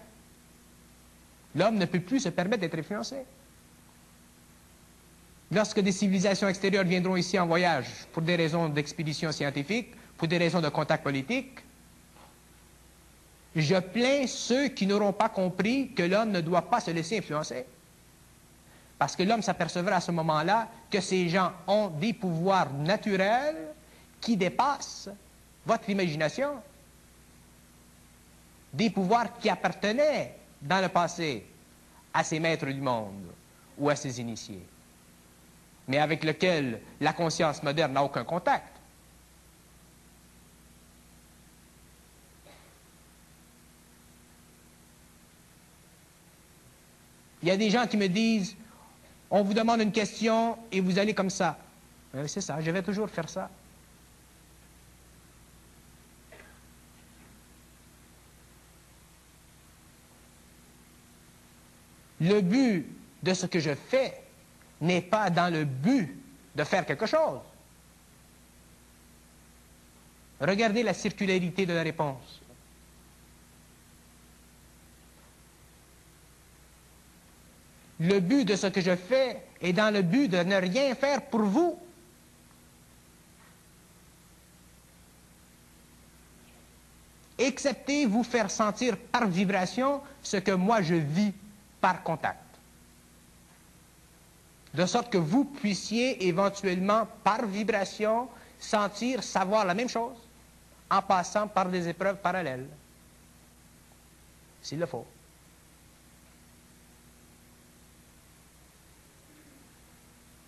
L'homme 1.56 1.76
ne 1.76 1.86
peut 1.86 2.00
plus 2.00 2.20
se 2.20 2.30
permettre 2.30 2.62
d'être 2.62 2.80
influencé. 2.80 3.18
Lorsque 5.52 5.80
des 5.80 5.92
civilisations 5.92 6.48
extérieures 6.48 6.84
viendront 6.84 7.16
ici 7.16 7.38
en 7.38 7.46
voyage 7.46 7.88
pour 8.12 8.24
des 8.24 8.36
raisons 8.36 8.70
d'expédition 8.70 9.32
scientifique, 9.32 9.94
pour 10.18 10.28
des 10.28 10.40
raisons 10.40 10.62
de 10.62 10.70
contact 10.70 11.04
politique, 11.04 11.60
je 13.58 13.76
plains 13.76 14.28
ceux 14.28 14.70
qui 14.70 14.86
n'auront 14.86 15.14
pas 15.14 15.30
compris 15.30 15.92
que 15.94 16.04
l'homme 16.04 16.32
ne 16.32 16.42
doit 16.42 16.70
pas 16.70 16.80
se 16.80 16.92
laisser 16.92 17.18
influencer. 17.18 17.66
Parce 18.98 19.16
que 19.16 19.24
l'homme 19.24 19.42
s'apercevra 19.42 19.98
à 19.98 20.02
ce 20.02 20.12
moment-là 20.12 20.68
que 20.90 21.02
ces 21.02 21.30
gens 21.30 21.52
ont 21.68 21.88
des 21.90 22.14
pouvoirs 22.14 22.72
naturels 22.74 23.74
qui 24.22 24.38
dépassent 24.38 25.10
votre 25.66 25.90
imagination. 25.90 26.56
Des 28.74 28.90
pouvoirs 28.90 29.38
qui 29.40 29.50
appartenaient 29.50 30.36
dans 30.62 30.82
le 30.82 30.90
passé 30.90 31.46
à 32.14 32.24
ces 32.24 32.40
maîtres 32.40 32.66
du 32.68 32.82
monde 32.82 33.32
ou 33.78 33.90
à 33.90 33.96
ces 33.96 34.20
initiés 34.20 34.66
mais 35.88 36.00
avec 36.00 36.24
lequel 36.24 36.82
la 37.00 37.14
conscience 37.14 37.64
moderne 37.64 37.94
n'a 37.94 38.04
aucun 38.04 38.24
contact. 38.24 38.77
Il 47.42 47.48
y 47.48 47.52
a 47.52 47.58
des 47.58 47.70
gens 47.70 47.86
qui 47.88 47.98
me 47.98 48.08
disent, 48.08 48.56
on 49.30 49.44
vous 49.44 49.54
demande 49.54 49.82
une 49.82 49.92
question 49.92 50.58
et 50.72 50.80
vous 50.80 50.98
allez 50.98 51.14
comme 51.14 51.30
ça. 51.30 51.58
c'est 52.28 52.42
ça, 52.42 52.60
je 52.62 52.72
vais 52.72 52.82
toujours 52.82 53.10
faire 53.10 53.30
ça. 53.30 53.50
Le 62.20 62.42
but 62.42 62.88
de 63.22 63.34
ce 63.34 63.46
que 63.46 63.60
je 63.60 63.76
fais, 63.76 64.24
n'est 64.82 65.02
pas 65.02 65.30
dans 65.30 65.52
le 65.52 65.66
but 65.66 66.16
de 66.56 66.64
faire 66.64 66.86
quelque 66.86 67.06
chose. 67.06 67.40
Regardez 70.40 70.84
la 70.84 70.94
circularité 70.94 71.66
de 71.66 71.74
la 71.74 71.84
réponse. 71.84 72.42
Le 78.00 78.20
but 78.20 78.46
de 78.46 78.56
ce 78.56 78.68
que 78.68 78.82
je 78.82 78.96
fais 78.96 79.42
est 79.62 79.74
dans 79.74 79.92
le 79.94 80.02
but 80.02 80.28
de 80.28 80.38
ne 80.38 80.56
rien 80.56 80.94
faire 80.96 81.22
pour 81.24 81.42
vous. 81.42 81.80
Excepté 87.40 88.06
vous 88.06 88.24
faire 88.24 88.50
sentir 88.50 88.98
par 88.98 89.28
vibration 89.28 90.02
ce 90.24 90.38
que 90.38 90.52
moi 90.52 90.82
je 90.82 90.96
vis 90.96 91.34
par 91.80 92.02
contact 92.04 92.48
de 94.78 94.86
sorte 94.86 95.10
que 95.10 95.18
vous 95.18 95.44
puissiez 95.44 96.28
éventuellement, 96.28 97.08
par 97.24 97.46
vibration, 97.48 98.30
sentir, 98.60 99.24
savoir 99.24 99.66
la 99.66 99.74
même 99.74 99.90
chose, 99.90 100.16
en 100.90 101.02
passant 101.02 101.48
par 101.48 101.68
des 101.70 101.88
épreuves 101.88 102.18
parallèles, 102.18 102.68
s'il 104.62 104.78
le 104.80 104.86
faut. 104.86 105.06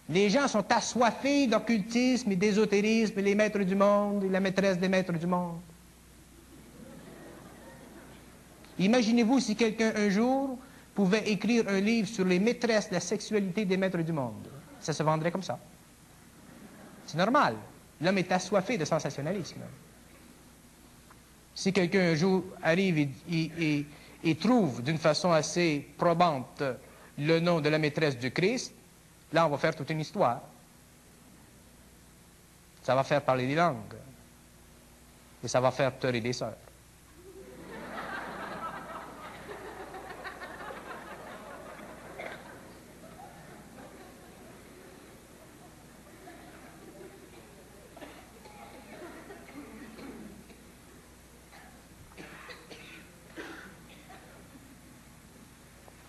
Les 0.10 0.30
gens 0.30 0.47
sont 0.47 0.66
assoiffés 0.72 1.45
d'occultisme 1.45 2.32
et 2.32 2.36
d'ésotérisme, 2.36 3.22
les 3.22 3.36
maîtres 3.36 3.60
du 3.60 3.76
monde 3.76 4.24
et 4.24 4.30
la 4.30 4.39
maîtresse 4.39 4.80
des 4.80 4.89
maîtres 4.89 5.14
du 5.14 5.28
monde. 5.28 5.60
Imaginez-vous 8.80 9.39
si 9.39 9.55
quelqu'un 9.55 9.93
un 9.95 10.10
jour 10.10 10.57
pouvait 10.95 11.30
écrire 11.30 11.66
un 11.68 11.80
livre 11.80 12.07
sur 12.07 12.26
les 12.26 12.39
maîtresses 12.39 12.89
de 12.89 12.95
la 12.95 12.99
sexualité 12.99 13.66
des 13.66 13.78
maîtres 13.78 13.99
du 13.99 14.12
monde. 14.12 14.47
Ça 14.80 14.93
se 14.93 15.03
vendrait 15.03 15.32
comme 15.32 15.43
ça. 15.43 15.60
C'est 17.05 17.18
normal. 17.18 17.55
L'homme 18.01 18.18
est 18.18 18.32
assoiffé 18.32 18.78
de 18.78 18.86
sensationnalisme. 18.86 19.62
Si 21.53 21.72
quelqu'un 21.72 22.12
un 22.12 22.16
jour 22.16 22.43
arrive 22.64 23.10
et, 23.30 24.36
trouve 24.39 24.82
d'une 24.82 24.97
façon 24.97 25.32
assez 25.32 25.86
probante 25.97 26.64
le 27.18 27.39
nom 27.39 27.60
de 27.60 27.70
la 27.70 27.78
maîtresse 27.78 28.18
du 28.18 28.32
Christ, 28.32 28.74
Là, 29.32 29.45
on 29.45 29.49
va 29.49 29.57
faire 29.57 29.75
toute 29.75 29.89
une 29.89 29.99
histoire. 29.99 30.41
Ça 32.82 32.95
va 32.95 33.03
faire 33.03 33.21
parler 33.21 33.45
des 33.45 33.55
langues. 33.55 33.95
Et 35.43 35.47
ça 35.47 35.61
va 35.61 35.71
faire 35.71 35.91
pleurer 35.93 36.21
des 36.21 36.34
sœurs. 36.34 36.55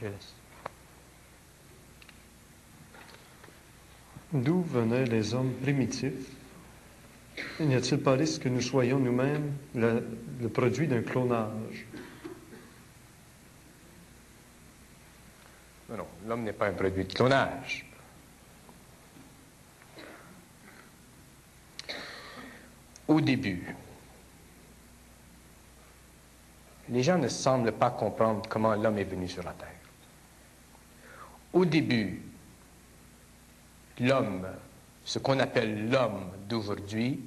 Je 0.00 0.06
laisse. 0.06 0.39
D'où 4.32 4.62
venaient 4.62 5.06
les 5.06 5.34
hommes 5.34 5.52
primitifs? 5.54 6.36
N'y 7.58 7.74
a-t-il 7.74 8.00
pas 8.00 8.12
risque 8.12 8.42
que 8.42 8.48
nous 8.48 8.60
soyons 8.60 8.98
nous-mêmes 8.98 9.52
le, 9.74 10.48
produit 10.48 10.86
d'un 10.86 11.02
clonage? 11.02 11.86
Non, 15.88 15.96
non, 15.96 16.06
l'homme 16.28 16.44
n'est 16.44 16.52
pas 16.52 16.68
un 16.68 16.72
produit 16.72 17.04
de 17.04 17.12
clonage. 17.12 17.84
Au 23.08 23.20
début, 23.20 23.74
les 26.88 27.02
gens 27.02 27.18
ne 27.18 27.26
semblent 27.26 27.72
pas 27.72 27.90
comprendre 27.90 28.42
comment 28.48 28.76
l'homme 28.76 28.98
est 28.98 29.04
venu 29.04 29.26
sur 29.26 29.42
la 29.42 29.52
Terre. 29.52 29.68
Au 31.52 31.64
début, 31.64 32.22
l'homme, 34.00 34.46
ce 35.04 35.18
qu'on 35.18 35.38
appelle 35.38 35.88
l'homme 35.90 36.30
d'aujourd'hui, 36.48 37.20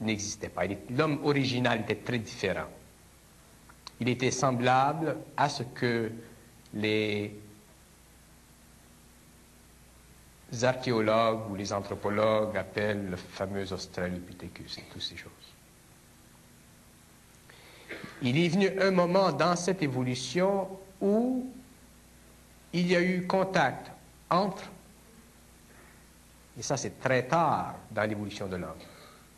n'existait 0.00 0.48
pas. 0.48 0.62
L'homme 0.90 1.20
original 1.24 1.80
était 1.80 1.96
très 1.96 2.18
différent. 2.18 2.68
Il 4.00 4.08
était 4.08 4.30
semblable 4.30 5.16
à 5.36 5.48
ce 5.48 5.62
que 5.62 6.10
les 6.74 7.34
archéologues 10.62 11.50
ou 11.50 11.56
les 11.56 11.72
anthropologues 11.72 12.56
appellent 12.56 13.10
le 13.10 13.16
fameux 13.16 13.72
Australopithecus 13.72 14.78
et 14.78 14.82
toutes 14.92 15.02
ces 15.02 15.16
choses. 15.16 15.32
Il 18.22 18.38
est 18.38 18.48
venu 18.48 18.70
un 18.80 18.90
moment 18.90 19.32
dans 19.32 19.56
cette 19.56 19.82
évolution 19.82 20.68
où 21.00 21.50
il 22.72 22.86
y 22.86 22.96
a 22.96 23.02
eu 23.02 23.26
contact 23.26 23.90
entre, 24.34 24.64
et 26.58 26.62
ça 26.62 26.76
c'est 26.76 27.00
très 27.00 27.26
tard 27.26 27.76
dans 27.90 28.08
l'évolution 28.08 28.46
de 28.46 28.56
l'homme, 28.56 28.82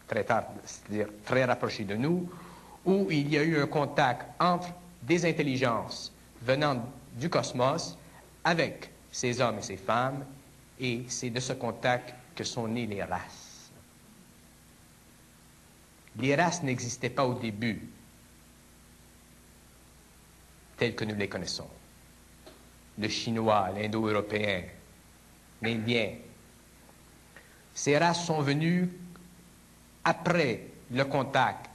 très 0.08 0.24
tard, 0.24 0.44
c'est-à-dire 0.64 1.08
très 1.24 1.44
rapproché 1.44 1.84
de 1.84 1.94
nous, 1.96 2.28
où 2.84 3.10
il 3.10 3.30
y 3.32 3.38
a 3.38 3.42
eu 3.42 3.60
un 3.60 3.66
contact 3.66 4.26
entre 4.40 4.68
des 5.02 5.24
intelligences 5.24 6.12
venant 6.42 6.82
du 7.14 7.28
cosmos 7.28 7.96
avec 8.44 8.90
ces 9.10 9.40
hommes 9.40 9.58
et 9.58 9.62
ces 9.62 9.76
femmes, 9.76 10.24
et 10.78 11.04
c'est 11.08 11.30
de 11.30 11.40
ce 11.40 11.54
contact 11.54 12.14
que 12.34 12.44
sont 12.44 12.68
nées 12.68 12.86
les 12.86 13.02
races. 13.02 13.70
Les 16.18 16.34
races 16.34 16.62
n'existaient 16.62 17.10
pas 17.10 17.26
au 17.26 17.34
début 17.34 17.88
telles 20.76 20.94
que 20.94 21.04
nous 21.04 21.14
les 21.14 21.28
connaissons. 21.28 21.68
Le 22.98 23.08
chinois, 23.08 23.70
l'indo-européen, 23.74 24.62
l'indien. 25.62 26.14
Ces 27.74 27.98
races 27.98 28.24
sont 28.24 28.40
venues 28.40 28.88
après 30.04 30.68
le 30.90 31.04
contact 31.04 31.68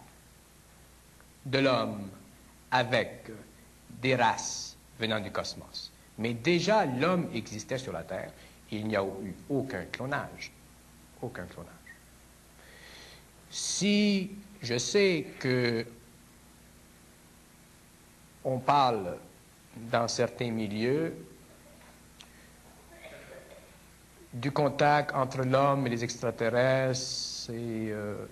de 1.46 1.60
l'homme 1.60 2.10
avec 2.72 3.30
des 4.02 4.16
races 4.16 4.78
venant 5.00 5.20
du 5.20 5.32
cosmos. 5.32 5.92
Mais 6.18 6.34
déjà, 6.34 6.86
l'homme 6.86 7.30
existait 7.34 7.78
sur 7.78 7.94
la 7.94 8.04
Terre. 8.04 8.32
Il 8.72 8.88
n'y 8.88 8.96
a 8.96 9.04
eu 9.04 9.36
aucun 9.50 9.86
clonage. 9.86 10.52
Aucun 11.22 11.46
clonage. 11.46 11.72
Si 13.50 14.32
je 14.62 14.78
sais 14.78 15.28
que 15.40 15.86
on 18.44 18.60
parle 18.60 19.18
dans 19.76 20.08
certains 20.08 20.52
milieux 20.52 21.16
du 24.34 24.52
contact 24.52 25.14
entre 25.14 25.44
l'homme 25.44 25.88
et 25.88 25.90
les 25.90 26.04
extraterrestres 26.04 27.50
et 27.50 27.92
euh, 27.92 28.26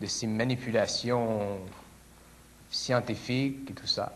de 0.00 0.06
ces 0.06 0.26
manipulations 0.26 1.58
scientifiques 2.70 3.70
et 3.70 3.74
tout 3.74 3.86
ça. 3.86 4.12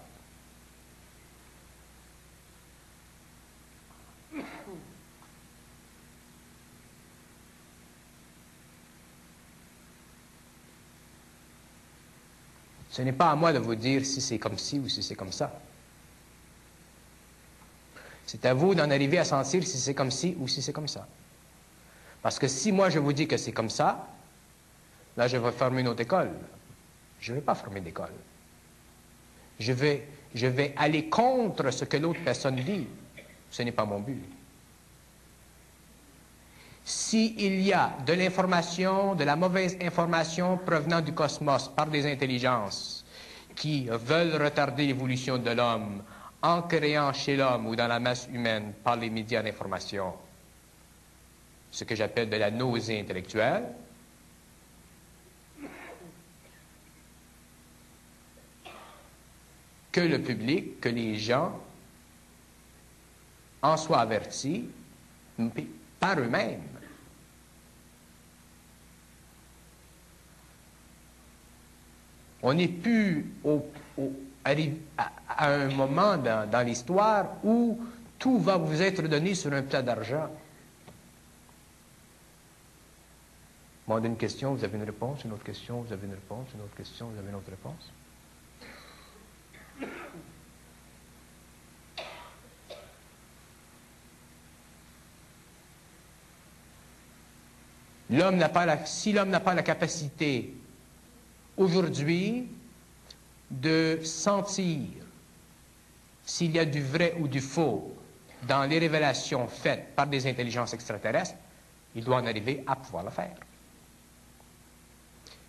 Ce 12.91 13.03
n'est 13.03 13.13
pas 13.13 13.31
à 13.31 13.37
moi 13.37 13.53
de 13.53 13.59
vous 13.59 13.77
dire 13.77 14.05
si 14.05 14.21
c'est 14.21 14.39
comme 14.41 14.59
ci 14.59 14.81
ou 14.81 14.89
si 14.89 15.05
c'est 15.05 15.15
comme 15.15 15.31
ça. 15.31 15.53
C'est 18.29 18.45
à 18.45 18.53
vous 18.53 18.75
d'en 18.75 18.91
arriver 18.91 19.17
à 19.19 19.25
sentir 19.25 19.67
si 19.67 19.79
c'est 19.79 19.95
comme 19.95 20.11
ci 20.11 20.37
ou 20.39 20.47
si 20.47 20.61
c'est 20.61 20.75
comme 20.75 20.87
ça. 20.87 21.09
Parce 22.21 22.39
que 22.39 22.47
si 22.47 22.73
moi 22.73 22.91
je 22.91 22.99
vous 22.99 23.15
dis 23.15 23.27
que 23.27 23.39
c'est 23.39 23.53
comme 23.53 23.71
ça, 23.71 24.07
là 25.17 25.27
je 25.27 25.39
vais 25.39 25.51
fermer 25.51 25.81
une 25.81 25.89
autre 25.89 26.03
école. 26.03 26.31
Je 27.21 27.33
ne 27.33 27.39
vais 27.39 27.43
pas 27.43 27.55
fermer 27.55 27.81
d'école. 27.81 28.13
Je 29.59 29.73
vais, 29.73 30.07
je 30.35 30.47
vais 30.47 30.75
aller 30.77 31.09
contre 31.09 31.71
ce 31.71 31.87
que 31.87 31.97
l'autre 31.97 32.21
personne 32.23 32.57
dit. 32.57 32.87
Ce 33.51 33.63
n'est 33.63 33.73
pas 33.73 33.87
mon 33.87 34.01
but. 34.01 34.23
S'il 36.85 37.63
y 37.63 37.73
a 37.73 37.97
de 38.07 38.13
l'information, 38.13 39.15
de 39.15 39.25
la 39.25 39.37
mauvaise 39.37 39.79
information 39.81 40.59
provenant 40.59 41.01
du 41.01 41.15
cosmos 41.15 41.69
par 41.69 41.87
des 41.87 42.05
intelligences 42.05 43.07
qui 43.57 43.89
veulent 43.91 44.37
retarder 44.37 44.87
l'évolution 44.87 45.39
de 45.39 45.51
l'homme 45.51 46.03
en 46.43 46.63
créant 46.63 47.13
chez 47.13 47.37
l'homme 47.37 47.67
ou 47.67 47.77
dans 47.77 47.89
la 47.89 47.99
masse 47.99 48.29
humaine 48.33 48.73
par 48.85 48.97
les 48.97 49.11
médias 49.11 49.43
d'information 49.43 50.13
ce 51.71 51.85
que 51.85 51.95
j'appelle 51.95 52.31
de 52.31 52.37
la 52.37 52.51
nausée 52.51 53.01
intellectuelle, 53.01 53.65
que 59.93 60.01
le 60.01 60.21
public, 60.21 60.81
que 60.81 60.89
les 60.89 61.17
gens 61.17 61.61
en 63.63 63.77
soient 63.77 64.01
avertis 64.01 64.69
par 65.99 66.19
eux-mêmes. 66.19 66.63
On 72.41 72.55
n'est 72.55 72.69
plus 72.69 73.27
au, 73.43 73.67
à, 74.97 75.53
un 75.53 75.69
moment 75.69 76.17
dans, 76.17 76.67
l'histoire 76.67 77.37
où 77.45 77.79
tout 78.19 78.39
va 78.39 78.57
vous 78.57 78.81
être 78.81 79.03
donné 79.03 79.35
sur 79.35 79.53
un 79.53 79.63
plat 79.63 79.83
d'argent. 79.83 80.29
Moi, 83.87 84.01
une 84.05 84.17
question, 84.17 84.55
vous 84.55 84.65
avez 84.65 84.77
une 84.77 84.85
réponse, 84.85 85.25
une 85.25 85.33
autre 85.33 85.45
question, 85.45 85.81
vous 85.81 85.93
avez 85.93 86.07
une 86.07 86.13
réponse, 86.15 86.49
une 86.55 86.61
autre 86.61 86.77
question, 86.77 87.07
vous 87.09 87.19
avez 87.19 87.29
une 87.29 87.37
autre 87.37 87.51
réponse. 87.51 87.93
L'homme 98.11 98.37
n'a 98.37 98.49
pas 98.49 98.65
la, 98.65 98.85
si 98.87 99.13
l'homme 99.13 99.29
n'a 99.29 99.41
pas 99.41 99.55
la 99.55 99.63
capacité 99.63 100.55
aujourd'hui 101.59 102.49
de 103.51 104.01
sentir 104.03 104.87
s'il 106.25 106.53
y 106.53 106.59
a 106.59 106.65
du 106.65 106.83
vrai 106.83 107.17
ou 107.19 107.29
du 107.29 107.41
faux 107.41 107.95
dans 108.43 108.65
les 108.65 108.79
révélations 108.79 109.49
faites 109.49 109.95
par 109.95 110.07
des 110.07 110.27
intelligences 110.27 110.75
extraterrestres, 110.75 111.35
il 111.95 112.05
doit 112.05 112.17
en 112.17 112.27
arriver 112.27 112.63
à 112.67 112.77
pouvoir 112.77 113.05
le 113.05 113.11
faire. 113.11 113.37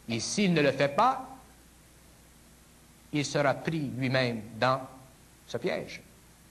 Et 0.08 0.20
s'il 0.20 0.54
ne 0.54 0.62
le 0.62 0.72
fait 0.72 0.96
pas, 0.96 1.28
il 3.14 3.26
sera 3.26 3.54
pris 3.54 3.92
lui-même 3.98 4.42
dans 4.60 4.82
ce 5.48 5.58
piège. 5.58 6.02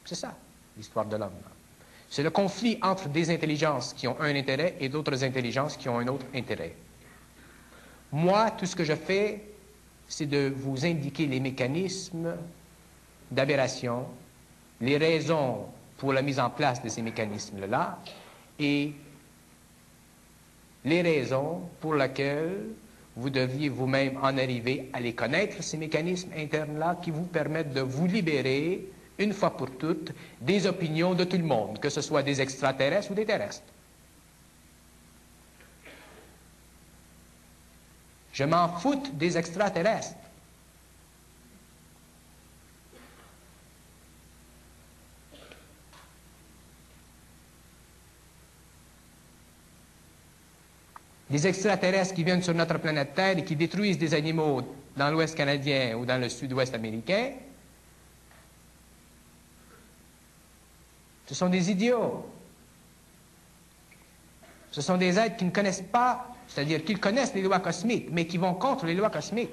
C'est 0.04 0.14
ça, 0.14 0.34
l'histoire 0.76 1.06
de 1.06 1.16
l'homme. 1.16 1.32
C'est 2.10 2.22
le 2.22 2.30
conflit 2.30 2.78
entre 2.82 3.08
des 3.08 3.30
intelligences 3.30 3.92
qui 3.92 4.06
ont 4.08 4.20
un 4.20 4.34
intérêt 4.34 4.76
et 4.80 4.88
d'autres 4.88 5.22
intelligences 5.24 5.76
qui 5.76 5.88
ont 5.88 5.98
un 5.98 6.06
autre 6.08 6.26
intérêt. 6.34 6.74
Moi, 8.12 8.50
tout 8.52 8.64
ce 8.66 8.74
que 8.74 8.84
je 8.84 8.94
fais, 8.94 9.42
c'est 10.08 10.26
de 10.26 10.52
vous 10.56 10.84
indiquer 10.86 11.26
les 11.26 11.38
mécanismes 11.38 12.34
d'aberration, 13.30 14.06
les 14.80 14.96
raisons 14.96 15.66
pour 15.98 16.12
la 16.12 16.22
mise 16.22 16.40
en 16.40 16.50
place 16.50 16.82
de 16.82 16.88
ces 16.88 17.02
mécanismes-là 17.02 17.98
et 18.58 18.92
les 20.84 21.02
raisons 21.02 21.60
pour 21.80 21.94
lesquelles 21.94 22.68
vous 23.16 23.30
deviez 23.30 23.68
vous-même 23.68 24.16
en 24.18 24.38
arriver 24.38 24.88
à 24.92 25.00
les 25.00 25.12
connaître, 25.12 25.62
ces 25.62 25.76
mécanismes 25.76 26.30
internes-là 26.36 26.98
qui 27.02 27.10
vous 27.10 27.24
permettent 27.24 27.74
de 27.74 27.80
vous 27.80 28.06
libérer, 28.06 28.86
une 29.18 29.32
fois 29.32 29.50
pour 29.56 29.70
toutes, 29.72 30.12
des 30.40 30.66
opinions 30.66 31.14
de 31.14 31.24
tout 31.24 31.36
le 31.36 31.42
monde, 31.42 31.80
que 31.80 31.90
ce 31.90 32.00
soit 32.00 32.22
des 32.22 32.40
extraterrestres 32.40 33.10
ou 33.10 33.14
des 33.14 33.26
terrestres. 33.26 33.64
Je 38.38 38.44
m'en 38.44 38.68
fous 38.68 39.02
des 39.14 39.36
extraterrestres. 39.36 40.14
des 51.28 51.46
extraterrestres 51.46 52.14
qui 52.14 52.24
viennent 52.24 52.42
sur 52.42 52.54
notre 52.54 52.78
planète 52.78 53.14
Terre 53.14 53.36
et 53.36 53.44
qui 53.44 53.54
détruisent 53.56 53.98
des 53.98 54.14
animaux 54.14 54.62
dans 54.96 55.10
l'Ouest 55.10 55.36
canadien 55.36 55.96
ou 55.96 56.06
dans 56.06 56.18
le 56.18 56.28
Sud-Ouest 56.28 56.74
américain, 56.74 57.32
ce 61.26 61.34
sont 61.34 61.48
des 61.50 61.70
idiots. 61.70 62.24
Ce 64.70 64.80
sont 64.80 64.96
des 64.96 65.18
êtres 65.18 65.36
qui 65.36 65.44
ne 65.44 65.50
connaissent 65.50 65.82
pas 65.82 66.37
c'est-à-dire 66.48 66.84
qu'ils 66.84 66.98
connaissent 66.98 67.34
les 67.34 67.42
lois 67.42 67.60
cosmiques, 67.60 68.08
mais 68.10 68.26
qui 68.26 68.38
vont 68.38 68.54
contre 68.54 68.86
les 68.86 68.94
lois 68.94 69.10
cosmiques. 69.10 69.50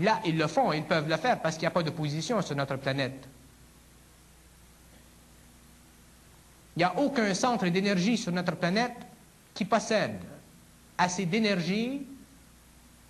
Là, 0.00 0.20
ils 0.24 0.38
le 0.38 0.46
font, 0.46 0.72
ils 0.72 0.84
peuvent 0.84 1.08
le 1.08 1.16
faire 1.16 1.40
parce 1.40 1.56
qu'il 1.56 1.62
n'y 1.62 1.68
a 1.68 1.72
pas 1.72 1.82
d'opposition 1.82 2.40
sur 2.40 2.54
notre 2.54 2.76
planète. 2.76 3.28
Il 6.76 6.78
n'y 6.78 6.84
a 6.84 6.96
aucun 6.96 7.34
centre 7.34 7.66
d'énergie 7.66 8.16
sur 8.16 8.30
notre 8.30 8.54
planète 8.54 8.94
qui 9.52 9.64
possède 9.64 10.20
assez 10.96 11.26
d'énergie 11.26 12.06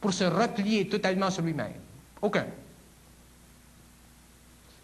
pour 0.01 0.15
se 0.15 0.25
replier 0.25 0.89
totalement 0.89 1.31
sur 1.31 1.43
lui-même. 1.43 1.75
Aucun. 2.23 2.47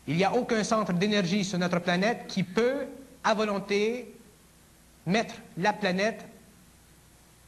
Il 0.07 0.17
n'y 0.17 0.25
a 0.25 0.35
aucun 0.35 0.63
centre 0.63 0.93
d'énergie 0.93 1.45
sur 1.45 1.59
notre 1.59 1.79
planète 1.79 2.27
qui 2.29 2.43
peut, 2.43 2.87
à 3.23 3.33
volonté, 3.33 4.15
mettre 5.07 5.35
la 5.57 5.73
planète 5.73 6.27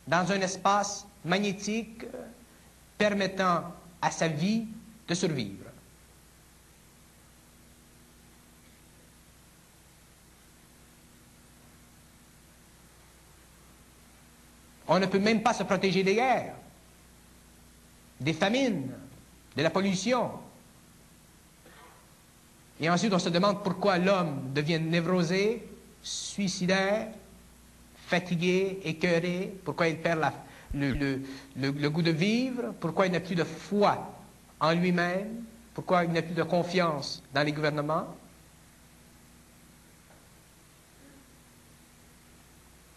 dans 0.06 0.30
un 0.30 0.40
espace 0.40 1.06
magnétique 1.24 2.04
permettant 2.96 3.64
à 4.00 4.10
sa 4.10 4.28
vie 4.28 4.66
de 5.08 5.14
survivre. 5.14 5.64
On 14.88 14.98
ne 15.00 15.06
peut 15.06 15.18
même 15.18 15.42
pas 15.42 15.52
se 15.52 15.64
protéger 15.64 16.04
des 16.04 16.14
guerres, 16.14 16.54
des 18.20 18.32
famines, 18.32 18.92
de 19.56 19.62
la 19.62 19.70
pollution. 19.70 20.30
Et 22.78 22.88
ensuite, 22.88 23.12
on 23.12 23.18
se 23.18 23.30
demande 23.30 23.64
pourquoi 23.64 23.98
l'homme 23.98 24.52
devient 24.54 24.78
névrosé, 24.78 25.66
suicidaire, 26.02 27.08
fatigué, 28.06 28.78
écœuré, 28.84 29.52
pourquoi 29.64 29.88
il 29.88 29.98
perd 29.98 30.32
le, 30.72 31.88
goût 31.88 32.02
de 32.02 32.12
vivre, 32.12 32.72
pourquoi 32.78 33.06
il 33.06 33.12
n'a 33.12 33.20
plus 33.20 33.34
de 33.34 33.44
foi 33.44 34.14
en 34.60 34.72
lui-même, 34.72 35.44
pourquoi 35.74 36.04
il 36.04 36.12
n'a 36.12 36.22
plus 36.22 36.34
de 36.34 36.44
confiance 36.44 37.22
dans 37.34 37.42
les 37.42 37.52
gouvernements. 37.52 38.06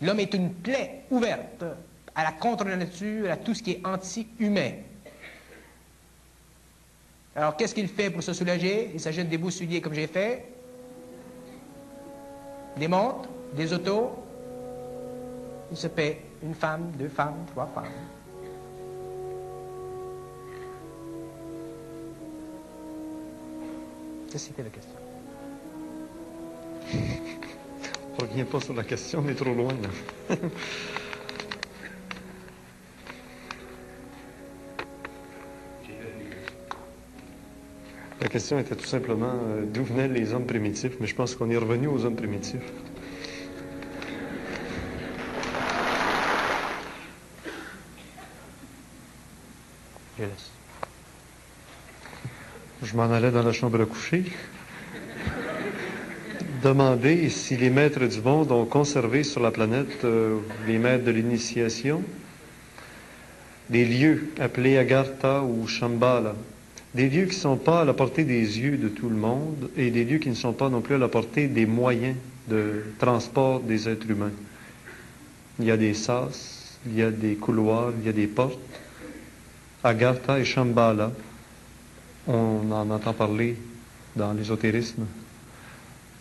L'homme 0.02 0.20
est 0.20 0.34
une 0.34 0.54
plaie 0.54 1.06
ouverte 1.10 1.66
à 2.16 2.24
la 2.24 2.32
contre-nature, 2.32 3.32
à 3.32 3.38
tout 3.38 3.54
ce 3.54 3.64
qui 3.64 3.72
est 3.72 3.86
anti-humain. 3.86 4.74
Alors, 7.36 7.58
qu'est-ce 7.58 7.74
qu'il 7.74 7.88
fait 7.88 8.10
pour 8.10 8.22
se 8.22 8.34
soulager? 8.34 8.92
Il 8.94 9.00
s'agit 9.00 9.24
des 9.26 9.38
beaux 9.38 9.50
comme 9.82 9.94
j'ai 9.94 10.08
fait, 10.08 10.46
des 12.78 12.88
montres, 12.88 13.30
des 13.56 13.74
autos. 13.74 14.29
Il 15.72 15.78
se 15.78 15.88
paie 15.88 16.22
une 16.44 16.56
femme, 16.56 16.92
deux 16.98 17.10
femmes, 17.10 17.46
trois 17.52 17.68
femmes. 17.68 17.86
C'était 24.36 24.64
la 24.64 24.70
question 24.70 24.96
On 28.18 28.22
revient 28.22 28.44
pas 28.46 28.62
sur 28.62 28.74
la 28.74 28.84
question, 28.84 29.24
on 29.26 29.30
est 29.30 29.36
trop 29.36 29.54
loin. 29.54 29.74
La 38.22 38.28
question 38.28 38.60
était 38.60 38.76
tout 38.76 38.86
simplement 38.86 39.32
euh, 39.32 39.66
d'où 39.66 39.84
venaient 39.84 40.08
les 40.08 40.34
hommes 40.34 40.46
primitifs, 40.46 40.98
mais 41.00 41.08
je 41.08 41.16
pense 41.16 41.36
qu'on 41.36 41.50
est 41.50 41.58
revenu 41.58 41.88
aux 41.88 42.06
hommes 42.06 42.18
primitifs. 42.18 42.62
Je 52.84 52.96
m'en 52.96 53.12
allais 53.12 53.32
dans 53.32 53.44
la 53.44 53.54
chambre 53.54 53.82
à 53.82 53.86
coucher. 53.86 54.24
Demander 56.64 57.30
si 57.30 57.56
les 57.56 57.70
maîtres 57.70 58.06
du 58.06 58.20
monde 58.22 58.52
ont 58.52 58.66
conservé 58.66 59.24
sur 59.24 59.42
la 59.42 59.52
planète 59.52 60.04
euh, 60.04 60.40
les 60.68 60.78
maîtres 60.78 61.06
de 61.06 61.12
l'initiation, 61.12 62.04
des 63.70 63.86
lieux 63.86 64.30
appelés 64.40 64.78
Agartha 64.78 65.42
ou 65.42 65.68
Shambhala, 65.68 66.36
des 66.96 67.10
lieux 67.10 67.26
qui 67.26 67.36
ne 67.36 67.42
sont 67.42 67.58
pas 67.58 67.82
à 67.82 67.86
la 67.86 67.94
portée 67.94 68.26
des 68.26 68.60
yeux 68.60 68.78
de 68.78 68.90
tout 68.90 69.10
le 69.10 69.16
monde 69.16 69.70
et 69.78 69.90
des 69.90 70.04
lieux 70.04 70.18
qui 70.18 70.30
ne 70.30 70.36
sont 70.36 70.54
pas 70.54 70.70
non 70.70 70.82
plus 70.82 70.96
à 70.96 70.98
la 70.98 71.08
portée 71.08 71.48
des 71.48 71.66
moyens 71.66 72.16
de 72.50 72.84
transport 72.98 73.62
des 73.62 73.88
êtres 73.88 74.10
humains. 74.10 74.34
Il 75.60 75.66
y 75.66 75.72
a 75.72 75.78
des 75.78 75.94
sas, 75.94 76.78
il 76.86 76.96
y 76.96 77.04
a 77.04 77.12
des 77.12 77.36
couloirs, 77.36 77.94
il 78.00 78.06
y 78.06 78.10
a 78.10 78.14
des 78.14 78.28
portes. 78.28 78.60
Agartha 79.84 80.40
et 80.40 80.46
Shambhala, 80.46 81.12
on 82.28 82.70
en 82.72 82.90
entend 82.92 83.14
parler 83.14 83.58
dans 84.16 84.34
l'ésotérisme. 84.34 85.06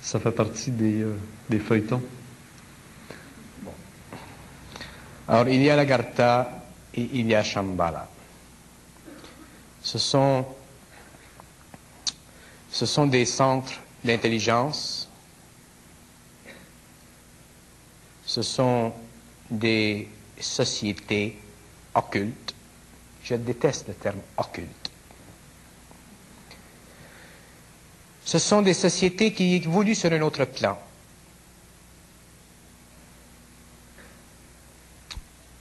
Ça 0.00 0.20
fait 0.20 0.30
partie 0.30 0.70
des, 0.70 1.02
euh, 1.02 1.16
feuilletons. 1.58 2.02
Alors, 5.26 5.48
il 5.48 5.60
y 5.60 5.68
a 5.68 5.76
l'Agartha 5.76 6.62
et 6.94 7.08
il 7.14 7.26
y 7.26 7.34
a 7.34 7.42
Shambhala. 7.42 8.08
Ce 9.82 9.98
sont 9.98 10.46
des 13.06 13.24
centres 13.24 13.72
d'intelligence, 14.04 15.08
ce 18.24 18.42
sont 18.42 18.92
des 19.50 20.08
sociétés 20.38 21.36
occultes. 21.94 22.47
Je 23.28 23.34
déteste 23.34 23.88
le 23.88 23.94
terme 23.94 24.20
occulte. 24.38 24.90
Ce 28.24 28.38
sont 28.38 28.62
des 28.62 28.72
sociétés 28.72 29.34
qui 29.34 29.56
évoluent 29.56 29.94
sur 29.94 30.10
un 30.10 30.22
autre 30.22 30.46
plan. 30.46 30.78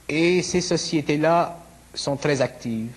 Et 0.08 0.42
ces 0.42 0.62
sociétés-là 0.62 1.58
sont 1.92 2.16
très 2.16 2.40
actives. 2.40 2.90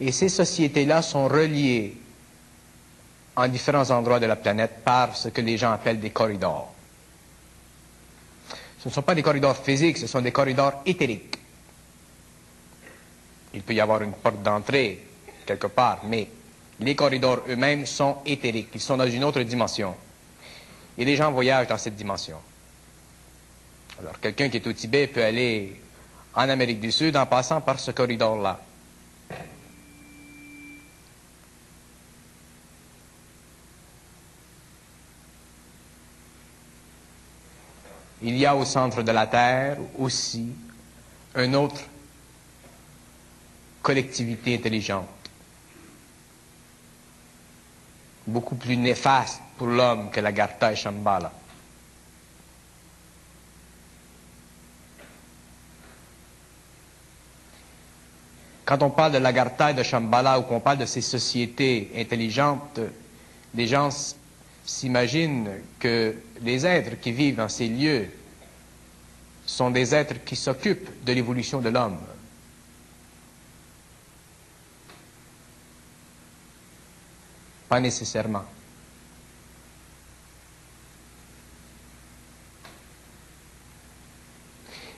Et 0.00 0.12
ces 0.12 0.28
sociétés-là 0.28 1.02
sont 1.02 1.26
reliées 1.26 1.96
en 3.34 3.48
différents 3.48 3.90
endroits 3.90 4.20
de 4.20 4.26
la 4.26 4.36
planète 4.36 4.84
par 4.84 5.16
ce 5.16 5.28
que 5.28 5.40
les 5.40 5.58
gens 5.58 5.72
appellent 5.72 5.98
des 5.98 6.10
corridors. 6.10 6.72
Ce 8.78 8.88
ne 8.88 8.92
sont 8.94 9.02
pas 9.02 9.16
des 9.16 9.22
corridors 9.24 9.56
physiques, 9.56 9.98
ce 9.98 10.06
sont 10.06 10.20
des 10.20 10.30
corridors 10.30 10.80
éthériques. 10.86 11.38
Il 13.54 13.62
peut 13.62 13.74
y 13.74 13.80
avoir 13.80 14.02
une 14.02 14.12
porte 14.12 14.42
d'entrée 14.42 15.04
quelque 15.46 15.68
part, 15.68 16.00
mais 16.04 16.28
les 16.80 16.94
corridors 16.94 17.40
eux-mêmes 17.48 17.86
sont 17.86 18.18
éthériques, 18.26 18.70
ils 18.74 18.80
sont 18.80 18.96
dans 18.96 19.08
une 19.08 19.24
autre 19.24 19.40
dimension. 19.42 19.94
Et 20.98 21.04
les 21.04 21.16
gens 21.16 21.30
voyagent 21.32 21.68
dans 21.68 21.78
cette 21.78 21.96
dimension. 21.96 22.36
Alors 24.00 24.18
quelqu'un 24.20 24.48
qui 24.48 24.56
est 24.56 24.66
au 24.66 24.72
Tibet 24.72 25.06
peut 25.06 25.22
aller 25.22 25.80
en 26.34 26.48
Amérique 26.48 26.80
du 26.80 26.90
Sud 26.90 27.16
en 27.16 27.26
passant 27.26 27.60
par 27.60 27.78
ce 27.78 27.92
corridor-là. 27.92 28.60
il 38.24 38.38
y 38.38 38.46
a 38.46 38.56
au 38.56 38.64
centre 38.64 39.02
de 39.02 39.12
la 39.12 39.26
Terre 39.26 39.76
aussi 39.98 40.46
une 41.36 41.54
autre 41.54 41.80
collectivité 43.84 44.54
intelligente, 44.54 45.06
beaucoup 48.26 48.54
plus 48.56 48.78
néfaste 48.78 49.42
pour 49.58 49.66
l'homme 49.66 50.10
que 50.10 50.20
la 50.20 50.32
Gartha 50.32 50.72
et 50.72 50.76
Shambhala. 50.76 51.30
Quand 58.64 58.82
on 58.82 58.88
parle 58.88 59.12
de 59.12 59.18
l'Agartha 59.18 59.72
et 59.72 59.74
de 59.74 59.82
Shambhala 59.82 60.38
ou 60.38 60.42
qu'on 60.44 60.60
parle 60.60 60.78
de 60.78 60.86
ces 60.86 61.02
sociétés 61.02 61.90
intelligentes, 61.94 62.80
les 63.54 63.66
gens 63.66 63.90
s'imaginent 64.64 65.50
que 65.78 66.16
les 66.40 66.64
êtres 66.64 66.98
qui 66.98 67.12
vivent 67.12 67.36
dans 67.36 67.50
ces 67.50 67.68
lieux 67.68 68.08
sont 69.44 69.70
des 69.70 69.94
êtres 69.94 70.24
qui 70.24 70.36
s'occupent 70.36 71.04
de 71.04 71.12
l'évolution 71.12 71.60
de 71.60 71.68
l'homme. 71.68 71.98
Pas 77.74 77.80
nécessairement. 77.80 78.44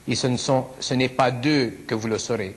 Et 0.06 0.14
ce 0.14 0.92
n'est 0.92 1.08
pas 1.08 1.30
d'eux 1.30 1.78
que 1.86 1.94
vous 1.94 2.06
le 2.06 2.18
saurez. 2.18 2.54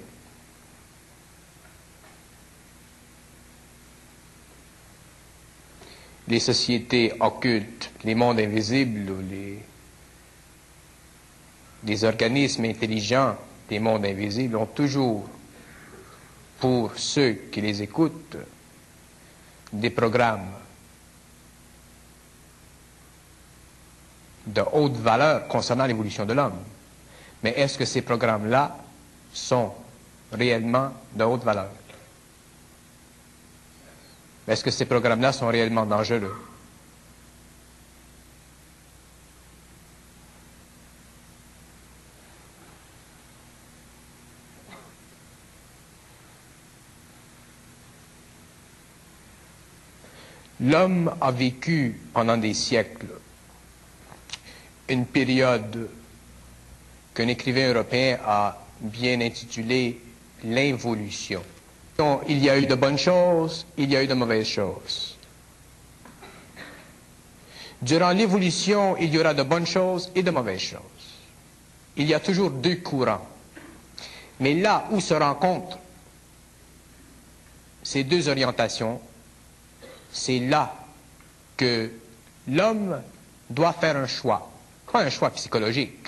Les 6.27 6.41
sociétés 6.41 7.13
occultes, 7.21 7.89
les 8.03 8.13
mondes 8.13 8.41
invisibles 8.41 9.13
les, 9.31 9.59
les 11.85 12.03
organismes 12.03 12.65
intelligents 12.65 13.37
des 13.69 13.79
mondes 13.79 14.03
invisibles 14.05 14.57
ont 14.57 14.65
toujours, 14.65 15.29
pour 16.59 16.91
ceux 16.97 17.31
qui 17.49 17.61
les 17.61 17.81
écoutent, 17.81 18.35
des 19.71 19.89
programmes 19.89 20.47
de 24.45 24.61
haute 24.73 24.95
valeur 24.97 25.47
concernant 25.47 25.85
l'évolution 25.85 26.25
de 26.25 26.33
l'homme. 26.33 26.57
Mais 27.43 27.51
est-ce 27.51 27.77
que 27.77 27.85
ces 27.85 28.01
programmes-là 28.01 28.75
sont 29.33 29.73
réellement 30.31 30.91
de 31.13 31.23
haute 31.23 31.43
valeur? 31.43 31.69
Est-ce 34.47 34.63
que 34.63 34.71
ces 34.71 34.85
programmes-là 34.85 35.31
sont 35.31 35.47
réellement 35.47 35.85
dangereux? 35.85 36.35
L'homme 50.69 51.11
a 51.19 51.31
vécu 51.31 51.99
pendant 52.13 52.37
des 52.37 52.53
siècles 52.53 53.07
une 54.87 55.07
période 55.07 55.89
qu'un 57.15 57.27
écrivain 57.27 57.69
européen 57.73 58.19
a 58.23 58.55
bien 58.79 59.19
intitulée 59.19 59.99
l'involution. 60.43 61.41
Il 62.27 62.37
y 62.37 62.51
a 62.51 62.59
eu 62.59 62.67
de 62.67 62.75
bonnes 62.75 62.99
choses, 62.99 63.65
il 63.77 63.89
y 63.91 63.97
a 63.97 64.03
eu 64.03 64.07
de 64.07 64.13
mauvaises 64.13 64.45
choses. 64.47 65.17
Durant 67.81 68.11
l'évolution, 68.11 68.95
il 68.97 69.11
y 69.11 69.17
aura 69.17 69.33
de 69.33 69.41
bonnes 69.41 69.65
choses 69.65 70.11
et 70.13 70.21
de 70.21 70.29
mauvaises 70.29 70.59
choses. 70.61 70.81
Il 71.97 72.05
y 72.07 72.13
a 72.13 72.19
toujours 72.19 72.51
deux 72.51 72.75
courants. 72.75 73.27
Mais 74.39 74.53
là 74.53 74.85
où 74.91 74.99
se 74.99 75.15
rencontrent 75.15 75.79
ces 77.81 78.03
deux 78.03 78.29
orientations, 78.29 79.01
c'est 80.11 80.39
là 80.39 80.73
que 81.57 81.91
l'homme 82.47 83.01
doit 83.49 83.73
faire 83.73 83.97
un 83.97 84.07
choix, 84.07 84.49
pas 84.91 85.03
un 85.03 85.09
choix 85.09 85.29
psychologique. 85.31 86.07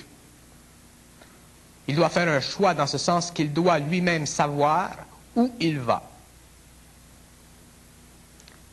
Il 1.88 1.96
doit 1.96 2.08
faire 2.08 2.28
un 2.28 2.40
choix 2.40 2.74
dans 2.74 2.86
ce 2.86 2.98
sens 2.98 3.30
qu'il 3.30 3.52
doit 3.52 3.78
lui-même 3.78 4.26
savoir 4.26 4.90
où 5.34 5.50
il 5.60 5.78
va. 5.80 6.02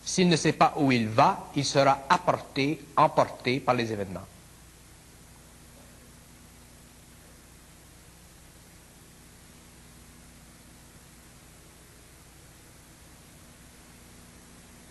S'il 0.06 0.30
ne 0.30 0.36
sait 0.36 0.54
pas 0.54 0.74
où 0.78 0.92
il 0.92 1.08
va, 1.08 1.50
il 1.56 1.66
sera 1.66 2.00
apporté, 2.10 2.80
emporté 2.98 3.60
par 3.60 3.76
les 3.76 3.92
événements. 3.92 4.26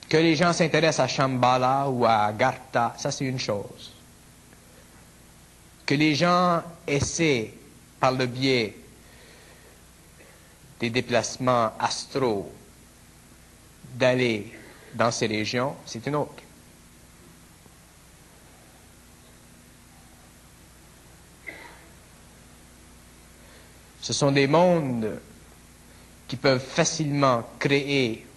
Que 0.08 0.16
les 0.16 0.36
gens 0.36 0.52
s'intéressent 0.52 1.04
à 1.04 1.08
Shambhala 1.08 1.88
ou 1.88 2.06
à 2.06 2.32
Gartha, 2.32 2.94
ça 2.96 3.10
c'est 3.10 3.26
une 3.26 3.38
chose. 3.38 3.92
Que 5.84 5.94
les 5.94 6.14
gens 6.14 6.62
essaient, 6.86 7.52
par 8.00 8.12
le 8.12 8.26
biais 8.26 8.74
des 10.80 10.90
déplacements 10.90 11.72
astraux, 11.78 12.50
d'aller 13.94 14.52
dans 14.94 15.10
ces 15.10 15.26
régions, 15.26 15.76
c'est 15.84 16.06
une 16.06 16.14
autre. 16.14 16.42
Ce 24.00 24.12
sont 24.12 24.30
des 24.30 24.46
mondes 24.46 25.20
qui 26.28 26.36
peuvent 26.36 26.64
facilement 26.64 27.42
créer 27.58 28.27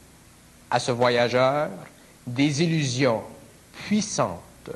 à 0.72 0.80
ce 0.80 0.92
voyageur 0.92 1.70
des 2.26 2.64
illusions 2.64 3.22
puissantes. 3.88 4.70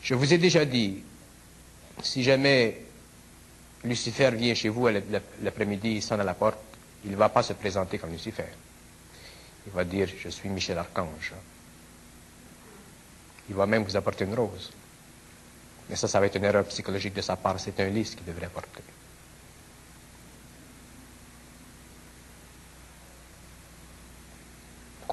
Je 0.00 0.14
vous 0.14 0.32
ai 0.32 0.38
déjà 0.38 0.64
dit, 0.64 1.02
si 2.02 2.22
jamais 2.22 2.80
Lucifer 3.82 4.30
vient 4.30 4.54
chez 4.54 4.68
vous 4.68 4.88
l'après-midi, 5.42 5.96
il 5.96 6.02
sonne 6.02 6.20
à 6.20 6.24
la 6.24 6.34
porte, 6.34 6.58
il 7.04 7.10
ne 7.10 7.16
va 7.16 7.28
pas 7.28 7.42
se 7.42 7.52
présenter 7.52 7.98
comme 7.98 8.12
Lucifer. 8.12 8.44
Il 9.66 9.72
va 9.72 9.84
dire, 9.84 10.08
je 10.18 10.28
suis 10.28 10.48
Michel 10.48 10.78
Archange. 10.78 11.32
Il 13.48 13.54
va 13.54 13.66
même 13.66 13.82
vous 13.82 13.96
apporter 13.96 14.24
une 14.24 14.34
rose. 14.34 14.72
Mais 15.88 15.96
ça, 15.96 16.08
ça 16.08 16.20
va 16.20 16.26
être 16.26 16.36
une 16.36 16.44
erreur 16.44 16.64
psychologique 16.66 17.14
de 17.14 17.20
sa 17.20 17.36
part. 17.36 17.58
C'est 17.58 17.78
un 17.80 17.88
lys 17.88 18.14
qu'il 18.14 18.24
devrait 18.24 18.46
apporter. 18.46 18.82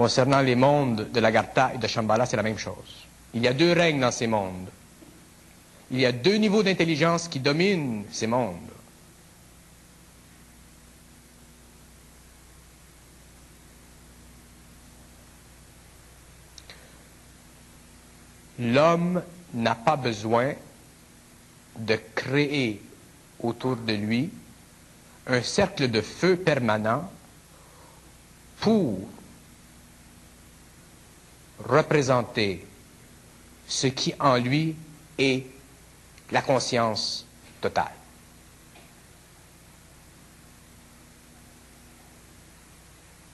Concernant 0.02 0.41
les 0.41 0.56
mondes 0.56 1.12
de 1.12 1.20
l'Agartha 1.20 1.74
et 1.76 1.78
de 1.78 1.86
Shambhala, 1.86 2.26
c'est 2.26 2.36
la 2.36 2.41
même 2.41 2.58
chose. 2.58 3.06
Il 3.36 3.43
y 3.43 3.47
a 3.47 3.54
deux 3.54 3.72
règnes 3.72 3.99
dans 3.99 4.10
ces 4.10 4.26
mondes. 4.26 4.68
Il 5.91 5.99
y 5.99 6.08
a 6.08 6.12
deux 6.12 6.38
niveaux 6.38 6.64
d'intelligence 6.64 7.28
qui 7.28 7.39
dominent 7.39 8.04
ces 8.12 8.26
mondes. 8.26 8.56
L'homme 18.58 19.21
n'a 19.54 19.76
pas 19.76 19.97
besoin 19.97 20.54
de 21.78 22.00
créer 22.16 22.82
autour 23.39 23.76
de 23.76 23.93
lui 23.93 24.32
un 25.28 25.43
cercle 25.43 25.92
de 25.92 26.01
feu 26.01 26.38
permanent 26.38 27.08
pour 28.62 28.97
représenter 31.67 32.66
ce 33.67 33.88
qui 33.88 34.13
en 34.20 34.36
lui 34.38 34.75
est 35.17 35.46
la 36.32 36.42
conscience 36.42 37.25
totale. 37.62 37.92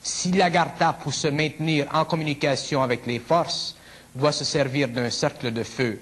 Si 0.02 0.32
l'Agartha, 0.32 0.92
pour 0.94 1.12
se 1.12 1.28
maintenir 1.28 1.86
en 1.92 2.04
communication 2.04 2.82
avec 2.82 3.04
les 3.06 3.18
forces, 3.18 3.76
doit 4.14 4.32
se 4.32 4.44
servir 4.44 4.88
d'un 4.88 5.10
cercle 5.10 5.52
de 5.52 5.62
feu 5.62 6.00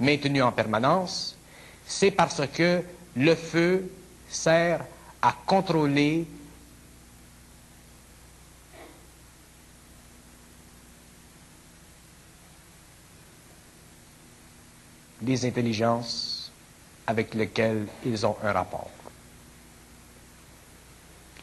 maintenu 0.00 0.42
en 0.42 0.52
permanence, 0.52 1.36
c'est 1.86 2.10
parce 2.10 2.42
que 2.52 2.82
le 3.16 3.34
feu 3.34 3.90
sert 4.28 4.84
à 5.22 5.34
contrôler 5.46 6.26
les 15.26 15.44
intelligences 15.44 16.50
avec 17.06 17.34
lesquelles 17.34 17.86
ils 18.04 18.24
ont 18.26 18.36
un 18.42 18.52
rapport. 18.52 18.90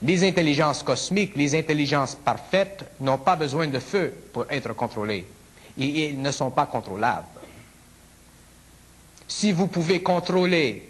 Les 0.01 0.27
intelligences 0.27 0.84
cosmiques, 0.84 1.35
les 1.35 1.55
intelligences 1.55 2.15
parfaites 2.15 2.84
n'ont 2.99 3.18
pas 3.18 3.35
besoin 3.35 3.68
de 3.68 3.80
feu 3.80 4.14
pour 4.34 4.45
être 4.49 4.73
contrôlées. 4.73 5.26
Et 5.77 6.10
ils 6.10 6.22
ne 6.22 6.31
sont 6.31 6.51
pas 6.51 6.65
contrôlables. 6.65 7.27
Si 9.27 9.51
vous 9.51 9.68
pouvez 9.68 10.03
contrôler 10.03 10.89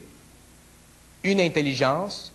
une 1.24 1.40
intelligence, 1.40 2.32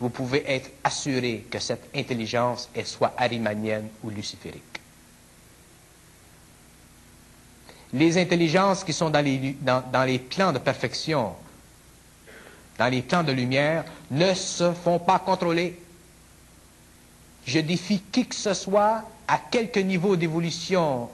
vous 0.00 0.10
pouvez 0.10 0.48
être 0.48 0.70
assuré 0.84 1.44
que 1.50 1.58
cette 1.58 1.88
intelligence 1.94 2.70
soit 2.84 3.12
arimanienne 3.18 3.88
ou 4.04 4.10
luciférique. 4.10 4.62
Les 7.92 8.18
intelligences 8.18 8.84
qui 8.84 8.92
sont 8.92 9.10
dans 9.10 9.24
les, 9.24 10.18
plans 10.18 10.52
de 10.52 10.58
perfection, 10.58 11.34
dans 12.78 12.88
les 12.88 13.02
plans 13.02 13.22
de 13.22 13.32
lumière, 13.32 13.84
ne 14.10 14.34
se 14.34 14.72
font 14.72 14.98
pas 14.98 15.18
contrôler. 15.18 15.78
Je 17.46 17.60
défie 17.60 18.02
qui 18.12 18.26
que 18.26 18.34
ce 18.34 18.54
soit, 18.54 19.02
à 19.26 19.38
quelque 19.50 19.80
niveau 19.80 20.16
d'évolution 20.16 21.08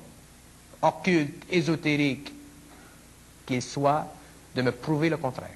occulte, 0.82 1.44
ésotérique 1.50 2.32
qu'il 3.46 3.62
soit, 3.62 4.06
de 4.54 4.62
me 4.62 4.72
prouver 4.72 5.08
le 5.08 5.16
contraire. 5.16 5.48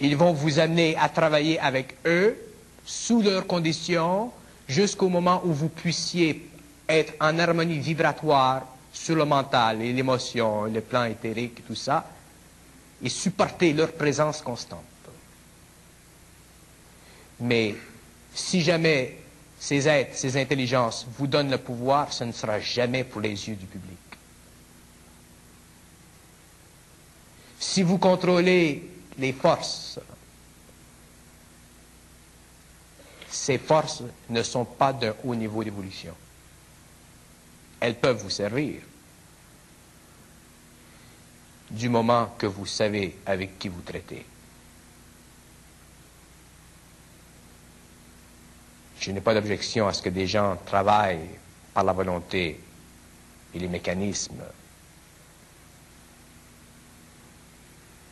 Ils 0.00 0.16
vont 0.16 0.32
vous 0.32 0.58
amener 0.58 0.94
à 0.96 1.08
travailler 1.08 1.58
avec 1.58 1.96
eux 2.04 2.36
sous 2.84 3.22
leurs 3.22 3.46
conditions, 3.46 4.30
jusqu'au 4.68 5.08
moment 5.08 5.42
où 5.44 5.52
vous 5.52 5.68
puissiez 5.68 6.48
être 6.88 7.14
en 7.20 7.38
harmonie 7.38 7.78
vibratoire 7.78 8.62
sur 8.92 9.14
le 9.16 9.24
mental 9.24 9.82
et 9.82 9.92
l'émotion, 9.92 10.64
le 10.64 10.80
plan 10.80 11.04
éthérique, 11.04 11.66
tout 11.66 11.74
ça, 11.74 12.08
et 13.02 13.08
supporter 13.08 13.72
leur 13.72 13.92
présence 13.92 14.40
constante. 14.40 14.80
Mais 17.40 17.74
si 18.34 18.62
jamais 18.62 19.18
ces 19.58 19.86
êtres, 19.88 20.16
ces 20.16 20.36
intelligences 20.40 21.06
vous 21.18 21.26
donnent 21.26 21.50
le 21.50 21.58
pouvoir, 21.58 22.12
ce 22.12 22.24
ne 22.24 22.32
sera 22.32 22.60
jamais 22.60 23.04
pour 23.04 23.20
les 23.20 23.48
yeux 23.48 23.56
du 23.56 23.66
public. 23.66 23.96
Si 27.58 27.82
vous 27.82 27.98
contrôlez 27.98 28.88
les 29.18 29.32
forces, 29.32 29.98
ces 33.36 33.58
forces 33.58 34.02
ne 34.30 34.42
sont 34.42 34.64
pas 34.64 34.92
d'un 34.92 35.14
haut 35.22 35.34
niveau 35.34 35.62
d'évolution. 35.62 36.14
Elles 37.78 37.94
peuvent 37.96 38.16
vous 38.22 38.30
servir 38.30 38.80
du 41.70 41.88
moment 41.88 42.34
que 42.38 42.46
vous 42.46 42.64
savez 42.66 43.18
avec 43.26 43.58
qui 43.58 43.68
vous 43.68 43.82
traitez. 43.82 44.24
Je 48.98 49.10
n'ai 49.12 49.20
pas 49.20 49.34
d'objection 49.34 49.86
à 49.86 49.92
ce 49.92 50.00
que 50.02 50.08
des 50.08 50.26
gens 50.26 50.56
travaillent 50.64 51.28
par 51.74 51.84
la 51.84 51.92
volonté 51.92 52.58
et 53.54 53.58
les 53.58 53.68
mécanismes 53.68 54.42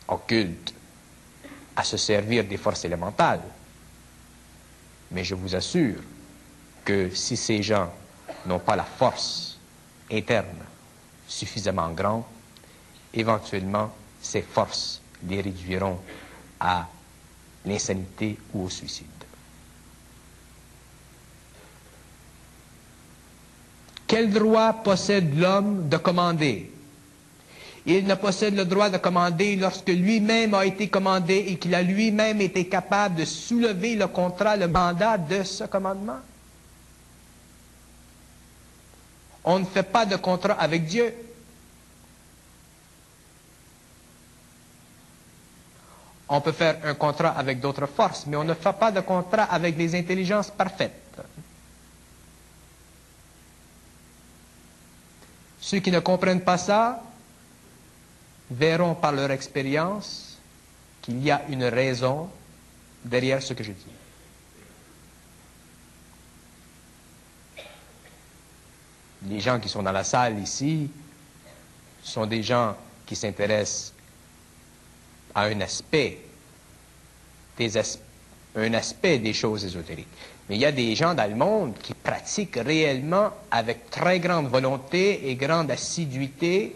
occultes 0.07 0.73
à 1.75 1.83
se 1.83 1.97
servir 1.97 2.43
des 2.45 2.57
forces 2.57 2.85
élémentales. 2.85 3.41
Mais 5.15 5.23
je 5.23 5.33
vous 5.33 5.55
assure 5.55 5.95
que 6.83 7.09
si 7.15 7.37
ces 7.37 7.63
gens 7.63 7.89
n'ont 8.45 8.59
pas 8.59 8.75
la 8.75 8.83
force 8.83 9.57
interne 10.11 10.57
suffisamment 11.25 11.89
grande, 11.91 12.23
éventuellement, 13.13 13.95
ces 14.21 14.41
forces 14.41 15.01
les 15.25 15.39
réduiront 15.39 15.97
à 16.59 16.85
l'insanité 17.65 18.37
ou 18.53 18.65
au 18.65 18.69
suicide. 18.69 19.07
Quel 24.05 24.31
droit 24.33 24.73
possède 24.73 25.39
l'homme 25.39 25.87
de 25.87 25.95
commander 25.95 26.73
Il 27.87 28.07
ne 28.07 28.15
possède 28.15 28.55
le 28.55 28.65
droit 28.65 28.89
de 28.89 28.97
commander 28.97 29.55
lorsque 29.55 29.89
lui-même 29.89 30.55
a 30.55 30.65
été 30.65 30.87
commandé 30.87 31.45
et 31.49 31.57
qu'il 31.57 31.75
a 31.75 31.83
lui-même 31.83 32.41
été 32.41 32.67
capable 32.67 33.15
de 33.15 33.25
soulever 33.25 33.95
le 33.95 34.07
contrat, 34.07 34.57
le 34.57 34.67
mandat 34.67 35.19
de 35.19 35.43
ce 35.43 35.65
commandement. 35.65 36.17
On 39.43 39.59
ne 39.59 39.65
fait 39.65 39.83
pas 39.83 40.07
de 40.07 40.15
contrat 40.15 40.53
avec 40.55 40.85
Dieu. 40.85 41.13
On 46.27 46.41
peut 46.41 46.53
faire 46.53 46.79
un 46.83 46.95
contrat 46.95 47.29
avec 47.37 47.59
d'autres 47.59 47.85
forces, 47.85 48.25
mais 48.25 48.35
on 48.35 48.43
ne 48.43 48.55
fait 48.55 48.73
pas 48.73 48.91
de 48.91 49.01
contrat 49.01 49.43
avec 49.43 49.77
des 49.77 49.93
intelligences 49.93 50.49
parfaites. 50.49 50.93
Ceux 55.61 55.77
qui 55.79 55.91
ne 55.91 55.99
comprennent 55.99 56.41
pas 56.41 56.57
ça 56.57 57.03
verront 58.49 58.95
par 58.95 59.11
leur 59.11 59.31
expérience 59.31 60.37
qu'il 61.01 61.23
y 61.23 61.31
a 61.31 61.43
une 61.49 61.65
raison 61.65 62.29
derrière 63.03 63.41
ce 63.41 63.53
que 63.53 63.63
je 63.63 63.71
dis. 63.71 63.85
Les 69.27 69.39
gens 69.39 69.59
qui 69.59 69.69
sont 69.69 69.81
dans 69.81 69.91
la 69.91 70.03
salle 70.03 70.39
ici 70.39 70.89
sont 72.03 72.27
des 72.27 72.43
gens 72.43 72.75
qui 73.05 73.15
s'intéressent 73.15 73.93
à 75.33 75.43
un 75.43 75.61
aspect 75.61 76.19
des, 77.57 79.33
choses 79.33 79.65
ésotériques. 79.65 80.07
Mais 80.47 80.55
il 80.55 80.61
y 80.61 80.65
a 80.65 80.71
des 80.71 80.95
gens 80.95 81.13
dans 81.13 81.29
le 81.29 81.35
monde 81.35 81.73
qui 81.81 81.93
pratiquent 81.93 82.57
réellement 82.57 83.31
avec 83.49 83.89
très 83.89 84.19
grande 84.19 84.47
volonté 84.47 85.29
et 85.29 85.35
grande 85.35 85.71
assiduité 85.71 86.75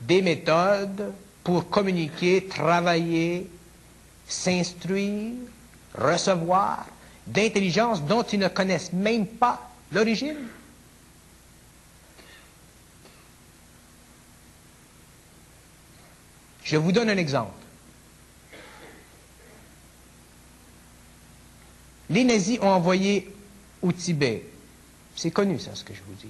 des 0.00 0.22
méthodes 0.22 1.12
pour 1.42 1.68
communiquer, 1.68 2.46
travailler, 2.46 3.48
s'instruire, 4.26 5.32
recevoir 5.94 6.86
d'intelligence 7.26 8.02
dont 8.02 8.22
ils 8.22 8.38
ne 8.38 8.48
connaissent 8.48 8.92
même 8.92 9.26
pas 9.26 9.70
l'origine. 9.92 10.36
Je 16.64 16.76
vous 16.76 16.92
donne 16.92 17.08
un 17.08 17.16
exemple. 17.16 17.52
Les 22.10 22.24
nazis 22.24 22.58
ont 22.60 22.68
envoyé 22.68 23.30
au 23.82 23.92
Tibet, 23.92 24.44
c'est 25.14 25.30
connu 25.30 25.58
ça 25.58 25.74
ce 25.74 25.84
que 25.84 25.94
je 25.94 26.00
vous 26.02 26.14
dis, 26.14 26.28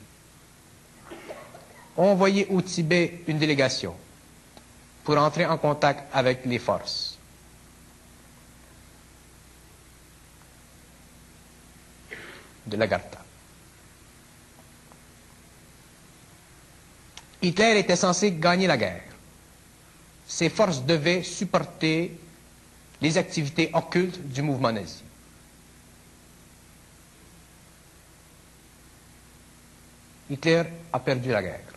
ont 1.99 2.05
envoyé 2.13 2.47
au 2.49 2.63
Tibet 2.63 3.21
une 3.27 3.39
délégation 3.39 3.95
pour 5.05 5.19
entrer 5.19 5.45
en 5.45 5.59
contact 5.59 6.05
avec 6.15 6.47
les 6.47 6.59
forces. 6.59 7.19
de 12.69 12.77
l'Agartha. 12.77 13.19
Hitler 17.41 17.79
était 17.79 17.97
censé 17.97 18.33
gagner 18.33 18.67
la 18.67 18.77
guerre. 18.77 19.03
Ses 20.27 20.51
forces 20.51 20.83
devaient 20.85 21.23
supporter 21.23 22.19
les 23.01 23.17
activités 23.17 23.71
occultes 23.73 24.21
du 24.29 24.43
mouvement 24.43 24.71
nazi. 24.73 25.03
Hitler 30.31 30.65
a 30.93 31.01
perdu 31.01 31.31
la 31.31 31.43
guerre. 31.43 31.68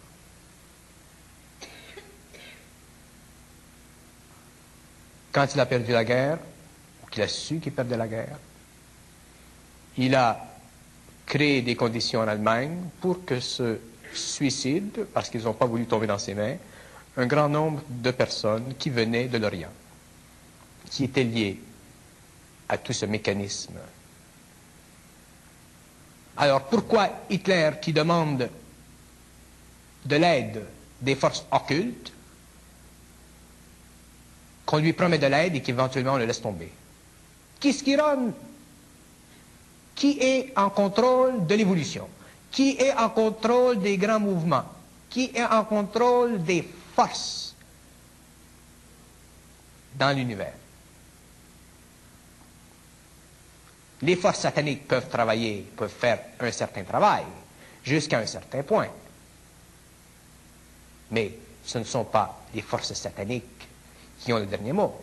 Quand 5.31 5.47
il 5.53 5.59
a 5.59 5.65
perdu 5.65 5.91
la 5.91 6.03
guerre, 6.03 6.39
ou 7.03 7.09
qu'il 7.09 7.23
a 7.23 7.27
su 7.27 7.59
qu'il 7.59 7.71
perdait 7.71 7.97
la 7.97 8.07
guerre, 8.07 8.37
il 9.97 10.15
a 10.15 10.45
créé 11.25 11.61
des 11.61 11.75
conditions 11.75 12.19
en 12.19 12.27
Allemagne 12.27 12.77
pour 12.99 13.23
que 13.25 13.39
se 13.39 13.79
suicide, 14.13 15.05
parce 15.13 15.29
qu'ils 15.29 15.43
n'ont 15.43 15.53
pas 15.53 15.65
voulu 15.65 15.85
tomber 15.85 16.07
dans 16.07 16.17
ses 16.17 16.33
mains, 16.33 16.57
un 17.17 17.25
grand 17.25 17.49
nombre 17.49 17.81
de 17.89 18.11
personnes 18.11 18.75
qui 18.77 18.89
venaient 18.89 19.27
de 19.27 19.37
l'Orient, 19.37 19.71
qui 20.89 21.05
étaient 21.05 21.23
liées 21.23 21.59
à 22.67 22.77
tout 22.77 22.93
ce 22.93 23.05
mécanisme. 23.05 23.75
Alors 26.37 26.63
pourquoi 26.63 27.09
Hitler, 27.29 27.71
qui 27.81 27.93
demande 27.93 28.49
de 30.05 30.15
l'aide 30.15 30.65
des 31.01 31.15
forces 31.15 31.45
occultes, 31.51 32.11
qu'on 34.72 34.77
lui 34.77 34.93
promet 34.93 35.18
de 35.18 35.27
l'aide 35.27 35.53
et 35.53 35.61
qu'éventuellement 35.61 36.14
on 36.14 36.18
le 36.18 36.23
laisse 36.23 36.41
tomber 36.41 36.72
Qui 37.60 37.77
Qui 39.93 40.18
est 40.22 40.53
en 40.57 40.69
contrôle 40.69 41.45
de 41.45 41.56
l'évolution? 41.56 42.07
Qui 42.49 42.77
est 42.80 42.93
en 42.93 43.10
contrôle 43.10 43.81
des 43.81 43.98
grands 43.98 44.22
mouvements? 44.22 44.64
Qui 45.10 45.30
est 45.35 45.43
en 45.43 45.65
contrôle 45.65 46.41
des 46.41 46.65
force 46.95 47.53
dans 49.95 50.15
l'univers? 50.15 50.53
Les 54.03 54.15
forces 54.15 54.39
sataniques 54.39 54.88
peuvent 54.88 55.10
travailler, 55.10 55.68
peuvent 55.76 55.89
faire 55.91 56.19
un 56.39 56.52
certain 56.52 56.84
travail, 56.85 57.26
jusqu'à 57.84 58.19
un 58.19 58.26
certain 58.26 58.64
point. 58.64 58.88
Mais 61.11 61.34
ce 61.65 61.77
ne 61.77 61.84
sont 61.84 62.06
pas 62.06 62.39
les 62.56 62.61
forces 62.61 62.93
sataniques 62.93 63.68
qui 64.23 64.31
ont 64.31 64.39
le 64.39 64.45
dernier 64.45 64.72
mot. 64.72 64.93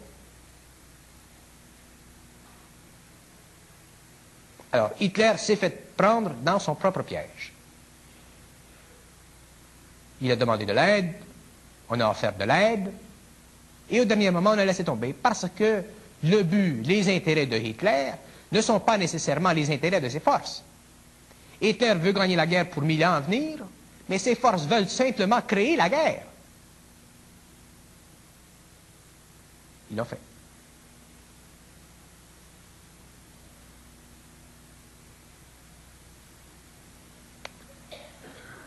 Alors, 4.72 4.90
Hitler 5.00 5.32
s'est 5.38 5.56
fait 5.56 5.96
prendre 5.96 6.30
dans 6.42 6.58
son 6.58 6.74
propre 6.74 7.02
piège. 7.02 7.52
Il 10.20 10.30
a 10.30 10.36
demandé 10.36 10.66
de 10.66 10.72
l'aide, 10.72 11.14
on 11.88 11.98
a 12.00 12.10
offert 12.10 12.34
de 12.36 12.44
l'aide, 12.44 12.92
et 13.90 14.00
au 14.00 14.04
dernier 14.04 14.30
moment, 14.30 14.50
on 14.50 14.58
a 14.58 14.64
laissé 14.64 14.84
tomber 14.84 15.12
parce 15.14 15.46
que 15.56 15.82
le 16.24 16.42
but, 16.42 16.82
les 16.84 17.14
intérêts 17.14 17.46
de 17.46 17.56
Hitler 17.56 18.12
ne 18.50 18.60
sont 18.60 18.80
pas 18.80 18.98
nécessairement 18.98 19.52
les 19.52 19.70
intérêts 19.70 20.00
de 20.00 20.08
ses 20.08 20.20
forces. 20.20 20.62
Hitler 21.60 21.94
veut 21.94 22.12
gagner 22.12 22.36
la 22.36 22.46
guerre 22.46 22.68
pour 22.68 22.82
mille 22.82 23.04
ans 23.04 23.14
à 23.14 23.20
venir, 23.20 23.58
mais 24.08 24.18
ses 24.18 24.34
forces 24.34 24.66
veulent 24.66 24.88
simplement 24.88 25.40
créer 25.42 25.76
la 25.76 25.88
guerre. 25.88 26.22
il 29.90 30.00
en 30.00 30.04
fait. 30.04 30.18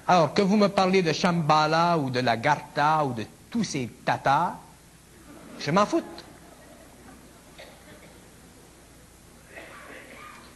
Alors, 0.07 0.33
que 0.33 0.41
vous 0.41 0.57
me 0.57 0.67
parlez 0.67 1.01
de 1.01 1.13
Shambhala 1.13 1.97
ou 1.97 2.09
de 2.09 2.19
la 2.19 2.35
Gartha 2.35 3.05
ou 3.05 3.13
de 3.13 3.25
tous 3.49 3.63
ces 3.63 3.87
Tatars, 4.03 4.55
je 5.59 5.71
m'en 5.71 5.85
fous. 5.85 6.03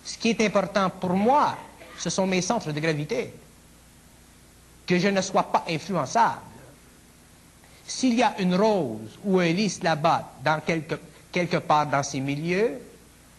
Ce 0.04 0.18
qui 0.18 0.30
est 0.30 0.42
important 0.42 0.90
pour 0.90 1.12
moi, 1.12 1.58
ce 1.98 2.10
sont 2.10 2.28
mes 2.28 2.42
centres 2.42 2.72
de 2.72 2.80
gravité. 2.80 3.34
Que 4.86 5.00
je 5.00 5.08
ne 5.08 5.22
sois 5.22 5.44
pas 5.44 5.64
influençable. 5.70 6.42
S'il 7.88 8.16
y 8.16 8.24
a 8.24 8.40
une 8.40 8.56
rose 8.56 9.20
ou 9.24 9.40
un 9.40 9.52
lys 9.52 9.84
là-bas, 9.84 10.34
dans 10.44 10.60
quelque, 10.62 10.96
quelque 11.32 11.58
part 11.58 11.88
dans 11.88 12.04
ces 12.04 12.20
milieux, 12.20 12.80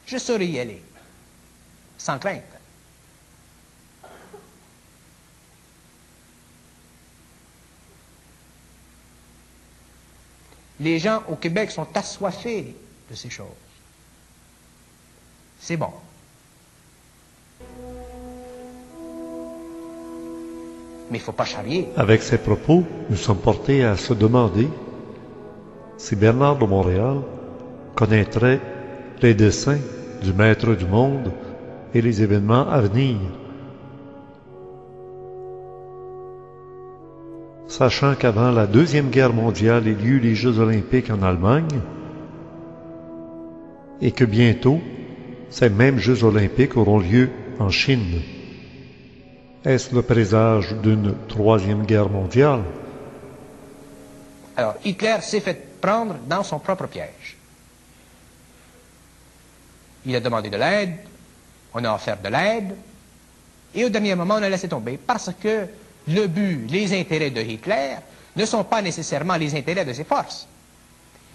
je 0.07 0.19
saurais 0.19 0.47
y 0.47 0.61
aller, 0.61 0.83
sans 1.99 2.19
crainte. 2.19 2.43
Les 10.79 10.99
gens 10.99 11.23
au 11.29 11.37
Québec 11.37 11.71
sont 11.71 11.89
assoiffés 11.97 12.77
de 13.11 13.15
ces 13.15 13.31
choses. 13.31 13.47
C'est 15.59 15.77
bon. 15.77 15.93
Mais 21.11 21.19
il 21.19 21.21
faut 21.21 21.33
pas 21.33 21.45
charrier. 21.45 21.89
Avec 21.97 22.23
ces 22.23 22.39
propos, 22.39 22.85
nous 23.11 23.17
sommes 23.17 23.39
portés 23.39 23.85
à 23.85 23.97
se 23.97 24.13
demander 24.13 24.69
si 25.99 26.17
Bernard 26.17 26.59
de 26.59 26.67
Montréal 26.67 27.19
connaîtrait 27.95 28.61
les 29.23 29.35
desseins 29.35 29.79
du 30.23 30.33
Maître 30.33 30.75
du 30.75 30.85
monde 30.85 31.33
et 31.95 32.03
les 32.03 32.23
événements 32.23 32.69
à 32.69 32.81
venir. 32.81 33.17
Sachant 37.69 38.15
qu'avant 38.15 38.51
la 38.51 38.67
Deuxième 38.67 39.11
Guerre 39.11 39.33
mondiale 39.33 39.85
il 39.87 40.01
y 40.01 40.09
eut 40.09 40.21
les 40.21 40.35
Jeux 40.35 40.59
olympiques 40.59 41.11
en 41.11 41.23
Allemagne 41.23 41.81
et 44.01 44.13
que 44.13 44.25
bientôt 44.25 44.81
ces 45.51 45.71
mêmes 45.71 45.99
Jeux 45.99 46.25
olympiques 46.25 46.77
auront 46.77 46.99
lieu 46.99 47.31
en 47.59 47.71
Chine. 47.71 48.21
Est-ce 49.67 49.93
le 49.93 50.03
présage 50.03 50.77
d'une 50.77 51.13
Troisième 51.27 51.85
Guerre 51.85 52.09
mondiale? 52.09 52.63
Alors, 54.57 54.77
Hitler 54.85 55.17
s'est 55.23 55.41
fait 55.41 55.81
prendre 55.81 56.15
dans 56.29 56.45
son 56.45 56.61
propre 56.61 56.87
piège. 56.87 57.37
Il 60.07 60.15
a 60.15 60.21
demandé 60.21 60.51
de 60.51 60.57
l'aide, 60.57 60.95
on 61.75 61.83
a 61.83 61.93
offert 61.93 62.17
de 62.23 62.29
l'aide, 62.29 62.77
et 63.75 63.85
au 63.85 63.89
dernier 63.89 64.15
moment, 64.15 64.37
on 64.39 64.43
a 64.45 64.49
laissé 64.49 64.69
tomber 64.69 65.01
parce 65.05 65.33
que 65.43 65.67
le 66.07 66.27
but, 66.29 66.71
les 66.71 66.97
intérêts 66.97 67.31
de 67.31 67.41
Hitler 67.41 67.97
ne 68.37 68.47
sont 68.47 68.63
pas 68.63 68.81
nécessairement 68.81 69.35
les 69.35 69.53
intérêts 69.57 69.85
de 69.85 69.93
ses 69.93 70.05
forces. 70.05 70.47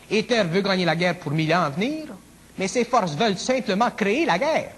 Hitler 0.10 0.44
veut 0.44 0.62
gagner 0.62 0.86
la 0.86 0.96
guerre 0.96 1.20
pour 1.20 1.34
mille 1.34 1.54
ans 1.54 1.64
à 1.64 1.70
venir, 1.70 2.06
mais 2.58 2.70
ses 2.70 2.86
forces 2.86 3.14
veulent 3.14 3.38
simplement 3.38 3.92
créer 3.92 4.26
la 4.26 4.40
guerre. 4.40 4.72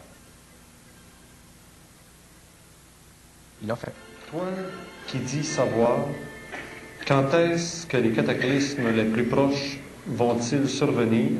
Il 3.63 3.69
l'a 3.69 3.75
fait. 3.77 3.93
Toi 4.29 4.43
qui 5.07 5.19
dis 5.19 5.43
savoir, 5.43 6.07
quand 7.07 7.33
est-ce 7.33 7.87
que 7.87 7.97
les 7.97 8.11
cataclysmes 8.11 8.89
les 8.93 9.05
plus 9.05 9.23
proches 9.23 9.79
vont-ils 10.05 10.67
survenir? 10.67 11.31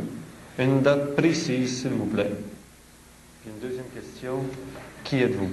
Une 0.58 0.82
date 0.82 1.16
précise, 1.16 1.82
s'il 1.82 1.92
vous 1.92 2.06
plaît. 2.06 2.32
Puis 3.42 3.52
une 3.52 3.68
deuxième 3.68 3.88
question, 3.94 4.44
qui 5.04 5.22
êtes-vous? 5.22 5.50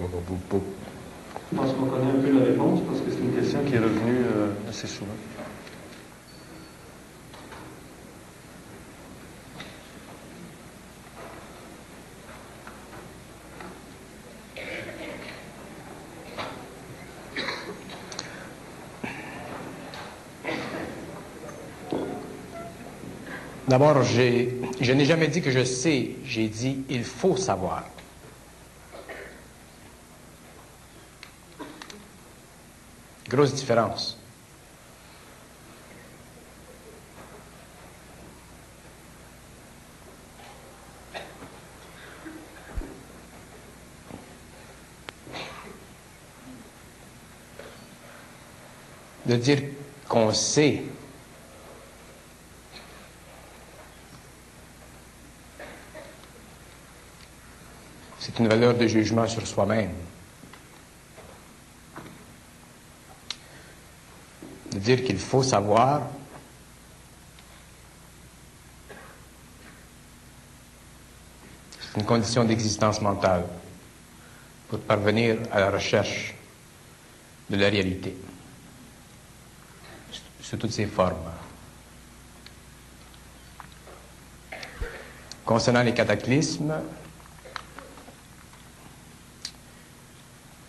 Je 0.00 1.56
pense 1.56 1.72
qu'on 1.72 1.86
connaît 1.86 2.10
un 2.10 2.22
peu 2.22 2.38
la 2.38 2.44
réponse 2.44 2.80
parce 2.86 3.00
que 3.00 3.10
c'est 3.10 3.18
une 3.18 3.34
question 3.34 3.60
qui 3.66 3.74
est 3.74 3.78
revenue 3.78 4.24
euh, 4.36 4.52
assez 4.68 4.86
souvent. 4.86 5.12
D'abord, 23.78 24.04
je 24.04 24.92
n'ai 24.94 25.04
jamais 25.04 25.28
dit 25.28 25.42
que 25.42 25.50
je 25.50 25.62
sais, 25.62 26.12
j'ai 26.24 26.48
dit 26.48 26.78
il 26.88 27.04
faut 27.04 27.36
savoir. 27.36 27.84
Grosse 33.28 33.52
différence. 33.52 34.18
De 49.26 49.36
dire 49.36 49.60
qu'on 50.08 50.32
sait 50.32 50.82
Une 58.38 58.48
valeur 58.48 58.74
de 58.74 58.86
jugement 58.86 59.26
sur 59.26 59.46
soi-même. 59.46 59.92
De 64.72 64.78
dire 64.78 65.02
qu'il 65.04 65.18
faut 65.18 65.42
savoir, 65.42 66.02
une 71.96 72.04
condition 72.04 72.44
d'existence 72.44 73.00
mentale 73.00 73.44
pour 74.68 74.80
parvenir 74.80 75.38
à 75.50 75.60
la 75.60 75.70
recherche 75.70 76.34
de 77.48 77.56
la 77.56 77.68
réalité 77.68 78.14
sous 80.42 80.56
toutes 80.56 80.72
ses 80.72 80.86
formes. 80.86 81.30
Concernant 85.44 85.82
les 85.82 85.94
cataclysmes, 85.94 86.74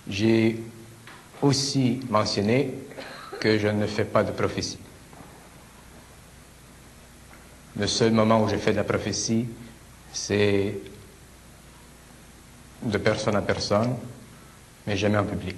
J'ai 0.10 0.58
aussi 1.42 2.00
mentionné 2.10 2.74
que 3.40 3.58
je 3.58 3.68
ne 3.68 3.86
fais 3.86 4.06
pas 4.06 4.24
de 4.24 4.32
prophétie. 4.32 4.80
Le 7.78 7.88
seul 7.88 8.12
moment 8.12 8.44
où 8.44 8.48
je 8.48 8.56
fais 8.56 8.72
de 8.72 8.78
la 8.78 8.84
prophétie, 8.84 9.48
c'est 10.12 10.74
de 12.82 12.98
personne 12.98 13.36
à 13.36 13.42
personne, 13.42 13.96
mais 14.86 14.96
jamais 14.96 15.18
en 15.18 15.26
public. 15.26 15.58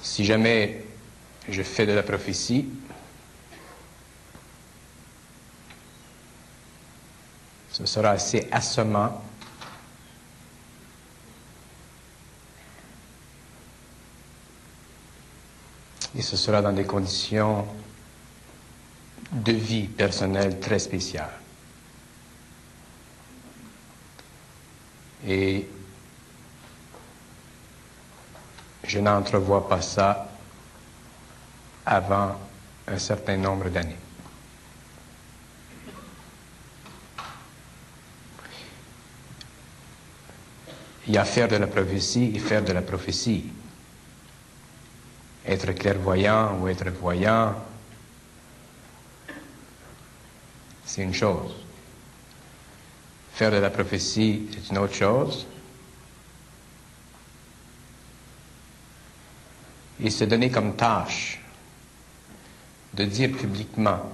Si 0.00 0.24
jamais 0.24 0.84
je 1.48 1.62
fais 1.62 1.86
de 1.86 1.92
la 1.92 2.02
prophétie, 2.02 2.68
ce 7.84 7.94
sera 7.94 8.10
assez 8.10 8.48
assommant. 8.52 9.20
Et 16.14 16.22
ce 16.22 16.36
sera 16.36 16.62
dans 16.62 16.72
des 16.72 16.84
conditions 16.84 17.66
de 19.32 19.52
vie 19.52 19.88
personnelle 19.88 20.60
très 20.60 20.78
spéciales. 20.78 21.40
Et 25.26 25.66
je 28.84 28.98
n'entrevois 29.00 29.68
pas 29.68 29.80
ça 29.80 30.28
avant 31.84 32.36
un 32.86 32.98
certain 32.98 33.38
nombre 33.38 33.70
d'années. 33.70 34.01
Il 41.12 41.16
y 41.16 41.18
a 41.18 41.26
faire 41.26 41.46
de 41.46 41.56
la 41.56 41.66
prophétie 41.66 42.32
et 42.34 42.38
faire 42.38 42.64
de 42.64 42.72
la 42.72 42.80
prophétie. 42.80 43.44
Être 45.44 45.72
clairvoyant 45.72 46.58
ou 46.58 46.68
être 46.68 46.88
voyant, 46.88 47.54
c'est 50.86 51.02
une 51.02 51.12
chose. 51.12 51.52
Faire 53.34 53.50
de 53.50 53.58
la 53.58 53.68
prophétie, 53.68 54.48
c'est 54.52 54.70
une 54.70 54.78
autre 54.78 54.94
chose. 54.94 55.46
Et 60.00 60.08
se 60.08 60.24
donner 60.24 60.50
comme 60.50 60.76
tâche 60.76 61.42
de 62.94 63.04
dire 63.04 63.32
publiquement 63.32 64.10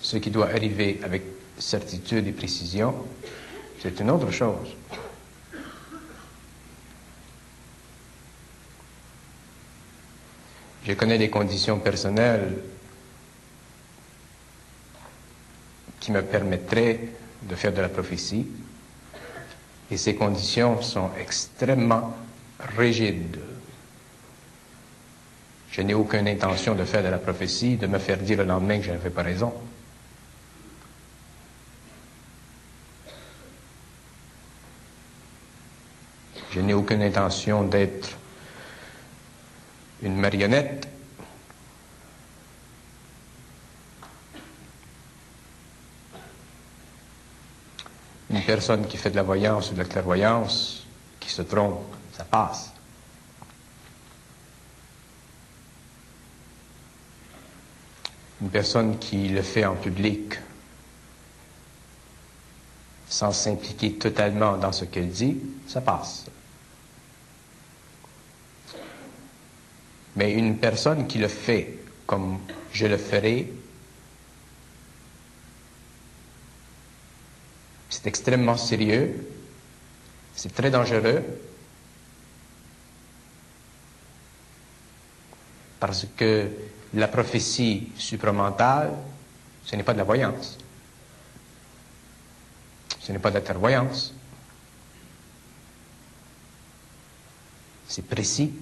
ce 0.00 0.16
qui 0.16 0.30
doit 0.30 0.48
arriver 0.48 1.00
avec 1.04 1.22
certitude 1.58 2.26
et 2.26 2.32
précision, 2.32 2.94
c'est 3.84 4.00
une 4.00 4.10
autre 4.10 4.30
chose. 4.30 4.74
Je 10.86 10.92
connais 10.94 11.18
des 11.18 11.28
conditions 11.28 11.78
personnelles 11.78 12.56
qui 16.00 16.12
me 16.12 16.22
permettraient 16.22 17.08
de 17.42 17.54
faire 17.54 17.74
de 17.74 17.82
la 17.82 17.90
prophétie, 17.90 18.46
et 19.90 19.98
ces 19.98 20.14
conditions 20.14 20.80
sont 20.80 21.10
extrêmement 21.20 22.16
rigides. 22.78 23.38
Je 25.70 25.82
n'ai 25.82 25.92
aucune 25.92 26.26
intention 26.28 26.74
de 26.74 26.84
faire 26.84 27.02
de 27.02 27.08
la 27.08 27.18
prophétie, 27.18 27.76
de 27.76 27.86
me 27.86 27.98
faire 27.98 28.16
dire 28.16 28.38
le 28.38 28.44
lendemain 28.44 28.78
que 28.78 28.84
je 28.84 28.92
n'avais 28.92 29.10
pas 29.10 29.22
raison. 29.22 29.52
Je 36.54 36.60
n'ai 36.60 36.72
aucune 36.72 37.02
intention 37.02 37.64
d'être 37.64 38.16
une 40.02 40.14
marionnette. 40.16 40.86
Une 48.30 48.40
personne 48.42 48.86
qui 48.86 48.96
fait 48.96 49.10
de 49.10 49.16
la 49.16 49.24
voyance 49.24 49.72
ou 49.72 49.74
de 49.74 49.78
la 49.78 49.84
clairvoyance, 49.84 50.86
qui 51.18 51.28
se 51.28 51.42
trompe, 51.42 51.92
ça 52.16 52.22
passe. 52.22 52.70
Une 58.40 58.50
personne 58.50 58.96
qui 59.00 59.28
le 59.28 59.42
fait 59.42 59.64
en 59.64 59.74
public 59.74 60.34
sans 63.08 63.32
s'impliquer 63.32 63.94
totalement 63.94 64.56
dans 64.56 64.70
ce 64.70 64.84
qu'elle 64.84 65.10
dit, 65.10 65.36
ça 65.66 65.80
passe. 65.80 66.26
Mais 70.16 70.32
une 70.32 70.58
personne 70.58 71.06
qui 71.06 71.18
le 71.18 71.28
fait 71.28 71.78
comme 72.06 72.38
je 72.72 72.86
le 72.86 72.96
ferai, 72.98 73.52
c'est 77.88 78.06
extrêmement 78.06 78.56
sérieux, 78.56 79.26
c'est 80.34 80.52
très 80.54 80.70
dangereux, 80.70 81.22
parce 85.80 86.06
que 86.16 86.48
la 86.94 87.08
prophétie 87.08 87.88
supramentale, 87.96 88.92
ce 89.64 89.76
n'est 89.76 89.82
pas 89.82 89.92
de 89.92 89.98
la 89.98 90.04
voyance, 90.04 90.58
ce 93.00 93.12
n'est 93.12 93.18
pas 93.18 93.30
de 93.30 93.34
la 93.34 93.40
clairvoyance, 93.42 94.14
c'est 97.86 98.06
précis, 98.06 98.52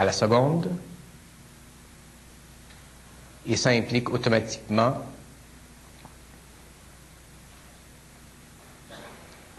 à 0.00 0.04
la 0.06 0.12
seconde, 0.12 0.74
et 3.46 3.54
ça 3.54 3.68
implique 3.68 4.08
automatiquement 4.08 4.96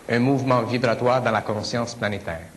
un 0.09 0.17
mouvement 0.19 0.63
vibratoire 0.63 1.21
dans 1.21 1.29
la 1.29 1.43
conscience 1.43 1.93
planétaire. 1.93 2.47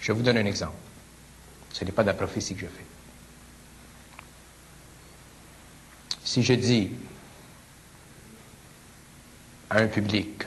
Je 0.00 0.12
vous 0.12 0.22
donne 0.22 0.38
un 0.38 0.46
exemple. 0.46 0.72
Ce 1.70 1.84
n'est 1.84 1.92
pas 1.92 2.02
de 2.02 2.08
la 2.08 2.14
prophétie 2.14 2.54
que 2.54 2.62
je 2.62 2.66
fais. 2.66 2.86
Si 6.24 6.42
je 6.42 6.54
dis 6.54 6.92
à 9.68 9.80
un 9.80 9.86
public 9.88 10.44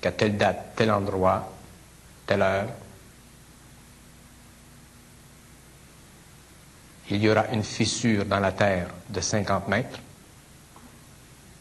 qu'à 0.00 0.12
telle 0.12 0.36
date, 0.36 0.74
tel 0.76 0.90
endroit, 0.90 1.52
telle 2.26 2.42
heure, 2.42 2.68
il 7.10 7.22
y 7.22 7.28
aura 7.28 7.48
une 7.48 7.64
fissure 7.64 8.24
dans 8.24 8.38
la 8.38 8.52
terre 8.52 8.88
de 9.08 9.20
50 9.20 9.68
mètres, 9.68 9.98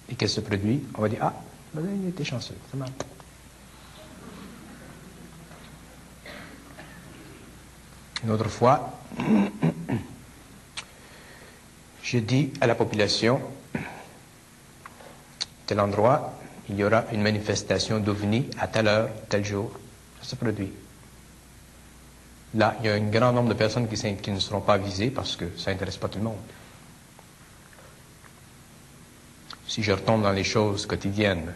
et 0.09 0.15
qu'elle 0.15 0.29
se 0.29 0.41
produit, 0.41 0.83
on 0.95 1.01
va 1.01 1.09
dire, 1.09 1.19
ah, 1.21 1.33
ben, 1.73 1.85
il 2.01 2.09
était 2.09 2.23
chanceux, 2.23 2.55
mal. 2.73 2.89
Une 8.23 8.31
autre 8.31 8.49
fois, 8.49 8.99
je 12.03 12.17
dis 12.19 12.51
à 12.59 12.67
la 12.67 12.75
population, 12.75 13.41
tel 15.65 15.79
endroit, 15.79 16.33
il 16.69 16.77
y 16.77 16.83
aura 16.83 17.05
une 17.11 17.21
manifestation 17.21 17.99
d'OVNI 17.99 18.49
à 18.59 18.67
telle 18.67 18.87
heure, 18.87 19.09
tel 19.27 19.43
jour. 19.43 19.71
Ça 20.21 20.29
se 20.29 20.35
produit. 20.35 20.71
Là, 22.55 22.75
il 22.79 22.85
y 22.85 22.89
a 22.89 22.93
un 22.93 23.09
grand 23.09 23.31
nombre 23.31 23.49
de 23.49 23.53
personnes 23.53 23.87
qui, 23.87 24.31
ne 24.31 24.39
seront 24.39 24.61
pas 24.61 24.77
visées 24.77 25.11
parce 25.11 25.35
que 25.35 25.45
ça 25.57 25.71
n'intéresse 25.71 25.97
pas 25.97 26.07
tout 26.07 26.19
le 26.19 26.25
monde. 26.25 26.37
Si 29.67 29.83
je 29.83 29.91
retombe 29.91 30.23
dans 30.23 30.31
les 30.31 30.43
choses 30.43 30.85
quotidiennes 30.85 31.53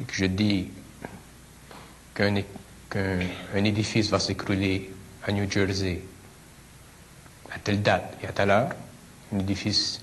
et 0.00 0.04
que 0.04 0.14
je 0.14 0.24
dis 0.24 0.70
qu'un 2.14 2.34
édifice 3.54 4.08
va 4.10 4.18
s'écrouler 4.18 4.90
à 5.26 5.32
New 5.32 5.50
Jersey 5.50 6.02
à 7.54 7.58
telle 7.58 7.82
date 7.82 8.16
et 8.22 8.26
à 8.26 8.32
telle 8.32 8.50
heure, 8.50 8.70
un 9.34 9.38
édifice 9.38 10.00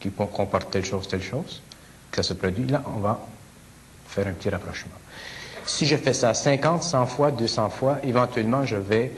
qui 0.00 0.10
comporte 0.10 0.70
telle 0.70 0.84
chose, 0.84 1.06
telle 1.06 1.22
chose, 1.22 1.62
que 2.10 2.16
ça 2.16 2.22
se 2.22 2.34
produit, 2.34 2.66
là, 2.66 2.82
on 2.86 3.00
va 3.00 3.20
faire 4.06 4.26
un 4.26 4.32
petit 4.32 4.50
rapprochement. 4.50 4.96
Si 5.64 5.86
je 5.86 5.96
fais 5.96 6.12
ça 6.12 6.34
50, 6.34 6.82
100 6.82 7.06
fois, 7.06 7.30
200 7.30 7.70
fois, 7.70 7.98
éventuellement, 8.02 8.64
je 8.64 8.76
vais 8.76 9.12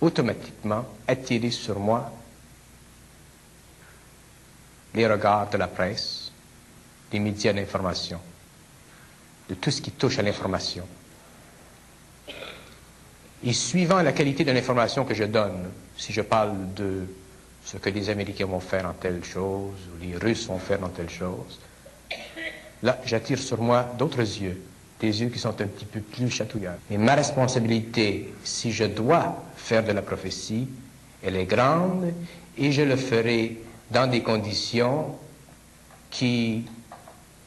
automatiquement 0.00 0.84
attirer 1.06 1.50
sur 1.50 1.78
moi 1.78 2.10
les 4.94 5.06
regards 5.06 5.50
de 5.50 5.58
la 5.58 5.68
presse, 5.68 6.32
des 7.10 7.18
médias 7.18 7.52
d'information, 7.52 8.20
de 9.48 9.54
tout 9.54 9.70
ce 9.70 9.82
qui 9.82 9.90
touche 9.90 10.18
à 10.18 10.22
l'information. 10.22 10.86
Et 13.44 13.52
suivant 13.52 14.02
la 14.02 14.12
qualité 14.12 14.44
de 14.44 14.52
l'information 14.52 15.04
que 15.04 15.14
je 15.14 15.24
donne, 15.24 15.70
si 15.96 16.12
je 16.12 16.22
parle 16.22 16.74
de 16.74 17.06
ce 17.64 17.76
que 17.76 17.90
les 17.90 18.08
Américains 18.10 18.46
vont 18.46 18.60
faire 18.60 18.86
en 18.86 18.94
telle 18.94 19.22
chose, 19.24 19.76
ou 19.92 20.02
les 20.02 20.16
Russes 20.16 20.46
vont 20.46 20.58
faire 20.58 20.82
en 20.82 20.88
telle 20.88 21.10
chose, 21.10 21.60
là, 22.82 22.98
j'attire 23.04 23.38
sur 23.38 23.60
moi 23.60 23.94
d'autres 23.98 24.20
yeux, 24.20 24.60
des 25.00 25.20
yeux 25.20 25.28
qui 25.28 25.38
sont 25.38 25.60
un 25.60 25.66
petit 25.66 25.84
peu 25.84 26.00
plus 26.00 26.30
chatouilleurs. 26.30 26.76
Et 26.90 26.98
ma 26.98 27.14
responsabilité, 27.14 28.32
si 28.44 28.72
je 28.72 28.84
dois 28.84 29.44
faire 29.56 29.84
de 29.84 29.92
la 29.92 30.02
prophétie, 30.02 30.68
elle 31.22 31.36
est 31.36 31.46
grande, 31.46 32.12
et 32.56 32.72
je 32.72 32.82
le 32.82 32.96
ferai 32.96 33.58
dans 33.90 34.06
des 34.08 34.22
conditions 34.22 35.16
qui 36.10 36.64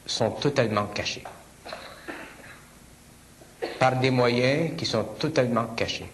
sont 0.06 0.30
totalement 0.30 0.86
cachées, 0.86 1.24
par 3.78 3.96
des 3.98 4.10
moyens 4.10 4.76
qui 4.76 4.86
sont 4.86 5.04
totalement 5.18 5.66
cachés. 5.76 6.10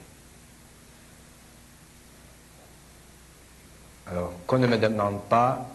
Alors, 4.11 4.32
qu'on 4.47 4.59
ne 4.59 4.66
me 4.66 4.78
demande 4.78 5.20
pas 5.28 5.69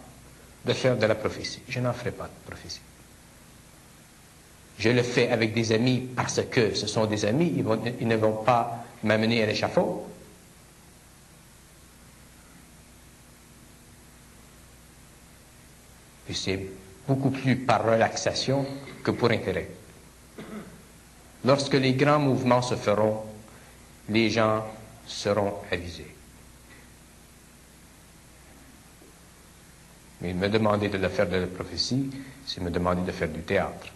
de 0.64 0.72
faire 0.72 0.96
de 0.96 1.06
la 1.06 1.14
prophétie. 1.14 1.62
Je 1.68 1.78
n'en 1.78 1.92
ferai 1.92 2.10
pas 2.10 2.24
de 2.24 2.50
prophétie. 2.50 2.80
Je 4.78 4.90
le 4.90 5.02
fais 5.02 5.30
avec 5.30 5.54
des 5.54 5.72
amis 5.72 6.08
parce 6.16 6.40
que 6.50 6.74
ce 6.74 6.86
sont 6.86 7.06
des 7.06 7.24
amis, 7.24 7.52
ils, 7.56 8.08
ne 8.08 8.16
vont 8.16 8.42
pas 8.42 8.84
m'amener 9.04 9.42
à 9.42 9.46
l'échafaud. 9.46 10.06
Et 16.28 16.34
c'est 16.34 16.66
beaucoup 17.06 17.30
plus 17.30 17.56
par 17.56 17.84
relaxation 17.84 18.66
que 19.02 19.10
pour 19.12 19.30
intérêt. 19.30 19.68
Lorsque 21.44 21.74
les 21.74 21.92
grands 21.92 22.18
mouvements 22.18 22.62
se 22.62 22.74
feront, 22.74 23.22
les 24.08 24.30
gens 24.30 24.64
seront 25.06 25.54
avisés. 25.70 26.14
Mais 30.22 30.32
me 30.32 30.48
demander 30.48 30.88
de 30.88 31.08
faire 31.08 31.28
de 31.28 31.36
la 31.36 31.46
prophétie, 31.46 32.10
c'est 32.46 32.62
me 32.62 32.70
demander 32.70 33.02
de 33.02 33.12
faire 33.12 33.28
du 33.28 33.40
théâtre. 33.42 33.93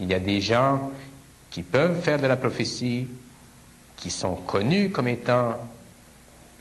Il 0.00 0.08
y 0.08 0.14
a 0.14 0.18
des 0.18 0.40
gens 0.40 0.90
qui 1.50 1.62
peuvent 1.62 2.00
faire 2.00 2.18
de 2.18 2.26
la 2.26 2.36
prophétie, 2.36 3.06
qui 3.96 4.10
sont 4.10 4.34
connus 4.34 4.90
comme 4.90 5.08
étant 5.08 5.56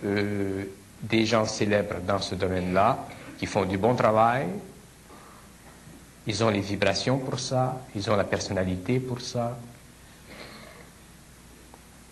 euh, 0.04 0.66
des 1.02 1.26
gens 1.26 1.46
célèbres 1.46 2.02
dans 2.06 2.20
ce 2.20 2.36
domaine-là, 2.36 3.08
qui 3.38 3.46
font 3.46 3.64
du 3.64 3.78
bon 3.78 3.96
travail 3.96 4.48
Ils 6.28 6.44
ont 6.44 6.50
les 6.50 6.60
vibrations 6.60 7.18
pour 7.18 7.40
ça, 7.40 7.82
ils 7.96 8.10
ont 8.12 8.16
la 8.16 8.26
personnalité 8.26 9.00
pour 9.00 9.22
ça. 9.22 9.58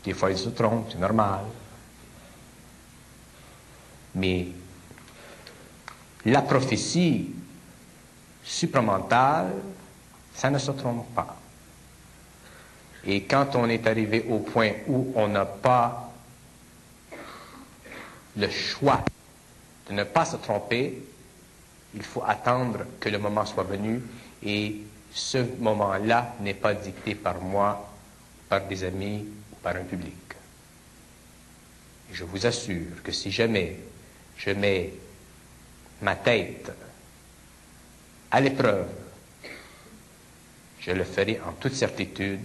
Des 0.04 0.14
fois, 0.14 0.32
ils 0.32 0.38
se 0.38 0.49
trompent, 0.49 0.88
c'est 0.91 0.99
normal. 0.99 1.41
Mais 4.16 4.48
la 6.26 6.41
prophétie 6.41 7.32
supramentale, 8.44 9.52
ça 10.38 10.51
ne 10.51 10.59
se 10.59 10.72
trompe 10.72 11.14
pas. 11.15 11.35
Et 13.05 13.23
quand 13.23 13.55
on 13.55 13.68
est 13.68 13.85
arrivé 13.88 14.26
au 14.30 14.39
point 14.39 14.72
où 14.88 15.11
on 15.15 15.27
n'a 15.27 15.45
pas 15.45 16.14
le 18.38 18.49
choix 18.49 19.03
de 19.89 19.93
ne 19.93 20.03
pas 20.03 20.26
se 20.26 20.38
tromper, 20.38 21.01
il 21.95 22.03
faut 22.03 22.23
attendre 22.26 22.85
que 22.99 23.09
le 23.09 23.18
moment 23.18 23.45
soit 23.45 23.64
venu 23.64 24.01
et 24.43 24.76
ce 25.11 25.39
moment-là 25.59 26.35
n'est 26.41 26.53
pas 26.53 26.76
dicté 26.76 27.15
par 27.15 27.41
moi, 27.41 27.89
par 28.47 28.61
des 28.68 28.84
amis 28.84 29.26
ou 29.51 29.55
par 29.55 29.76
un 29.76 29.84
public. 29.85 30.14
Et 32.11 32.14
je 32.14 32.23
vous 32.26 32.45
assure 32.45 33.01
que 33.03 33.11
si 33.11 33.31
jamais 33.31 33.76
je 34.38 34.51
mets 34.51 34.93
ma 36.01 36.15
tête 36.15 36.72
à 38.30 38.39
l'épreuve, 38.39 38.88
je 40.88 40.93
le 40.93 41.03
ferai 41.03 41.39
en 41.45 41.51
toute 41.59 41.73
certitude 41.73 42.39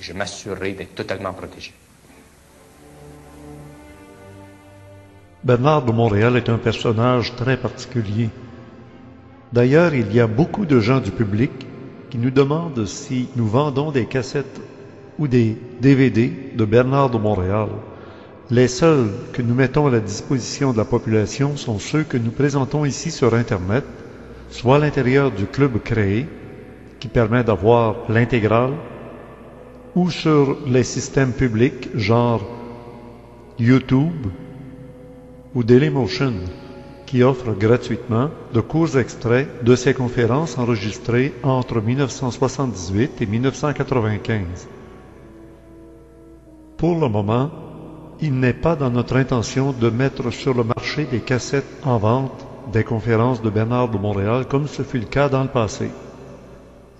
je 0.00 0.12
m'assurerai 0.12 0.72
d'être 0.72 0.94
totalement 0.94 1.32
protégé. 1.32 1.72
Bernard 5.44 5.84
de 5.84 5.92
Montréal 5.92 6.36
est 6.36 6.48
un 6.48 6.58
personnage 6.58 7.34
très 7.36 7.56
particulier. 7.56 8.30
D'ailleurs, 9.52 9.94
il 9.94 10.12
y 10.12 10.20
a 10.20 10.26
beaucoup 10.26 10.66
de 10.66 10.80
gens 10.80 11.00
du 11.00 11.12
public 11.12 11.50
qui 12.10 12.18
nous 12.18 12.30
demandent 12.30 12.84
si 12.86 13.28
nous 13.36 13.46
vendons 13.46 13.90
des 13.92 14.06
cassettes 14.06 14.60
ou 15.18 15.28
des 15.28 15.56
DVD 15.80 16.32
de 16.54 16.64
Bernard 16.64 17.10
de 17.10 17.18
Montréal. 17.18 17.68
Les 18.50 18.68
seuls 18.68 19.10
que 19.32 19.42
nous 19.42 19.54
mettons 19.54 19.86
à 19.86 19.90
la 19.90 20.00
disposition 20.00 20.72
de 20.72 20.78
la 20.78 20.84
population 20.84 21.56
sont 21.56 21.78
ceux 21.78 22.02
que 22.02 22.16
nous 22.16 22.30
présentons 22.32 22.84
ici 22.84 23.10
sur 23.10 23.34
Internet, 23.34 23.84
soit 24.50 24.76
à 24.76 24.80
l'intérieur 24.80 25.30
du 25.30 25.46
club 25.46 25.80
créé, 25.82 26.26
qui 27.06 27.12
permet 27.12 27.44
d'avoir 27.44 27.94
l'intégrale, 28.08 28.72
ou 29.94 30.10
sur 30.10 30.56
les 30.66 30.82
systèmes 30.82 31.32
publics 31.32 31.88
genre 31.94 32.42
YouTube, 33.60 34.26
ou 35.54 35.62
Dailymotion, 35.62 36.34
qui 37.06 37.22
offre 37.22 37.52
gratuitement 37.52 38.30
de 38.52 38.60
courts 38.60 38.98
extraits 38.98 39.62
de 39.62 39.76
ses 39.76 39.94
conférences 39.94 40.58
enregistrées 40.58 41.32
entre 41.44 41.80
1978 41.80 43.22
et 43.22 43.26
1995. 43.26 44.66
Pour 46.76 46.98
le 46.98 47.08
moment, 47.08 47.50
il 48.20 48.34
n'est 48.34 48.52
pas 48.52 48.74
dans 48.74 48.90
notre 48.90 49.14
intention 49.16 49.72
de 49.72 49.90
mettre 49.90 50.30
sur 50.32 50.54
le 50.54 50.64
marché 50.64 51.04
des 51.04 51.20
cassettes 51.20 51.72
en 51.84 51.98
vente 51.98 52.44
des 52.72 52.82
conférences 52.82 53.42
de 53.42 53.50
Bernard 53.50 53.90
de 53.90 53.96
Montréal 53.96 54.46
comme 54.48 54.66
ce 54.66 54.82
fut 54.82 54.98
le 54.98 55.04
cas 55.04 55.28
dans 55.28 55.44
le 55.44 55.48
passé. 55.48 55.88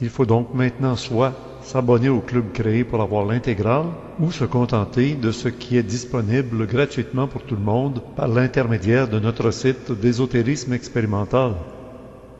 Il 0.00 0.10
faut 0.10 0.26
donc 0.26 0.52
maintenant 0.54 0.94
soit 0.96 1.32
s'abonner 1.62 2.08
au 2.08 2.20
club 2.20 2.52
créé 2.52 2.84
pour 2.84 3.00
avoir 3.00 3.24
l'intégrale 3.24 3.86
ou 4.20 4.30
se 4.30 4.44
contenter 4.44 5.14
de 5.14 5.32
ce 5.32 5.48
qui 5.48 5.76
est 5.76 5.82
disponible 5.82 6.66
gratuitement 6.66 7.26
pour 7.26 7.42
tout 7.42 7.56
le 7.56 7.62
monde 7.62 8.02
par 8.14 8.28
l'intermédiaire 8.28 9.08
de 9.08 9.18
notre 9.18 9.50
site 9.50 9.90
d'ésotérisme 9.92 10.74
expérimental. 10.74 11.54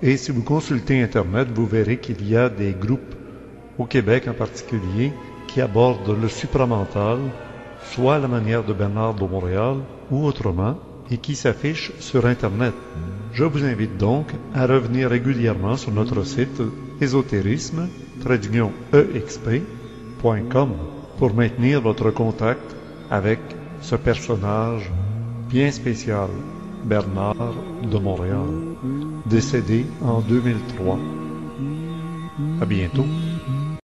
Et 0.03 0.17
si 0.19 0.31
vous 0.31 0.43
consultez 0.43 1.03
Internet, 1.03 1.49
vous 1.55 1.67
verrez 1.67 1.99
qu'il 1.99 2.29
y 2.29 2.37
a 2.37 2.51
des 2.51 2.73
groupes, 2.73 3.15
au 3.79 3.85
Québec 3.85 4.29
en 4.29 4.35
particulier, 4.35 5.13
qui 5.49 5.61
abordent 5.61 6.17
le 6.21 6.29
supramental, 6.29 7.19
soit 7.83 8.17
à 8.17 8.19
la 8.19 8.29
manière 8.29 8.65
de 8.65 8.75
Bernard 8.75 9.15
de 9.15 9.25
Montréal 9.25 9.77
ou 10.11 10.25
autrement, 10.27 10.79
et 11.11 11.19
qui 11.19 11.35
s'affichent 11.35 11.93
sur 12.01 12.27
Internet. 12.27 12.75
Je 13.33 13.45
vous 13.45 13.65
invite 13.65 13.97
donc 13.97 14.27
à 14.55 14.67
revenir 14.67 15.09
régulièrement 15.09 15.77
sur 15.77 15.93
notre 15.93 16.25
site 16.25 16.61
ésotérisme 17.01 17.89
exp.com 18.93 20.71
pour 21.19 21.35
maintenir 21.35 21.81
votre 21.81 22.11
contact 22.11 22.77
avec 23.11 23.39
ce 23.81 23.97
personnage 23.97 24.91
bien 25.49 25.71
spécial, 25.71 26.29
Bernard 26.85 27.55
de 27.83 27.99
Montréal, 27.99 28.49
décédé 29.27 29.87
en 30.03 30.21
2003. 30.21 30.99
À 32.61 32.67
bientôt. 32.67 33.07